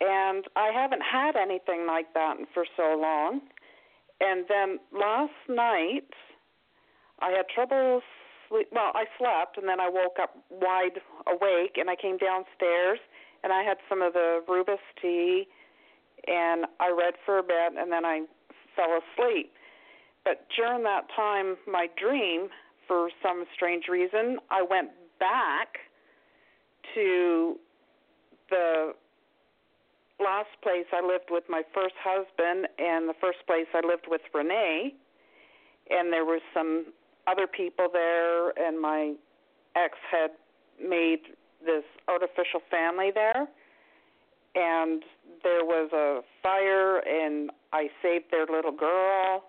And 0.00 0.44
I 0.56 0.70
haven't 0.74 1.02
had 1.02 1.36
anything 1.36 1.86
like 1.86 2.12
that 2.14 2.36
for 2.52 2.66
so 2.76 2.98
long. 3.00 3.40
And 4.20 4.44
then 4.48 4.78
last 4.92 5.32
night, 5.48 6.10
I 7.20 7.30
had 7.30 7.46
trouble 7.54 8.00
sleep. 8.48 8.68
Well, 8.72 8.92
I 8.94 9.04
slept 9.18 9.58
and 9.58 9.68
then 9.68 9.80
I 9.80 9.88
woke 9.88 10.16
up 10.20 10.36
wide 10.50 11.00
awake 11.26 11.76
and 11.76 11.90
I 11.90 11.96
came 11.96 12.16
downstairs 12.18 12.98
and 13.42 13.52
I 13.52 13.62
had 13.62 13.78
some 13.88 14.02
of 14.02 14.12
the 14.12 14.42
rooibos 14.48 14.82
tea 15.00 15.46
and 16.26 16.66
I 16.80 16.90
read 16.90 17.14
for 17.24 17.38
a 17.38 17.42
bit 17.42 17.72
and 17.78 17.90
then 17.90 18.04
I 18.04 18.22
fell 18.74 18.98
asleep. 18.98 19.52
But 20.24 20.46
during 20.56 20.82
that 20.82 21.06
time, 21.14 21.56
my 21.70 21.88
dream, 21.96 22.48
for 22.88 23.10
some 23.22 23.44
strange 23.54 23.84
reason, 23.88 24.38
I 24.50 24.62
went 24.62 24.90
back 25.18 25.78
to 26.94 27.56
the 28.50 28.92
last 30.18 30.48
place 30.62 30.86
I 30.92 31.04
lived 31.04 31.30
with 31.30 31.44
my 31.48 31.62
first 31.74 31.94
husband 32.02 32.66
and 32.78 33.08
the 33.08 33.14
first 33.20 33.38
place 33.46 33.66
I 33.74 33.86
lived 33.86 34.06
with 34.08 34.22
Renee. 34.34 34.94
And 35.90 36.12
there 36.12 36.24
was 36.24 36.40
some 36.52 36.86
other 37.26 37.46
people 37.46 37.88
there, 37.92 38.50
and 38.50 38.80
my 38.80 39.14
ex 39.74 39.94
had 40.10 40.30
made 40.82 41.20
this 41.64 41.84
artificial 42.08 42.60
family 42.70 43.10
there. 43.14 43.46
And 44.54 45.02
there 45.42 45.64
was 45.64 45.90
a 45.92 46.20
fire, 46.42 46.98
and 46.98 47.50
I 47.72 47.88
saved 48.02 48.26
their 48.30 48.46
little 48.46 48.72
girl. 48.72 49.44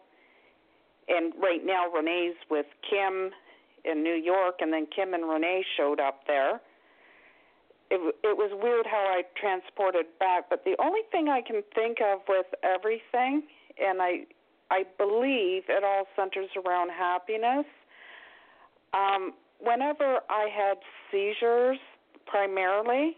And 1.07 1.33
right 1.41 1.65
now, 1.65 1.89
Renee's 1.89 2.35
with 2.49 2.65
Kim 2.89 3.31
in 3.85 4.03
New 4.03 4.15
York, 4.15 4.55
and 4.59 4.73
then 4.73 4.85
Kim 4.93 5.13
and 5.13 5.29
Renee 5.29 5.63
showed 5.77 5.99
up 5.99 6.27
there. 6.27 6.59
It, 7.89 8.15
it 8.21 8.37
was 8.37 8.51
weird 8.61 8.85
how 8.85 8.97
I 8.97 9.21
transported 9.39 10.07
back, 10.19 10.49
but 10.49 10.65
the 10.65 10.75
only 10.83 11.01
thing 11.09 11.29
I 11.29 11.41
can 11.41 11.63
think 11.73 11.99
of 12.01 12.19
with 12.27 12.47
everything, 12.61 13.43
and 13.79 14.01
I, 14.01 14.25
I 14.69 14.83
believe 14.97 15.63
it 15.69 15.83
all 15.83 16.05
centers 16.15 16.49
around 16.65 16.89
happiness. 16.89 17.65
Um, 18.93 19.33
whenever 19.59 20.19
I 20.29 20.47
had 20.53 20.77
seizures, 21.11 21.77
primarily, 22.25 23.15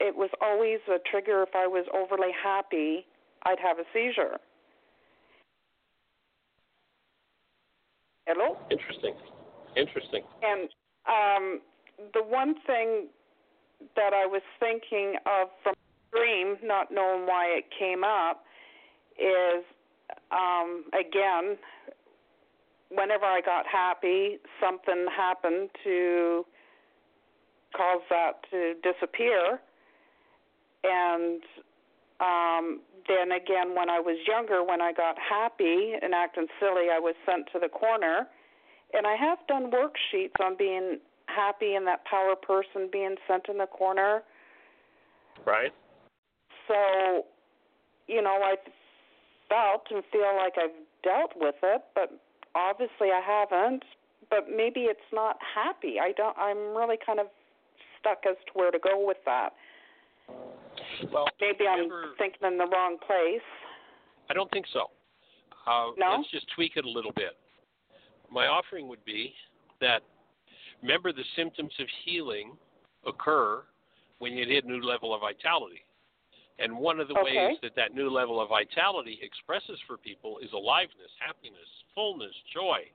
it 0.00 0.14
was 0.16 0.30
always 0.40 0.78
a 0.88 0.98
trigger. 1.10 1.42
If 1.42 1.54
I 1.54 1.66
was 1.66 1.86
overly 1.94 2.32
happy, 2.42 3.04
I'd 3.44 3.58
have 3.58 3.78
a 3.78 3.84
seizure. 3.92 4.38
Hello? 8.26 8.56
Interesting. 8.70 9.14
Interesting. 9.76 10.22
And 10.42 10.68
um, 11.08 11.60
the 12.14 12.22
one 12.22 12.54
thing 12.66 13.08
that 13.96 14.12
I 14.12 14.26
was 14.26 14.42
thinking 14.60 15.16
of 15.26 15.48
from 15.62 15.74
dream, 16.12 16.56
not 16.62 16.90
knowing 16.90 17.26
why 17.26 17.46
it 17.46 17.64
came 17.78 18.04
up, 18.04 18.44
is 19.18 19.64
um, 20.30 20.84
again, 20.92 21.56
whenever 22.90 23.24
I 23.24 23.40
got 23.40 23.66
happy, 23.66 24.38
something 24.60 25.06
happened 25.14 25.70
to 25.84 26.44
cause 27.76 28.02
that 28.10 28.42
to 28.50 28.74
disappear. 28.82 29.60
And 30.84 31.42
um, 32.20 32.80
then 33.08 33.32
again, 33.32 33.74
when 33.74 33.90
I 33.90 34.00
was 34.00 34.18
younger, 34.26 34.64
when 34.64 34.80
I 34.80 34.92
got 34.92 35.16
happy 35.18 35.92
and 36.00 36.14
acting 36.14 36.46
silly, 36.60 36.88
I 36.92 36.98
was 36.98 37.14
sent 37.26 37.48
to 37.52 37.58
the 37.58 37.68
corner. 37.68 38.26
And 38.94 39.06
I 39.06 39.16
have 39.16 39.38
done 39.48 39.70
worksheets 39.70 40.40
on 40.40 40.56
being 40.56 40.98
happy 41.26 41.74
and 41.74 41.86
that 41.86 42.04
power 42.06 42.34
person 42.34 42.88
being 42.90 43.16
sent 43.26 43.46
in 43.48 43.58
the 43.58 43.66
corner. 43.66 44.22
Right? 45.44 45.72
So, 46.66 47.26
you 48.06 48.22
know, 48.22 48.40
I 48.42 48.56
felt 49.48 49.86
and 49.90 50.02
feel 50.12 50.34
like 50.36 50.54
I've 50.58 50.76
dealt 51.02 51.32
with 51.36 51.54
it, 51.62 51.82
but 51.94 52.12
obviously 52.54 53.08
I 53.12 53.20
haven't. 53.24 53.82
But 54.30 54.48
maybe 54.54 54.80
it's 54.80 55.00
not 55.12 55.38
happy. 55.54 55.96
I 56.00 56.12
don't. 56.12 56.36
I'm 56.36 56.76
really 56.76 56.98
kind 57.04 57.18
of 57.18 57.26
stuck 57.98 58.18
as 58.28 58.36
to 58.46 58.52
where 58.52 58.70
to 58.70 58.78
go 58.78 59.04
with 59.06 59.16
that. 59.24 59.54
Well, 61.10 61.26
Maybe 61.40 61.66
I'm 61.66 61.88
remember- 61.88 62.14
thinking 62.18 62.46
in 62.46 62.58
the 62.58 62.66
wrong 62.66 62.98
place. 62.98 63.40
I 64.28 64.34
don't 64.34 64.50
think 64.50 64.66
so. 64.72 64.90
Uh, 65.66 65.92
No? 65.96 66.16
Let's 66.18 66.30
just 66.30 66.46
tweak 66.54 66.76
it 66.76 66.84
a 66.84 66.88
little 66.90 67.12
bit. 67.12 67.38
My 68.30 68.46
offering 68.46 68.88
would 68.88 69.02
be 69.06 69.34
that 69.80 70.02
remember 70.82 71.12
the 71.12 71.24
symptoms 71.34 71.72
of 71.80 71.86
healing 72.04 72.52
occur 73.06 73.62
when 74.18 74.34
you 74.34 74.44
hit 74.46 74.64
a 74.64 74.68
new 74.68 74.82
level 74.82 75.14
of 75.14 75.22
vitality. 75.22 75.80
And 76.58 76.76
one 76.76 76.98
of 76.98 77.08
the 77.08 77.14
Okay. 77.18 77.48
ways 77.48 77.58
that 77.62 77.74
that 77.76 77.94
new 77.94 78.10
level 78.10 78.40
of 78.40 78.48
vitality 78.48 79.18
expresses 79.22 79.80
for 79.86 79.96
people 79.96 80.38
is 80.38 80.52
aliveness, 80.52 81.12
happiness, 81.18 81.68
fullness, 81.94 82.34
joy. 82.52 82.90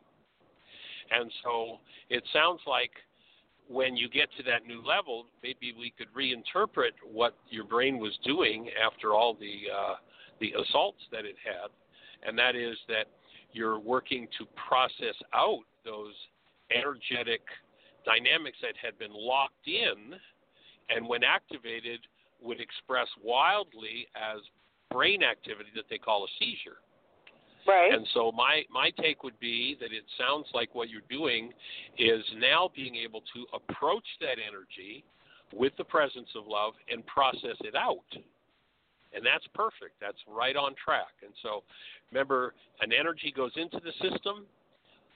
And 1.11 1.31
so 1.43 1.79
it 2.09 2.23
sounds 2.33 2.61
like 2.65 2.91
when 3.67 3.95
you 3.95 4.09
get 4.09 4.29
to 4.37 4.43
that 4.43 4.65
new 4.65 4.81
level, 4.81 5.27
maybe 5.41 5.73
we 5.77 5.91
could 5.91 6.07
reinterpret 6.13 6.91
what 7.03 7.35
your 7.49 7.63
brain 7.63 7.97
was 7.97 8.17
doing 8.23 8.69
after 8.83 9.13
all 9.13 9.33
the 9.33 9.69
uh, 9.73 9.95
the 10.39 10.53
assaults 10.53 11.01
that 11.11 11.25
it 11.25 11.35
had, 11.43 11.69
and 12.27 12.37
that 12.37 12.55
is 12.55 12.77
that 12.87 13.07
you're 13.53 13.79
working 13.79 14.27
to 14.37 14.45
process 14.67 15.15
out 15.33 15.63
those 15.85 16.13
energetic 16.75 17.41
dynamics 18.05 18.57
that 18.61 18.73
had 18.81 18.97
been 18.97 19.13
locked 19.13 19.67
in, 19.67 20.15
and 20.89 21.07
when 21.07 21.23
activated, 21.23 21.99
would 22.43 22.59
express 22.59 23.07
wildly 23.23 24.07
as 24.15 24.39
brain 24.91 25.23
activity 25.23 25.69
that 25.75 25.85
they 25.89 25.97
call 25.97 26.23
a 26.23 26.27
seizure. 26.39 26.77
Right. 27.65 27.93
And 27.93 28.05
so 28.13 28.31
my 28.31 28.63
my 28.69 28.91
take 29.01 29.23
would 29.23 29.39
be 29.39 29.77
that 29.79 29.93
it 29.93 30.03
sounds 30.17 30.47
like 30.53 30.75
what 30.75 30.89
you're 30.89 31.07
doing 31.09 31.53
is 31.97 32.23
now 32.37 32.69
being 32.75 32.95
able 32.95 33.21
to 33.33 33.45
approach 33.53 34.05
that 34.19 34.35
energy 34.35 35.05
with 35.53 35.71
the 35.77 35.83
presence 35.83 36.29
of 36.35 36.45
love 36.45 36.73
and 36.91 37.05
process 37.05 37.55
it 37.61 37.75
out. 37.75 38.03
And 39.15 39.23
that's 39.23 39.45
perfect. 39.53 39.95
That's 40.01 40.17
right 40.27 40.55
on 40.55 40.73
track. 40.83 41.13
And 41.23 41.31
so 41.41 41.63
remember 42.11 42.53
an 42.81 42.91
energy 42.91 43.33
goes 43.35 43.51
into 43.55 43.79
the 43.79 43.93
system 44.01 44.45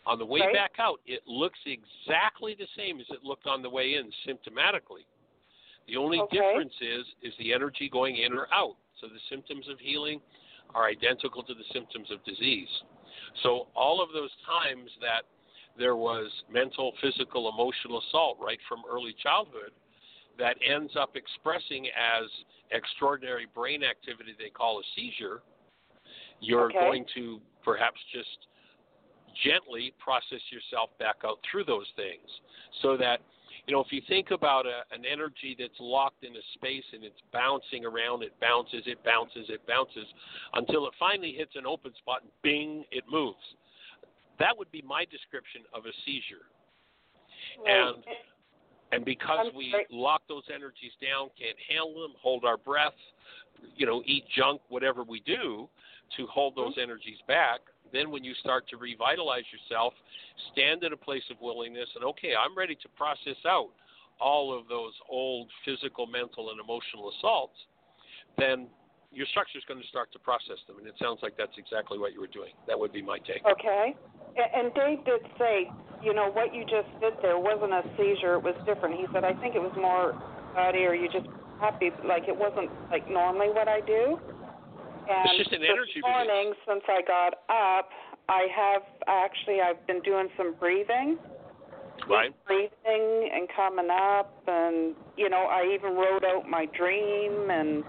on 0.05 0.17
the 0.19 0.25
way 0.25 0.39
Right. 0.39 0.53
back 0.53 0.73
out 0.79 1.01
it 1.05 1.21
looks 1.27 1.59
exactly 1.65 2.55
the 2.57 2.67
same 2.77 3.01
as 3.01 3.07
it 3.09 3.23
looked 3.23 3.47
on 3.47 3.61
the 3.61 3.69
way 3.69 3.95
in 3.95 4.09
symptomatically. 4.25 5.03
The 5.87 5.97
only 5.97 6.19
Okay. 6.19 6.37
difference 6.37 6.73
is 6.81 7.05
is 7.21 7.33
the 7.39 7.53
energy 7.53 7.89
going 7.89 8.17
in 8.17 8.33
or 8.33 8.47
out. 8.53 8.75
So 8.99 9.07
the 9.07 9.19
symptoms 9.29 9.67
of 9.69 9.79
healing 9.79 10.21
are 10.75 10.85
identical 10.85 11.43
to 11.43 11.53
the 11.53 11.63
symptoms 11.71 12.11
of 12.11 12.23
disease. 12.25 12.69
So 13.43 13.67
all 13.75 14.01
of 14.01 14.11
those 14.11 14.31
times 14.45 14.91
that 15.01 15.23
there 15.77 15.95
was 15.95 16.29
mental, 16.51 16.93
physical, 17.01 17.49
emotional 17.49 18.01
assault 18.01 18.37
right 18.41 18.59
from 18.67 18.83
early 18.89 19.15
childhood 19.21 19.71
that 20.37 20.57
ends 20.67 20.95
up 20.95 21.15
expressing 21.15 21.87
as 21.87 22.29
extraordinary 22.71 23.47
brain 23.55 23.83
activity 23.83 24.35
they 24.37 24.49
call 24.49 24.79
a 24.79 24.83
seizure, 24.95 25.41
you're 26.41 26.71
Okay. 26.71 26.79
going 26.79 27.05
to 27.15 27.39
perhaps 27.63 27.99
just 28.11 28.47
gently 29.43 29.93
process 29.99 30.41
yourself 30.51 30.89
back 30.99 31.17
out 31.23 31.39
through 31.49 31.63
those 31.63 31.87
things 31.95 32.27
so 32.81 32.97
that 32.97 33.21
you 33.67 33.73
know 33.73 33.81
if 33.81 33.91
you 33.91 34.01
think 34.07 34.31
about 34.31 34.65
a, 34.65 34.81
an 34.95 35.03
energy 35.05 35.55
that's 35.59 35.77
locked 35.79 36.23
in 36.23 36.31
a 36.35 36.45
space 36.55 36.83
and 36.93 37.03
it's 37.03 37.19
bouncing 37.31 37.85
around 37.85 38.23
it 38.23 38.33
bounces 38.41 38.83
it 38.85 39.03
bounces 39.03 39.45
it 39.49 39.61
bounces 39.67 40.07
until 40.53 40.87
it 40.87 40.93
finally 40.97 41.33
hits 41.37 41.51
an 41.55 41.65
open 41.65 41.91
spot 41.99 42.21
and 42.23 42.31
bing 42.41 42.83
it 42.91 43.03
moves. 43.11 43.43
That 44.39 44.57
would 44.57 44.71
be 44.71 44.83
my 44.87 45.05
description 45.11 45.61
of 45.73 45.85
a 45.85 45.93
seizure. 46.05 46.47
Right. 47.63 47.93
and 47.95 48.03
and 48.93 49.03
because 49.03 49.47
we 49.55 49.75
lock 49.91 50.21
those 50.29 50.43
energies 50.53 50.95
down, 51.01 51.29
can't 51.37 51.57
handle 51.67 52.01
them, 52.01 52.13
hold 52.21 52.45
our 52.45 52.55
breath, 52.55 52.95
you 53.75 53.85
know, 53.85 54.01
eat 54.05 54.23
junk, 54.33 54.61
whatever 54.69 55.03
we 55.03 55.19
do 55.25 55.67
to 56.15 56.25
hold 56.27 56.55
those 56.55 56.73
Mm-hmm. 56.73 56.91
energies 56.91 57.19
back, 57.27 57.59
then 57.91 58.11
when 58.11 58.23
you 58.23 58.33
start 58.35 58.67
to 58.69 58.77
revitalize 58.77 59.43
yourself, 59.51 59.93
stand 60.51 60.83
in 60.83 60.93
a 60.93 60.97
place 60.97 61.23
of 61.31 61.37
willingness 61.41 61.87
and 61.95 62.03
okay, 62.03 62.33
I'm 62.35 62.57
ready 62.57 62.75
to 62.75 62.89
process 62.95 63.37
out 63.45 63.69
all 64.19 64.57
of 64.57 64.67
those 64.67 64.93
old 65.09 65.49
physical, 65.63 66.07
mental, 66.07 66.49
and 66.51 66.59
emotional 66.59 67.11
assaults, 67.17 67.57
then 68.37 68.67
your 69.11 69.25
structure 69.27 69.57
is 69.57 69.65
going 69.67 69.81
to 69.81 69.87
start 69.87 70.11
to 70.13 70.19
process 70.19 70.57
them. 70.67 70.77
And 70.79 70.87
it 70.87 70.95
sounds 70.99 71.19
like 71.21 71.37
that's 71.37 71.55
exactly 71.57 71.97
what 71.97 72.13
you 72.13 72.19
were 72.19 72.33
doing. 72.33 72.51
That 72.67 72.77
would 72.77 72.91
be 72.91 73.01
my 73.01 73.19
take. 73.19 73.45
Okay. 73.45 73.95
And 74.37 74.73
Dave 74.73 75.05
did 75.05 75.21
say, 75.39 75.69
you 76.03 76.13
know, 76.13 76.29
what 76.29 76.53
you 76.53 76.61
just 76.63 76.89
did 76.99 77.13
there 77.21 77.39
wasn't 77.39 77.73
a 77.73 77.81
seizure, 77.97 78.35
it 78.35 78.43
was 78.43 78.57
different. 78.65 78.99
He 78.99 79.05
said, 79.13 79.23
I 79.23 79.33
think 79.39 79.55
it 79.55 79.61
was 79.61 79.73
more 79.77 80.13
body 80.53 80.85
or 80.85 80.93
you 80.93 81.09
just 81.09 81.25
happy, 81.59 81.89
like 82.05 82.27
it 82.27 82.37
wasn't 82.37 82.69
like 82.91 83.09
normally 83.09 83.49
what 83.49 83.67
I 83.67 83.81
do. 83.81 84.19
And 85.09 85.39
It's 85.39 85.49
just 85.49 85.53
an 85.55 85.63
energy 85.63 86.03
this 86.03 86.03
morning, 86.03 86.53
since 86.67 86.83
I 86.87 87.01
got 87.01 87.39
up, 87.47 87.89
I 88.27 88.47
have 88.51 88.83
actually, 89.07 89.63
I've 89.63 89.79
been 89.87 90.01
doing 90.01 90.27
some 90.35 90.55
breathing. 90.59 91.17
Right? 92.07 92.31
breathing 92.45 93.29
and 93.33 93.49
coming 93.57 93.89
up 93.91 94.31
and 94.47 94.95
you 95.17 95.27
know 95.29 95.49
i 95.49 95.65
even 95.73 95.97
wrote 95.97 96.23
out 96.23 96.47
my 96.47 96.65
dream 96.77 97.49
and 97.49 97.83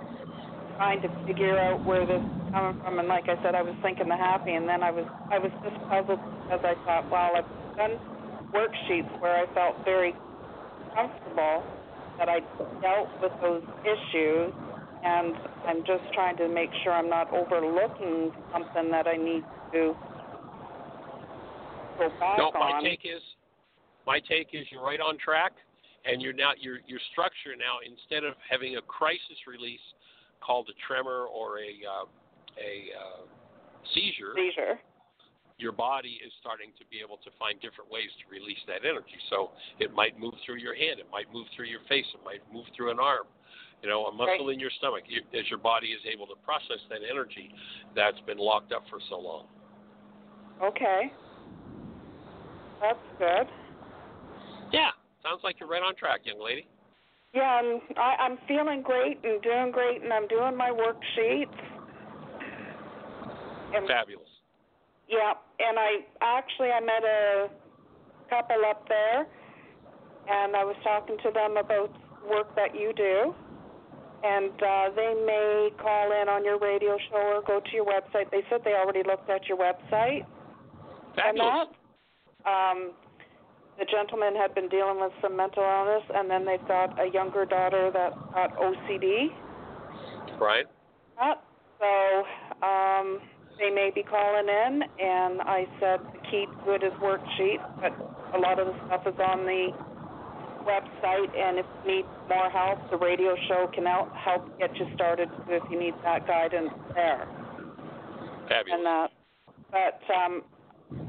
trying 0.74 1.00
to 1.02 1.08
figure 1.26 1.54
out 1.58 1.86
where 1.86 2.06
this 2.06 2.18
is 2.18 2.50
coming 2.50 2.80
from 2.82 2.98
and 2.98 3.06
like 3.06 3.28
i 3.28 3.36
said 3.44 3.54
i 3.54 3.62
was 3.62 3.76
thinking 3.82 4.08
the 4.08 4.16
happy 4.16 4.52
and 4.54 4.66
then 4.66 4.82
i 4.82 4.90
was 4.90 5.04
i 5.30 5.38
was 5.38 5.52
just 5.62 5.76
puzzled 5.86 6.18
because 6.18 6.58
i 6.64 6.74
thought 6.82 7.04
well 7.12 7.36
i've 7.36 7.76
done 7.76 7.94
worksheets 8.50 9.12
where 9.20 9.36
i 9.36 9.46
felt 9.54 9.76
very 9.84 10.14
comfortable 10.96 11.62
that 12.18 12.28
i 12.28 12.40
dealt 12.80 13.12
with 13.22 13.32
those 13.44 13.62
issues 13.84 14.50
and 15.04 15.34
i'm 15.66 15.78
just 15.86 16.02
trying 16.14 16.36
to 16.36 16.48
make 16.48 16.70
sure 16.82 16.92
i'm 16.92 17.08
not 17.10 17.32
overlooking 17.32 18.30
something 18.52 18.90
that 18.90 19.06
i 19.06 19.16
need 19.16 19.42
to 19.72 19.94
go 21.98 22.08
back 22.20 22.38
No, 22.38 22.50
my 22.54 22.78
on. 22.78 22.84
take 22.84 23.00
is 23.04 23.22
my 24.06 24.20
take 24.20 24.48
is 24.54 24.64
you're 24.70 24.82
right 24.82 25.00
on 25.00 25.18
track, 25.18 25.52
and 26.06 26.22
you're 26.22 26.32
now 26.32 26.52
your 26.58 26.78
your 26.86 27.00
structure 27.12 27.52
now 27.58 27.82
instead 27.84 28.24
of 28.24 28.34
having 28.48 28.76
a 28.76 28.82
crisis 28.82 29.36
release 29.46 29.82
called 30.40 30.70
a 30.70 30.76
tremor 30.86 31.26
or 31.28 31.58
a 31.58 31.74
uh, 31.84 32.06
a 32.56 32.72
uh, 32.94 33.22
seizure, 33.94 34.32
seizure. 34.34 34.80
your 35.58 35.72
body 35.72 36.18
is 36.24 36.32
starting 36.40 36.70
to 36.78 36.84
be 36.88 37.04
able 37.04 37.18
to 37.20 37.30
find 37.38 37.60
different 37.60 37.90
ways 37.90 38.08
to 38.22 38.24
release 38.30 38.58
that 38.66 38.86
energy. 38.88 39.18
So 39.30 39.50
it 39.78 39.92
might 39.92 40.18
move 40.18 40.34
through 40.46 40.58
your 40.58 40.74
hand, 40.74 40.98
it 40.98 41.06
might 41.12 41.28
move 41.32 41.46
through 41.54 41.68
your 41.68 41.84
face, 41.88 42.06
it 42.14 42.22
might 42.24 42.42
move 42.48 42.64
through 42.74 42.90
an 42.90 42.98
arm, 42.98 43.26
you 43.82 43.88
know, 43.88 44.06
a 44.06 44.12
muscle 44.12 44.46
Right. 44.46 44.54
in 44.54 44.60
your 44.60 44.70
stomach. 44.78 45.04
You, 45.06 45.22
as 45.38 45.48
your 45.48 45.58
body 45.58 45.88
is 45.88 46.00
able 46.10 46.26
to 46.26 46.34
process 46.44 46.80
that 46.90 47.00
energy 47.08 47.50
that's 47.94 48.18
been 48.26 48.38
locked 48.38 48.72
up 48.72 48.82
for 48.90 48.98
so 49.08 49.18
long. 49.18 49.46
Okay. 50.62 51.12
That's 52.80 52.98
good. 53.18 53.46
Yeah, 54.72 54.90
sounds 55.22 55.40
like 55.44 55.60
you're 55.60 55.68
right 55.68 55.82
on 55.82 55.94
track, 55.96 56.20
young 56.24 56.42
lady. 56.42 56.66
Yeah, 57.34 57.42
I'm 57.60 57.80
I, 57.96 58.16
I'm 58.20 58.38
feeling 58.48 58.82
great 58.82 59.18
and 59.24 59.42
doing 59.42 59.70
great, 59.70 60.02
and 60.02 60.12
I'm 60.12 60.26
doing 60.28 60.56
my 60.56 60.70
worksheets. 60.70 61.46
And 63.74 63.86
Fabulous. 63.86 64.26
yeah, 65.08 65.34
and 65.60 65.78
I 65.78 65.98
actually 66.22 66.70
I 66.70 66.80
met 66.80 67.04
a 67.04 67.48
couple 68.30 68.56
up 68.68 68.88
there, 68.88 69.26
and 70.28 70.56
I 70.56 70.64
was 70.64 70.76
talking 70.82 71.16
to 71.22 71.30
them 71.30 71.56
about 71.58 71.92
work 72.28 72.54
that 72.56 72.74
you 72.74 72.92
do, 72.96 73.34
and 74.24 74.50
uh, 74.62 74.90
they 74.96 75.14
may 75.26 75.70
call 75.80 76.12
in 76.12 76.28
on 76.28 76.44
your 76.44 76.58
radio 76.58 76.96
show 77.10 77.16
or 77.16 77.42
go 77.46 77.60
to 77.60 77.72
your 77.72 77.84
website. 77.84 78.30
They 78.30 78.42
said 78.50 78.60
they 78.64 78.74
already 78.74 79.02
looked 79.06 79.30
at 79.30 79.46
your 79.46 79.58
website. 79.58 80.24
and 81.16 81.38
that. 81.38 81.68
Um, 82.48 82.92
the 83.78 83.84
gentleman 83.84 84.34
had 84.34 84.54
been 84.54 84.68
dealing 84.68 85.00
with 85.00 85.12
some 85.22 85.36
mental 85.36 85.62
illness, 85.62 86.02
and 86.14 86.28
then 86.28 86.44
they've 86.44 86.66
got 86.66 86.98
a 87.00 87.08
younger 87.10 87.44
daughter 87.44 87.90
that 87.92 88.12
got 88.34 88.56
OCD. 88.56 89.28
Right. 90.40 90.66
Uh, 91.20 91.34
So 91.78 92.66
um, 92.66 93.20
they 93.58 93.70
may 93.70 93.90
be 93.94 94.02
calling 94.02 94.48
in, 94.48 94.82
and 94.98 95.40
I 95.42 95.66
said 95.78 96.00
the 96.12 96.18
key 96.30 96.46
to 96.64 96.72
it 96.72 96.82
is 96.82 96.92
worksheet, 97.00 97.58
but 97.80 97.94
a 98.34 98.38
lot 98.38 98.58
of 98.58 98.66
the 98.66 98.74
stuff 98.86 99.06
is 99.06 99.14
on 99.20 99.46
the 99.46 99.70
website, 100.68 101.32
and 101.34 101.58
if 101.58 101.66
you 101.84 101.96
need 101.96 102.04
more 102.28 102.50
help, 102.50 102.78
the 102.90 102.98
radio 102.98 103.34
show 103.48 103.70
can 103.74 103.86
help 103.86 104.12
help 104.12 104.58
get 104.58 104.76
you 104.76 104.86
started 104.94 105.28
if 105.48 105.62
you 105.70 105.78
need 105.78 105.94
that 106.04 106.26
guidance 106.26 106.70
there 106.94 107.26
Fabulous. 108.48 108.72
and 108.72 108.86
that. 108.86 109.08
But 109.72 110.00
um, 110.12 110.42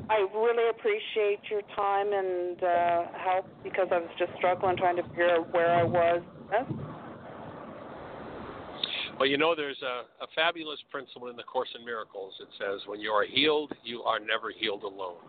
I 0.09 0.25
really 0.33 0.69
appreciate 0.69 1.39
your 1.49 1.61
time 1.75 2.07
and 2.11 2.63
uh, 2.63 3.03
help 3.17 3.45
because 3.63 3.87
I 3.91 3.99
was 3.99 4.09
just 4.17 4.31
struggling 4.37 4.77
trying 4.77 4.97
to 4.97 5.03
figure 5.09 5.29
out 5.29 5.53
where 5.53 5.71
I 5.71 5.83
was. 5.83 6.23
Well, 9.19 9.27
you 9.27 9.37
know, 9.37 9.53
there's 9.53 9.81
a, 9.81 10.23
a 10.23 10.27
fabulous 10.33 10.79
principle 10.89 11.27
in 11.27 11.35
the 11.35 11.43
Course 11.43 11.67
in 11.77 11.85
Miracles. 11.85 12.33
It 12.39 12.47
says, 12.57 12.79
when 12.87 13.01
you 13.01 13.11
are 13.11 13.25
healed, 13.25 13.73
you 13.83 14.01
are 14.03 14.17
never 14.17 14.51
healed 14.57 14.83
alone. 14.83 15.19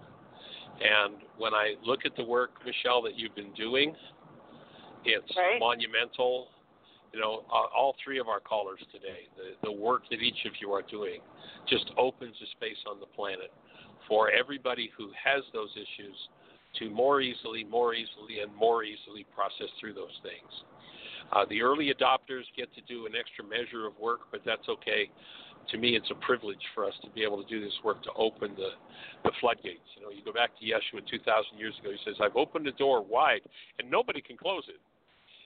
And 0.81 1.17
when 1.39 1.53
I 1.55 1.75
look 1.85 2.01
at 2.07 2.17
the 2.17 2.25
work, 2.25 2.51
Michelle, 2.65 3.03
that 3.03 3.19
you've 3.19 3.35
been 3.35 3.53
doing, 3.55 3.95
it's 5.05 5.37
Right. 5.37 5.59
monumental. 5.61 6.49
you 7.13 7.19
know, 7.19 7.43
uh, 7.51 7.67
all 7.75 7.97
three 8.05 8.21
of 8.21 8.29
our 8.29 8.39
callers 8.39 8.79
today, 8.93 9.27
the, 9.37 9.57
the 9.67 9.73
work 9.73 10.03
that 10.11 10.23
each 10.23 10.45
of 10.47 10.53
you 10.61 10.71
are 10.73 10.83
doing 10.83 11.21
just 11.69 11.91
opens 11.99 12.37
a 12.41 12.47
space 12.53 12.79
on 12.87 13.01
the 13.01 13.07
planet 13.07 13.51
for 14.07 14.31
everybody 14.31 14.93
who 14.97 15.11
has 15.19 15.43
those 15.53 15.71
issues 15.75 16.15
to 16.79 16.89
more 16.89 17.21
easily, 17.21 17.65
more 17.65 17.95
easily, 17.95 18.41
and 18.43 18.55
more 18.55 18.85
easily 18.85 19.27
process 19.35 19.67
through 19.81 19.93
those 19.93 20.15
things. 20.23 20.53
Uh, 21.33 21.45
the 21.49 21.63
early 21.63 21.93
adopters 21.93 22.45
get 22.57 22.73
to 22.75 22.81
do 22.83 23.07
an 23.07 23.13
extra 23.19 23.45
measure 23.45 23.87
of 23.87 23.99
work, 23.99 24.21
but 24.31 24.41
that's 24.45 24.69
okay. 24.69 25.11
To 25.71 25.79
me, 25.79 25.95
it's 25.95 26.11
a 26.11 26.19
privilege 26.25 26.63
for 26.75 26.85
us 26.85 26.95
to 27.03 27.11
be 27.11 27.23
able 27.23 27.43
to 27.43 27.49
do 27.49 27.61
this 27.61 27.75
work 27.85 28.03
to 28.05 28.11
open 28.17 28.55
the, 28.57 28.71
the 29.25 29.31
floodgates. 29.41 29.87
You 29.97 30.03
know, 30.03 30.11
you 30.11 30.25
go 30.25 30.33
back 30.33 30.51
to 30.59 30.65
Yeshua 30.65 31.07
2,000 31.09 31.59
years 31.59 31.75
ago. 31.81 31.91
He 31.91 31.99
says, 32.05 32.17
"I've 32.21 32.37
opened 32.37 32.67
the 32.67 32.73
door 32.73 33.03
wide, 33.03 33.43
and 33.79 33.91
nobody 33.91 34.21
can 34.21 34.37
close 34.37 34.65
it." 34.69 34.81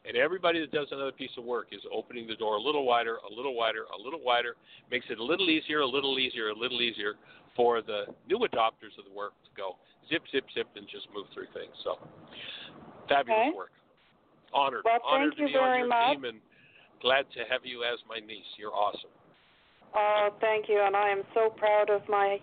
And 0.07 0.17
everybody 0.19 0.61
that 0.61 0.71
does 0.71 0.89
another 0.93 1.13
piece 1.13 1.31
of 1.39 1.45
work 1.45 1.69
is 1.73 1.81
opening 1.93 2.27
the 2.27 2.37
door 2.37 2.57
a 2.57 2.61
little 2.61 2.85
wider, 2.85 3.17
a 3.31 3.35
little 3.35 3.55
wider, 3.55 3.85
a 3.99 4.03
little 4.03 4.21
wider, 4.23 4.57
makes 4.91 5.07
it 5.09 5.19
a 5.19 5.25
little 5.25 5.49
easier, 5.49 5.81
a 5.81 5.87
little 5.87 6.19
easier, 6.19 6.49
a 6.51 6.55
little 6.55 6.83
easier 6.83 7.15
for 7.57 7.81
the 7.81 8.05
new 8.29 8.39
adopters 8.39 8.93
of 8.99 9.05
the 9.09 9.15
work 9.15 9.33
to 9.45 9.51
go 9.57 9.77
zip, 10.11 10.23
zip, 10.31 10.45
zip, 10.55 10.67
and 10.77 10.87
just 10.89 11.07
move 11.15 11.25
through 11.33 11.47
things. 11.55 11.73
So, 11.83 11.97
fabulous 13.09 13.49
Okay. 13.49 13.57
work. 13.57 13.73
Honored, 14.53 14.85
Well, 14.85 15.01
honored 15.03 15.31
thank 15.31 15.39
to 15.39 15.43
you 15.43 15.49
be 15.49 15.57
on 15.57 15.69
very 15.69 15.79
your 15.79 15.89
much. 15.89 16.13
team, 16.13 16.25
and 16.25 16.41
glad 17.01 17.31
to 17.33 17.45
have 17.51 17.65
you 17.65 17.83
as 17.83 17.99
my 18.09 18.21
niece. 18.21 18.47
You're 18.57 18.75
awesome. 18.75 19.11
Oh, 19.95 20.31
thank 20.41 20.69
you, 20.69 20.81
and 20.81 20.95
I 20.95 21.09
am 21.09 21.23
so 21.33 21.51
proud 21.51 21.89
of 21.91 22.03
my 22.09 22.39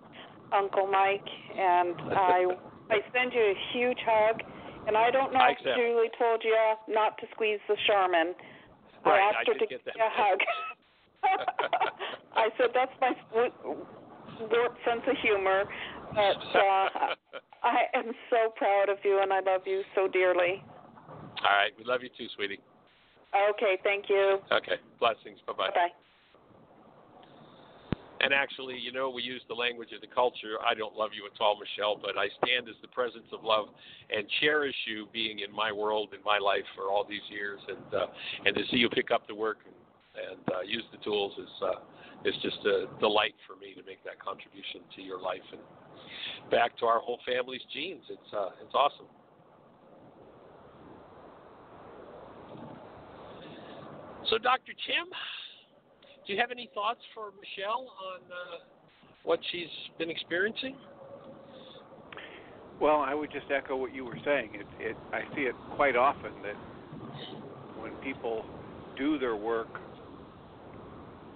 Uncle 0.52 0.88
Mike, 0.88 1.28
and 1.58 1.96
I 2.18 2.46
I 2.90 3.00
send 3.14 3.34
you 3.34 3.42
a 3.42 3.56
huge 3.72 4.00
hug. 4.06 4.42
And 4.88 4.98
I 4.98 5.12
don't 5.12 5.34
know 5.34 5.40
I 5.40 5.52
if. 5.52 5.76
Julie 5.76 6.10
told 6.18 6.42
you 6.44 6.56
not 6.88 7.18
to 7.20 7.28
squeeze 7.34 7.60
the 7.68 7.76
Charmin. 7.88 8.34
Right, 9.06 9.20
I 9.20 9.30
asked 9.30 9.48
I 9.48 9.54
her 9.54 9.54
to 9.54 9.60
get 9.60 9.70
give 9.70 9.86
that. 9.86 9.96
you 9.96 10.04
a 10.04 10.10
hug. 10.12 10.40
I 12.36 12.50
said 12.58 12.70
that's 12.74 12.92
my 13.00 13.12
warped 14.40 14.80
sense 14.86 15.02
of 15.08 15.16
humor, 15.22 15.66
but 16.14 16.42
uh, 16.56 17.14
I 17.64 17.86
am 17.94 18.12
so 18.30 18.54
proud 18.58 18.90
of 18.90 18.98
you, 19.04 19.22
and 19.22 19.32
I 19.32 19.40
love 19.42 19.62
you 19.66 19.84
so 19.96 20.08
dearly. 20.08 20.64
All 21.10 21.56
right, 21.58 21.72
we 21.78 21.84
love 21.84 22.02
you 22.04 22.10
too, 22.18 22.28
sweetie. 22.36 22.60
Okay, 23.34 23.78
thank 23.84 24.10
you. 24.10 24.40
Okay, 24.52 24.76
blessings. 25.00 25.40
Bye 25.48 25.54
bye. 25.54 25.68
Bye 25.68 25.74
bye. 25.76 26.01
And 28.22 28.34
actually, 28.34 28.78
you 28.78 28.92
know, 28.92 29.10
we 29.10 29.24
use 29.24 29.42
the 29.48 29.56
language 29.56 29.90
of 29.96 30.02
the 30.02 30.14
culture. 30.14 30.62
I 30.62 30.76
don't 30.76 30.96
love 30.96 31.10
you 31.18 31.26
at 31.26 31.34
all, 31.42 31.58
Michelle, 31.58 31.98
but 31.98 32.18
I 32.18 32.30
stand 32.44 32.70
as 32.70 32.76
the 32.82 32.88
presence 32.88 33.26
of 33.34 33.44
love 33.44 33.66
and 34.14 34.28
cherish 34.40 34.76
you 34.86 35.08
being 35.12 35.40
in 35.40 35.52
my 35.52 35.72
world, 35.72 36.14
in 36.14 36.22
my 36.24 36.38
life 36.38 36.66
for 36.76 36.92
all 36.94 37.06
these 37.08 37.26
years, 37.30 37.60
and 37.68 37.90
uh, 37.94 38.06
and 38.46 38.56
to 38.56 38.62
see 38.70 38.78
you 38.78 38.90
pick 38.90 39.10
up 39.10 39.28
the 39.28 39.34
work 39.34 39.58
and, 39.66 39.74
and 40.22 40.44
uh, 40.54 40.62
use 40.62 40.84
the 40.92 41.02
tools 41.04 41.34
is 41.42 41.50
uh, 41.64 41.82
is 42.24 42.36
just 42.44 42.62
a 42.66 42.86
delight 43.00 43.34
for 43.48 43.58
me 43.58 43.74
to 43.74 43.82
make 43.90 44.04
that 44.06 44.22
contribution 44.22 44.86
to 44.96 45.02
your 45.02 45.20
life 45.20 45.46
and 45.52 45.62
back 46.52 46.78
to 46.78 46.86
our 46.86 47.00
whole 47.00 47.20
family's 47.26 47.66
genes. 47.74 48.04
It's 48.10 48.32
uh, 48.38 48.50
it's 48.62 48.76
awesome. 48.76 49.10
So, 54.30 54.38
Dr. 54.38 54.72
Tim, 54.86 55.10
do 56.32 56.36
you 56.36 56.42
have 56.42 56.52
any 56.52 56.70
thoughts 56.74 57.02
for 57.14 57.34
Michelle 57.42 57.92
on 58.08 58.22
uh, 58.32 58.64
what 59.26 59.38
she's 59.52 59.68
been 60.00 60.10
experiencing? 60.10 60.78
Well, 62.80 63.02
I 63.02 63.14
would 63.14 63.30
just 63.34 63.48
echo 63.52 63.76
what 63.76 63.94
you 63.94 64.06
were 64.06 64.18
saying. 64.24 64.52
It, 64.54 64.66
it, 64.80 64.98
I 65.12 65.24
see 65.36 65.42
it 65.42 65.56
quite 65.76 65.98
often 65.98 66.32
that 66.42 66.56
when 67.82 67.92
people 67.96 68.46
do 68.98 69.20
their 69.20 69.36
work, 69.36 69.68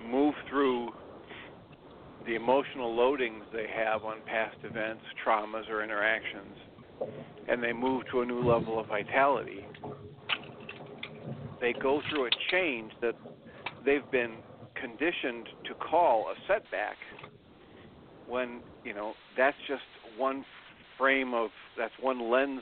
move 0.10 0.34
through 0.50 0.92
the 2.26 2.36
emotional 2.36 2.96
loadings 2.96 3.42
they 3.52 3.68
have 3.76 4.06
on 4.06 4.20
past 4.26 4.56
events, 4.64 5.04
traumas, 5.28 5.70
or 5.70 5.84
interactions, 5.84 6.56
and 7.50 7.62
they 7.62 7.74
move 7.74 8.04
to 8.14 8.22
a 8.22 8.26
new 8.26 8.50
level 8.50 8.80
of 8.80 8.88
vitality, 8.88 9.66
they 11.60 11.74
go 11.74 12.02
through 12.10 12.28
a 12.28 12.30
change 12.50 12.94
that 13.02 13.16
they've 13.86 14.10
been 14.10 14.36
conditioned 14.80 15.48
to 15.68 15.74
call 15.76 16.28
a 16.32 16.36
setback 16.48 16.98
when, 18.28 18.62
you 18.84 18.94
know, 18.94 19.14
that's 19.38 19.58
just 19.68 19.84
one 20.18 20.46
frame 20.98 21.34
of 21.34 21.50
that's 21.78 21.94
one 22.02 22.32
lens 22.32 22.62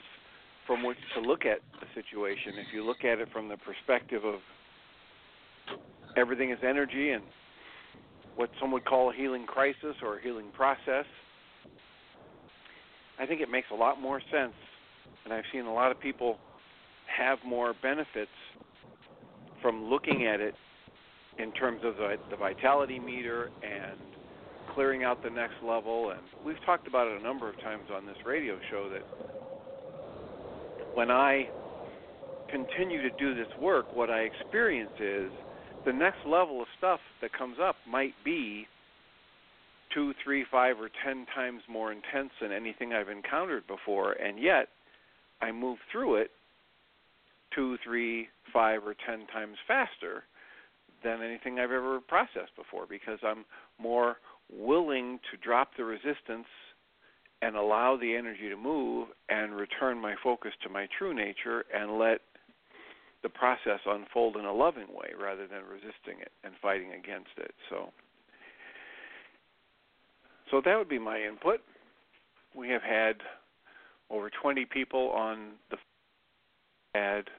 from 0.66 0.84
which 0.84 0.98
to 1.16 1.22
look 1.22 1.46
at 1.46 1.60
the 1.80 1.88
situation. 1.94 2.54
If 2.58 2.74
you 2.74 2.86
look 2.86 3.04
at 3.04 3.20
it 3.20 3.28
from 3.32 3.50
the 3.50 3.58
perspective 3.58 4.24
of 4.24 4.40
everything 6.16 6.52
is 6.52 6.60
energy 6.64 7.12
and 7.12 7.24
what 8.36 8.50
some 8.60 8.72
would 8.72 8.86
call 8.86 9.12
a 9.12 9.14
healing 9.14 9.46
crisis 9.46 9.96
or 10.02 10.18
a 10.18 10.22
healing 10.22 10.52
process, 10.56 11.06
I 13.20 13.26
think 13.26 13.42
it 13.42 13.50
makes 13.50 13.68
a 13.72 13.76
lot 13.76 14.02
more 14.02 14.22
sense. 14.32 14.54
And 15.26 15.34
I've 15.34 15.44
seen 15.52 15.66
a 15.66 15.74
lot 15.74 15.92
of 15.92 16.00
people 16.00 16.38
have 17.16 17.38
more 17.46 17.74
benefits 17.82 18.32
from 19.62 19.86
looking 19.86 20.26
at 20.26 20.40
it 20.40 20.56
in 21.40 21.52
terms 21.54 21.82
of 21.84 21.96
the, 21.96 22.16
the 22.30 22.38
vitality 22.38 23.00
meter 23.00 23.50
and 23.64 24.00
clearing 24.74 25.04
out 25.04 25.24
the 25.24 25.30
next 25.30 25.56
level. 25.66 26.12
And 26.12 26.22
we've 26.46 26.64
talked 26.66 26.88
about 26.88 27.08
it 27.08 27.20
a 27.20 27.24
number 27.24 27.50
of 27.50 27.56
times 27.62 27.86
on 27.94 28.06
this 28.06 28.18
radio 28.26 28.58
show 28.70 28.90
that 28.90 29.02
when 30.96 31.10
I 31.10 31.48
continue 32.50 33.02
to 33.02 33.10
do 33.18 33.34
this 33.34 33.48
work, 33.60 33.86
what 33.96 34.10
I 34.10 34.22
experience 34.22 34.92
is 35.00 35.32
the 35.86 35.94
next 35.94 36.20
level 36.26 36.62
of 36.62 36.68
stuff 36.78 37.00
that 37.22 37.34
comes 37.34 37.58
up 37.62 37.76
might 37.90 38.14
be 38.24 38.68
two, 39.94 40.14
three, 40.24 40.46
five, 40.52 40.78
or 40.80 40.90
ten 41.06 41.26
times 41.36 41.62
more 41.70 41.92
intense 41.92 42.32
than 42.42 42.52
anything 42.52 42.94
I've 42.94 43.10
encountered 43.10 43.68
before, 43.68 44.14
and 44.14 44.40
yet 44.40 44.70
I 45.42 45.52
move 45.52 45.78
through 45.92 46.16
it 46.18 46.32
two, 47.56 47.78
three, 47.84 48.28
five, 48.52 48.82
or 48.86 48.96
ten 49.06 49.28
times 49.28 49.58
faster 49.68 50.24
than 51.04 51.22
anything 51.22 51.60
I've 51.60 51.72
ever 51.72 52.00
processed 52.00 52.56
before 52.56 52.86
because 52.88 53.20
I'm 53.24 53.46
more 53.80 54.18
willing 54.52 55.20
to 55.32 55.38
drop 55.38 55.72
the 55.78 55.84
resistance 55.84 56.48
and 57.42 57.56
allow 57.56 57.98
the 57.98 58.16
energy 58.16 58.50
to 58.50 58.56
move 58.56 59.10
and 59.30 59.56
return 59.56 60.00
my 60.00 60.16
focus 60.24 60.52
to 60.64 60.70
my 60.70 60.88
true 60.98 61.14
nature 61.14 61.66
and 61.76 61.98
let 62.00 62.22
the 63.22 63.30
process 63.30 63.80
unfold 63.86 64.38
in 64.38 64.46
a 64.46 64.54
loving 64.54 64.88
way 64.90 65.12
rather 65.20 65.48
than 65.48 65.62
resisting 65.64 66.22
it 66.22 66.32
and 66.44 66.54
fighting 66.62 66.92
against 66.92 67.32
it. 67.38 67.54
So 67.70 67.90
so 70.52 70.62
that 70.64 70.78
would 70.78 70.90
be 70.90 71.00
my 71.00 71.20
input. 71.20 71.62
We 72.56 72.70
have 72.70 72.84
had 72.84 73.16
over 74.10 74.30
20 74.30 74.66
people 74.66 75.10
on 75.10 75.54
the 75.72 75.78
had 76.94 77.30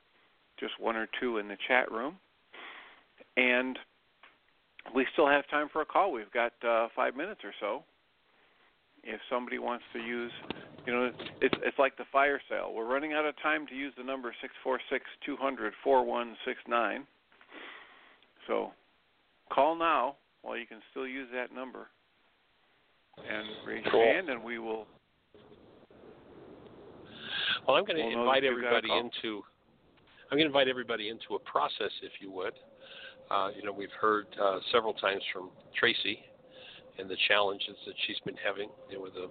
just 0.59 0.73
one 0.81 0.97
or 0.97 1.07
two 1.21 1.39
in 1.39 1.49
the 1.49 1.57
chat 1.69 1.91
room 1.93 2.17
and 3.37 3.79
we 4.95 5.07
still 5.13 5.29
have 5.29 5.49
time 5.49 5.69
for 5.73 5.83
a 5.83 5.87
call. 5.87 6.13
We've 6.13 6.31
got 6.33 6.53
uh, 6.67 6.89
five 6.95 7.17
minutes 7.17 7.41
or 7.45 7.53
so. 7.61 7.85
If 9.03 9.21
somebody 9.29 9.59
wants 9.59 9.85
to 9.93 9.99
use, 9.99 10.33
you 10.87 10.93
know, 10.93 11.11
it's 11.41 11.55
it's 11.63 11.79
like 11.79 11.97
the 11.99 12.05
fire 12.11 12.41
sale. 12.49 12.73
We're 12.75 12.87
running 12.87 13.13
out 13.13 13.27
of 13.27 13.35
time 13.43 13.67
to 13.67 13.75
use 13.75 13.93
the 13.99 14.05
number 14.05 14.35
six 14.41 14.55
four 14.63 14.81
six 14.91 15.05
two 15.27 15.37
hundred 15.37 15.75
four 15.83 16.05
one 16.05 16.37
six 16.47 16.59
nine. 16.67 17.07
So, 18.47 18.73
call 19.53 19.77
now 19.77 20.17
while 20.43 20.57
you 20.57 20.67
can 20.67 20.81
still 20.91 21.07
use 21.07 21.29
that 21.35 21.55
number, 21.55 21.89
and 23.19 23.47
raise 23.67 23.85
Cool. 23.91 24.01
your 24.01 24.15
hand, 24.15 24.31
and 24.31 24.43
we 24.43 24.59
will. 24.59 24.87
Well, 27.67 27.77
I'm 27.77 27.85
going 27.85 27.97
to 27.97 28.03
We'll 28.05 28.21
invite 28.21 28.43
that 28.43 28.49
you've 28.49 28.63
got 28.63 28.73
a 28.73 28.77
everybody 28.77 28.99
into. 28.99 29.43
I'm 30.31 30.39
going 30.39 30.43
to 30.43 30.47
invite 30.47 30.69
everybody 30.69 31.09
into 31.09 31.35
a 31.35 31.39
process, 31.39 31.93
if 32.03 32.13
you 32.21 32.31
would. 32.31 32.55
Uh, 33.31 33.49
you 33.57 33.63
know, 33.65 33.73
we've 33.73 33.95
heard 34.01 34.27
uh, 34.43 34.59
several 34.73 34.95
times 34.95 35.23
from 35.33 35.51
Tracy 35.79 36.19
and 36.99 37.09
the 37.09 37.17
challenges 37.29 37.75
that 37.87 37.95
she's 38.07 38.19
been 38.25 38.37
having 38.45 38.69
you 38.89 38.97
know, 38.97 39.03
with 39.03 39.15
a 39.15 39.29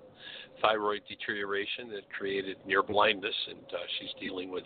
thyroid 0.61 1.01
deterioration 1.07 1.89
that 1.89 2.01
created 2.17 2.57
near 2.65 2.83
blindness, 2.83 3.35
and 3.49 3.65
uh, 3.71 3.85
she's 3.99 4.09
dealing 4.19 4.51
with. 4.51 4.63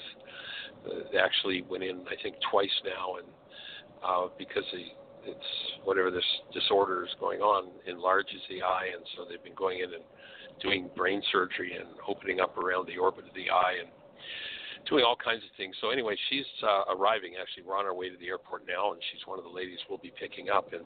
Uh, 0.86 1.17
actually, 1.17 1.63
went 1.69 1.84
in 1.84 2.01
I 2.07 2.21
think 2.23 2.36
twice 2.49 2.73
now, 2.84 3.17
and 3.17 3.28
uh, 4.03 4.34
because 4.38 4.63
the, 4.71 5.32
it's 5.32 5.51
whatever 5.84 6.09
this 6.09 6.25
disorder 6.53 7.05
is 7.05 7.11
going 7.19 7.41
on 7.41 7.69
enlarges 7.86 8.41
the 8.49 8.61
eye, 8.63 8.88
and 8.95 9.05
so 9.15 9.25
they've 9.30 9.43
been 9.43 9.55
going 9.55 9.80
in 9.80 9.93
and 9.93 10.03
doing 10.61 10.89
brain 10.95 11.21
surgery 11.32 11.75
and 11.78 11.88
opening 12.07 12.39
up 12.39 12.57
around 12.57 12.88
the 12.88 12.97
orbit 12.97 13.25
of 13.28 13.34
the 13.36 13.49
eye 13.49 13.75
and 13.80 13.89
doing 14.89 15.03
all 15.03 15.15
kinds 15.15 15.43
of 15.43 15.49
things. 15.57 15.75
So 15.82 15.89
anyway, 15.89 16.15
she's 16.30 16.45
uh, 16.63 16.93
arriving. 16.93 17.34
Actually, 17.39 17.63
we're 17.63 17.78
on 17.78 17.86
our 17.86 17.93
way 17.93 18.09
to 18.09 18.17
the 18.17 18.28
airport 18.28 18.63
now, 18.67 18.93
and 18.93 19.01
she's 19.11 19.25
one 19.25 19.38
of 19.38 19.45
the 19.45 19.51
ladies 19.51 19.80
we'll 19.89 19.97
be 19.99 20.13
picking 20.19 20.49
up. 20.49 20.73
And 20.73 20.84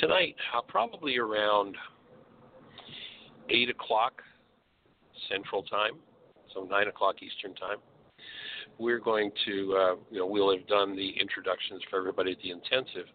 tonight, 0.00 0.36
uh, 0.56 0.62
probably 0.62 1.18
around 1.18 1.76
eight 3.50 3.70
o'clock 3.70 4.22
Central 5.30 5.62
Time, 5.62 5.92
so 6.54 6.64
nine 6.64 6.88
o'clock 6.88 7.16
Eastern 7.22 7.54
Time, 7.54 7.78
we're 8.78 8.98
going 8.98 9.30
to, 9.46 9.76
uh, 9.76 9.94
you 10.10 10.18
know, 10.18 10.26
we'll 10.26 10.56
have 10.56 10.66
done 10.66 10.94
the 10.94 11.14
introductions 11.20 11.80
for 11.88 11.98
everybody 11.98 12.32
at 12.32 12.38
the 12.42 12.50
intensive, 12.50 13.06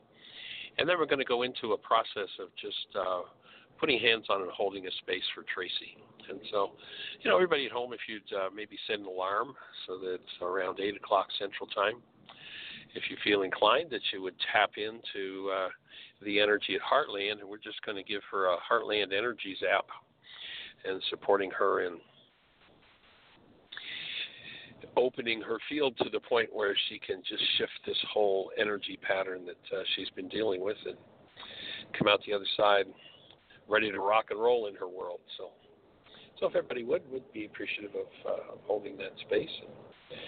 and 0.78 0.88
then 0.88 0.98
we're 0.98 1.06
going 1.06 1.20
to 1.20 1.26
go 1.26 1.44
into 1.44 1.74
a 1.74 1.78
process 1.78 2.30
of 2.40 2.48
just 2.60 2.88
uh, 2.98 3.22
putting 3.82 4.00
hands 4.00 4.28
on 4.30 4.44
and 4.44 4.52
holding 4.52 4.86
a 4.86 4.92
space 5.02 5.24
for 5.34 5.44
Tracy. 5.52 5.98
And 6.30 6.40
so, 6.52 6.70
you 7.20 7.30
know, 7.30 7.36
everybody 7.36 7.66
at 7.66 7.72
home, 7.72 7.94
if 7.94 8.00
you'd 8.08 8.38
uh, 8.38 8.50
maybe 8.56 8.78
set 8.88 9.00
an 9.00 9.06
alarm 9.06 9.54
so 9.88 9.98
that 9.98 10.20
around 10.46 10.80
8 10.80 10.96
o'clock 10.96 11.28
Central 11.40 11.68
Time, 11.68 11.96
if 12.94 13.04
you 13.10 13.18
feel 13.24 13.42
inclined, 13.42 13.90
that 13.90 14.02
you 14.14 14.22
would 14.22 14.36
tap 14.54 14.72
into 14.78 15.50
uh, 15.50 15.70
the 16.24 16.40
energy 16.40 16.76
at 16.76 16.82
Heartland, 16.82 17.42
and 17.42 17.50
we're 17.50 17.58
just 17.58 17.84
going 17.84 17.98
to 17.98 18.04
give 18.04 18.22
her 18.32 18.54
a 18.54 18.58
Heartland 18.58 19.18
Energies 19.18 19.58
app 19.68 19.88
and 20.86 21.02
supporting 21.10 21.50
her 21.52 21.86
in 21.86 21.98
opening 24.98 25.42
her 25.42 25.58
field 25.70 25.98
to 25.98 26.10
the 26.12 26.20
point 26.20 26.50
where 26.52 26.76
she 26.90 27.00
can 27.00 27.22
just 27.28 27.44
shift 27.58 27.72
this 27.86 27.98
whole 28.14 28.52
energy 28.60 29.00
pattern 29.02 29.46
that 29.46 29.78
uh, 29.78 29.84
she's 29.96 30.10
been 30.16 30.28
dealing 30.28 30.62
with 30.62 30.78
and 30.86 30.98
come 31.98 32.08
out 32.08 32.20
the 32.28 32.34
other 32.34 32.46
side 32.58 32.86
ready 33.72 33.92
to 33.92 34.00
rock 34.00 34.26
and 34.30 34.40
roll 34.40 34.68
in 34.68 34.76
her 34.76 34.88
world. 34.88 35.20
So, 35.38 35.50
so 36.40 36.48
if 36.48 36.56
everybody 36.56 36.84
would 36.84 37.02
would 37.12 37.32
be 37.34 37.46
appreciative 37.46 37.92
of 37.96 38.32
uh, 38.32 38.56
holding 38.68 38.98
that 38.98 39.14
space 39.28 39.50
and 39.62 40.20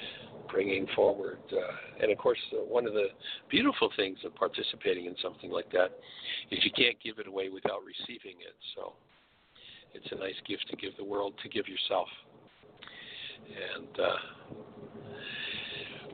bringing 0.50 0.88
forward, 0.96 1.40
uh, 1.52 2.02
and 2.02 2.12
of 2.12 2.18
course, 2.18 2.40
uh, 2.54 2.64
one 2.64 2.88
of 2.88 2.94
the 2.94 3.08
beautiful 3.50 3.92
things 3.96 4.18
of 4.26 4.34
participating 4.36 5.06
in 5.06 5.16
something 5.22 5.52
like 5.52 5.72
that 5.72 5.92
is 6.52 6.60
you 6.64 6.72
can't 6.72 6.98
give 7.04 7.20
it 7.20 7.28
away 7.28 7.50
without 7.50 7.82
receiving 7.86 8.40
it. 8.40 8.56
So, 8.76 8.94
it's 9.94 10.08
a 10.12 10.16
nice 10.16 10.40
gift 10.48 10.66
to 10.70 10.76
give 10.76 10.96
the 10.98 11.04
world, 11.04 11.34
to 11.44 11.50
give 11.50 11.68
yourself. 11.68 12.08
And 13.44 14.00
uh, 14.00 14.16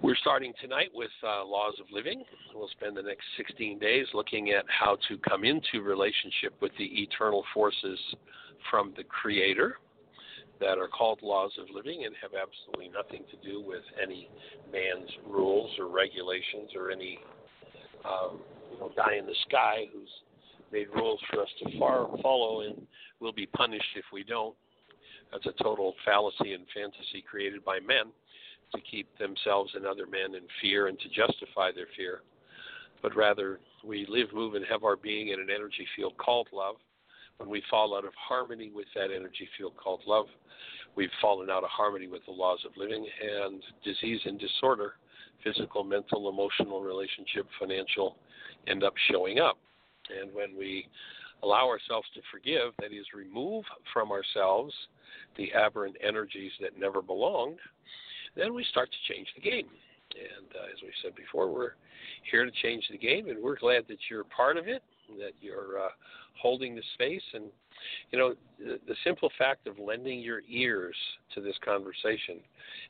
we're 0.09 0.15
starting 0.15 0.53
tonight 0.59 0.89
with 0.91 1.11
uh, 1.23 1.45
Laws 1.45 1.75
of 1.79 1.85
Living. 1.91 2.23
We'll 2.55 2.67
spend 2.69 2.97
the 2.97 3.03
next 3.03 3.25
16 3.37 3.77
days 3.77 4.07
looking 4.15 4.49
at 4.49 4.65
how 4.67 4.97
to 5.07 5.19
come 5.19 5.43
into 5.43 5.83
relationship 5.83 6.55
with 6.63 6.71
the 6.79 6.85
eternal 6.85 7.43
forces 7.53 7.99
from 8.71 8.91
the 8.97 9.03
Creator 9.03 9.77
that 10.59 10.79
are 10.79 10.87
called 10.87 11.19
laws 11.21 11.51
of 11.61 11.67
living 11.71 12.05
and 12.05 12.15
have 12.19 12.31
absolutely 12.33 12.89
nothing 12.91 13.23
to 13.29 13.47
do 13.47 13.61
with 13.61 13.83
any 14.01 14.31
man's 14.73 15.11
rules 15.27 15.69
or 15.77 15.87
regulations 15.87 16.71
or 16.75 16.89
any 16.89 17.19
um, 18.03 18.39
you 18.73 18.79
know, 18.79 18.91
guy 18.97 19.13
in 19.13 19.27
the 19.27 19.35
sky 19.47 19.85
who's 19.93 20.09
made 20.71 20.87
rules 20.87 21.19
for 21.29 21.39
us 21.39 21.49
to 21.61 21.77
far, 21.77 22.07
follow 22.23 22.61
and 22.61 22.81
will 23.19 23.31
be 23.31 23.45
punished 23.45 23.93
if 23.95 24.05
we 24.11 24.23
don't. 24.23 24.55
That's 25.31 25.45
a 25.45 25.63
total 25.63 25.93
fallacy 26.03 26.53
and 26.53 26.65
fantasy 26.73 27.23
created 27.29 27.63
by 27.63 27.77
men 27.79 28.11
to 28.73 28.81
keep 28.81 29.07
themselves 29.17 29.71
and 29.75 29.85
other 29.85 30.05
men 30.05 30.35
in 30.35 30.43
fear 30.61 30.87
and 30.87 30.99
to 30.99 31.09
justify 31.09 31.71
their 31.71 31.87
fear. 31.95 32.21
But 33.01 33.15
rather, 33.15 33.59
we 33.83 34.05
live, 34.09 34.27
move, 34.33 34.55
and 34.55 34.65
have 34.69 34.83
our 34.83 34.95
being 34.95 35.29
in 35.29 35.39
an 35.39 35.49
energy 35.53 35.87
field 35.95 36.17
called 36.17 36.47
love. 36.51 36.75
When 37.37 37.49
we 37.49 37.63
fall 37.69 37.95
out 37.95 38.05
of 38.05 38.11
harmony 38.15 38.69
with 38.73 38.87
that 38.95 39.15
energy 39.15 39.47
field 39.57 39.73
called 39.77 40.01
love, 40.05 40.25
we've 40.95 41.09
fallen 41.21 41.49
out 41.49 41.63
of 41.63 41.69
harmony 41.69 42.07
with 42.07 42.25
the 42.25 42.33
laws 42.33 42.59
of 42.65 42.75
living, 42.75 43.07
and 43.21 43.63
disease 43.83 44.19
and 44.25 44.37
disorder, 44.37 44.95
physical, 45.43 45.85
mental, 45.85 46.27
emotional, 46.27 46.81
relationship, 46.81 47.47
financial, 47.57 48.17
end 48.67 48.83
up 48.83 48.93
showing 49.09 49.39
up. 49.39 49.57
And 50.19 50.33
when 50.33 50.57
we 50.57 50.87
allow 51.43 51.67
ourselves 51.69 52.07
to 52.15 52.21
forgive, 52.29 52.73
that 52.79 52.91
is, 52.91 53.05
remove 53.15 53.63
from 53.93 54.11
ourselves 54.11 54.73
the 55.37 55.53
aberrant 55.53 55.95
energies 56.05 56.51
that 56.59 56.77
never 56.77 57.01
belonged, 57.01 57.59
then 58.35 58.53
we 58.53 58.63
start 58.65 58.89
to 58.91 59.13
change 59.13 59.27
the 59.35 59.41
game. 59.41 59.67
And 60.15 60.47
uh, 60.55 60.65
as 60.73 60.81
we 60.81 60.89
said 61.03 61.15
before, 61.15 61.53
we're 61.53 61.73
here 62.31 62.45
to 62.45 62.51
change 62.63 62.85
the 62.89 62.97
game, 62.97 63.29
and 63.29 63.41
we're 63.41 63.57
glad 63.57 63.85
that 63.89 63.97
you're 64.09 64.23
part 64.23 64.57
of 64.57 64.67
it, 64.67 64.81
that 65.19 65.33
you're 65.39 65.79
uh, 65.79 65.89
holding 66.41 66.75
the 66.75 66.81
space. 66.95 67.21
And, 67.33 67.45
you 68.11 68.17
know, 68.17 68.33
the, 68.57 68.79
the 68.87 68.95
simple 69.03 69.29
fact 69.37 69.67
of 69.67 69.77
lending 69.77 70.19
your 70.19 70.41
ears 70.49 70.95
to 71.35 71.41
this 71.41 71.55
conversation 71.63 72.39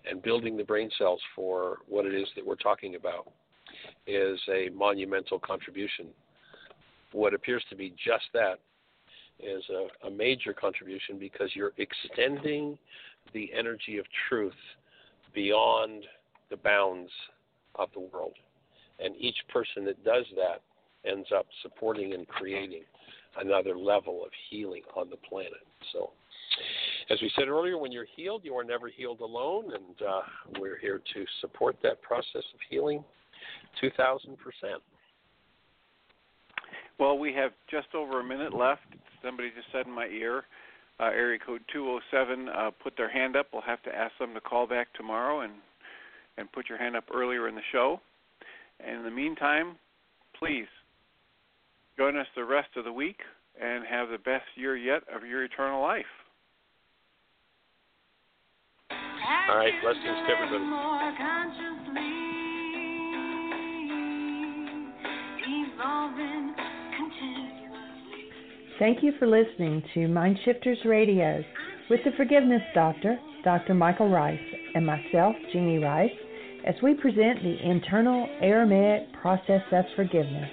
and 0.10 0.22
building 0.22 0.56
the 0.56 0.64
brain 0.64 0.90
cells 0.98 1.22
for 1.36 1.80
what 1.88 2.06
it 2.06 2.14
is 2.14 2.28
that 2.36 2.46
we're 2.46 2.56
talking 2.56 2.96
about 2.96 3.32
is 4.08 4.40
a 4.50 4.70
monumental 4.74 5.40
contribution. 5.40 6.08
What 7.12 7.34
appears 7.34 7.64
to 7.70 7.76
be 7.76 7.94
just 8.04 8.26
that 8.34 8.60
is 9.40 9.64
a, 9.70 10.08
a 10.08 10.12
major 10.12 10.54
contribution 10.54 11.18
because 11.18 11.50
you're 11.54 11.74
extending 11.78 12.78
the 13.34 13.52
energy 13.58 13.98
of 13.98 14.06
truth 14.28 14.54
beyond 15.34 16.04
the 16.50 16.58
bounds 16.58 17.12
of 17.76 17.90
the 17.94 18.00
world. 18.00 18.34
And 19.00 19.16
each 19.18 19.38
person 19.52 19.86
that 19.86 20.04
does 20.04 20.26
that 20.36 20.62
ends 21.10 21.30
up 21.36 21.46
supporting 21.62 22.14
and 22.14 22.28
creating 22.28 22.84
another 23.40 23.78
level 23.78 24.24
of 24.24 24.32
healing 24.50 24.82
on 24.96 25.10
the 25.10 25.16
planet. 25.18 25.66
So, 25.94 26.12
as 27.10 27.20
we 27.22 27.32
said 27.36 27.48
earlier, 27.48 27.78
when 27.78 27.92
you're 27.92 28.08
healed, 28.16 28.42
you 28.44 28.54
are 28.56 28.64
never 28.64 28.90
healed 28.90 29.22
alone, 29.22 29.72
and 29.74 30.08
uh, 30.08 30.22
we're 30.60 30.78
here 30.78 31.02
to 31.14 31.26
support 31.42 31.78
that 31.84 32.02
process 32.02 32.44
of 32.54 32.60
healing 32.70 33.04
2,000%. 33.82 34.36
Well, 37.00 37.18
we 37.18 37.34
have 37.34 37.52
just 37.72 37.88
over 37.96 38.20
a 38.20 38.24
minute 38.24 38.54
left. 38.54 38.82
Somebody 39.24 39.50
just 39.56 39.68
said 39.72 39.88
in 39.88 39.94
my 39.94 40.08
ear 40.08 40.44
uh, 41.00 41.06
area 41.06 41.40
code 41.40 41.62
207 41.72 42.50
uh, 42.50 42.72
put 42.84 42.96
their 42.98 43.10
hand 43.10 43.36
up. 43.36 43.48
We'll 43.54 43.62
have 43.64 43.82
to 43.84 43.96
ask 43.96 44.18
them 44.20 44.34
to 44.34 44.42
call 44.42 44.68
back 44.68 44.94
tomorrow 44.94 45.42
and 45.42 45.54
and 46.38 46.52
put 46.54 46.70
your 46.70 46.78
hand 46.78 46.96
up 46.96 47.04
earlier 47.14 47.50
in 47.50 47.56
the 47.56 47.62
show. 47.72 48.00
And 48.80 49.00
in 49.00 49.04
the 49.04 49.12
meantime, 49.12 49.76
please 50.38 50.68
join 51.98 52.16
us 52.16 52.28
the 52.36 52.46
rest 52.46 52.70
of 52.78 52.86
the 52.86 52.94
week 52.94 53.18
and 53.62 53.86
have 53.86 54.08
the 54.10 54.18
best 54.18 54.46
year 54.56 54.78
yet 54.78 55.02
of 55.14 55.26
your 55.26 55.44
eternal 55.44 55.82
life. 55.82 56.06
All 58.90 59.58
right, 59.58 59.74
blessings 59.82 60.04
to 60.04 60.34
everybody. 60.34 60.64
Thank 68.80 69.04
you 69.04 69.12
for 69.20 69.28
listening 69.28 69.84
to 69.94 70.08
Mindshifters 70.08 70.84
Radio 70.86 71.44
with 71.90 72.00
the 72.06 72.12
Forgiveness 72.16 72.62
Doctor, 72.74 73.20
Dr. 73.44 73.74
Michael 73.74 74.10
Ryce, 74.10 74.40
and 74.74 74.86
myself, 74.86 75.36
Jeanie 75.52 75.80
Ryce, 75.80 76.10
as 76.66 76.76
we 76.82 76.94
present 76.94 77.44
the 77.44 77.58
internal 77.62 78.26
Aramaic 78.42 79.12
process 79.22 79.64
of 79.74 79.84
forgiveness. 79.98 80.50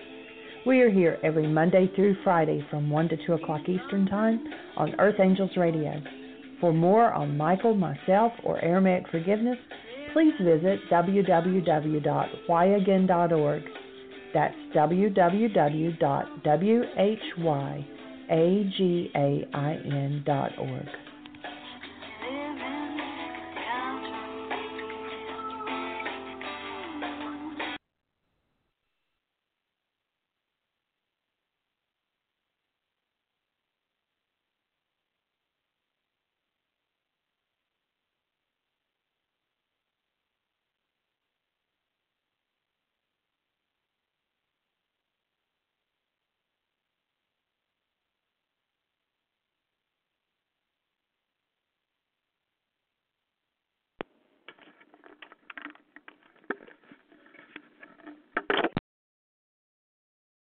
We 0.67 0.81
are 0.81 0.91
here 0.91 1.21
every 1.23 1.47
Monday 1.47 1.89
through 1.95 2.17
Friday 2.25 2.67
from 2.69 2.91
1 2.91 3.11
to 3.11 3.17
2 3.27 3.35
o'clock 3.35 3.61
Eastern 3.69 4.07
Time 4.07 4.45
on 4.77 4.99
Earth 4.99 5.21
Angels 5.21 5.57
Radio. 5.57 6.03
For 6.61 6.73
more 6.73 7.13
on 7.13 7.37
Michael, 7.37 7.77
myself, 7.77 8.33
or 8.43 8.61
Aramaic 8.61 9.07
forgiveness, 9.09 9.59
please 10.13 10.35
visit 10.41 10.81
www.whyagain.org. 10.91 13.63
That's 14.35 14.57
www.why 14.75 15.87
again 18.29 20.23
dot 20.27 20.53
org. 20.59 20.87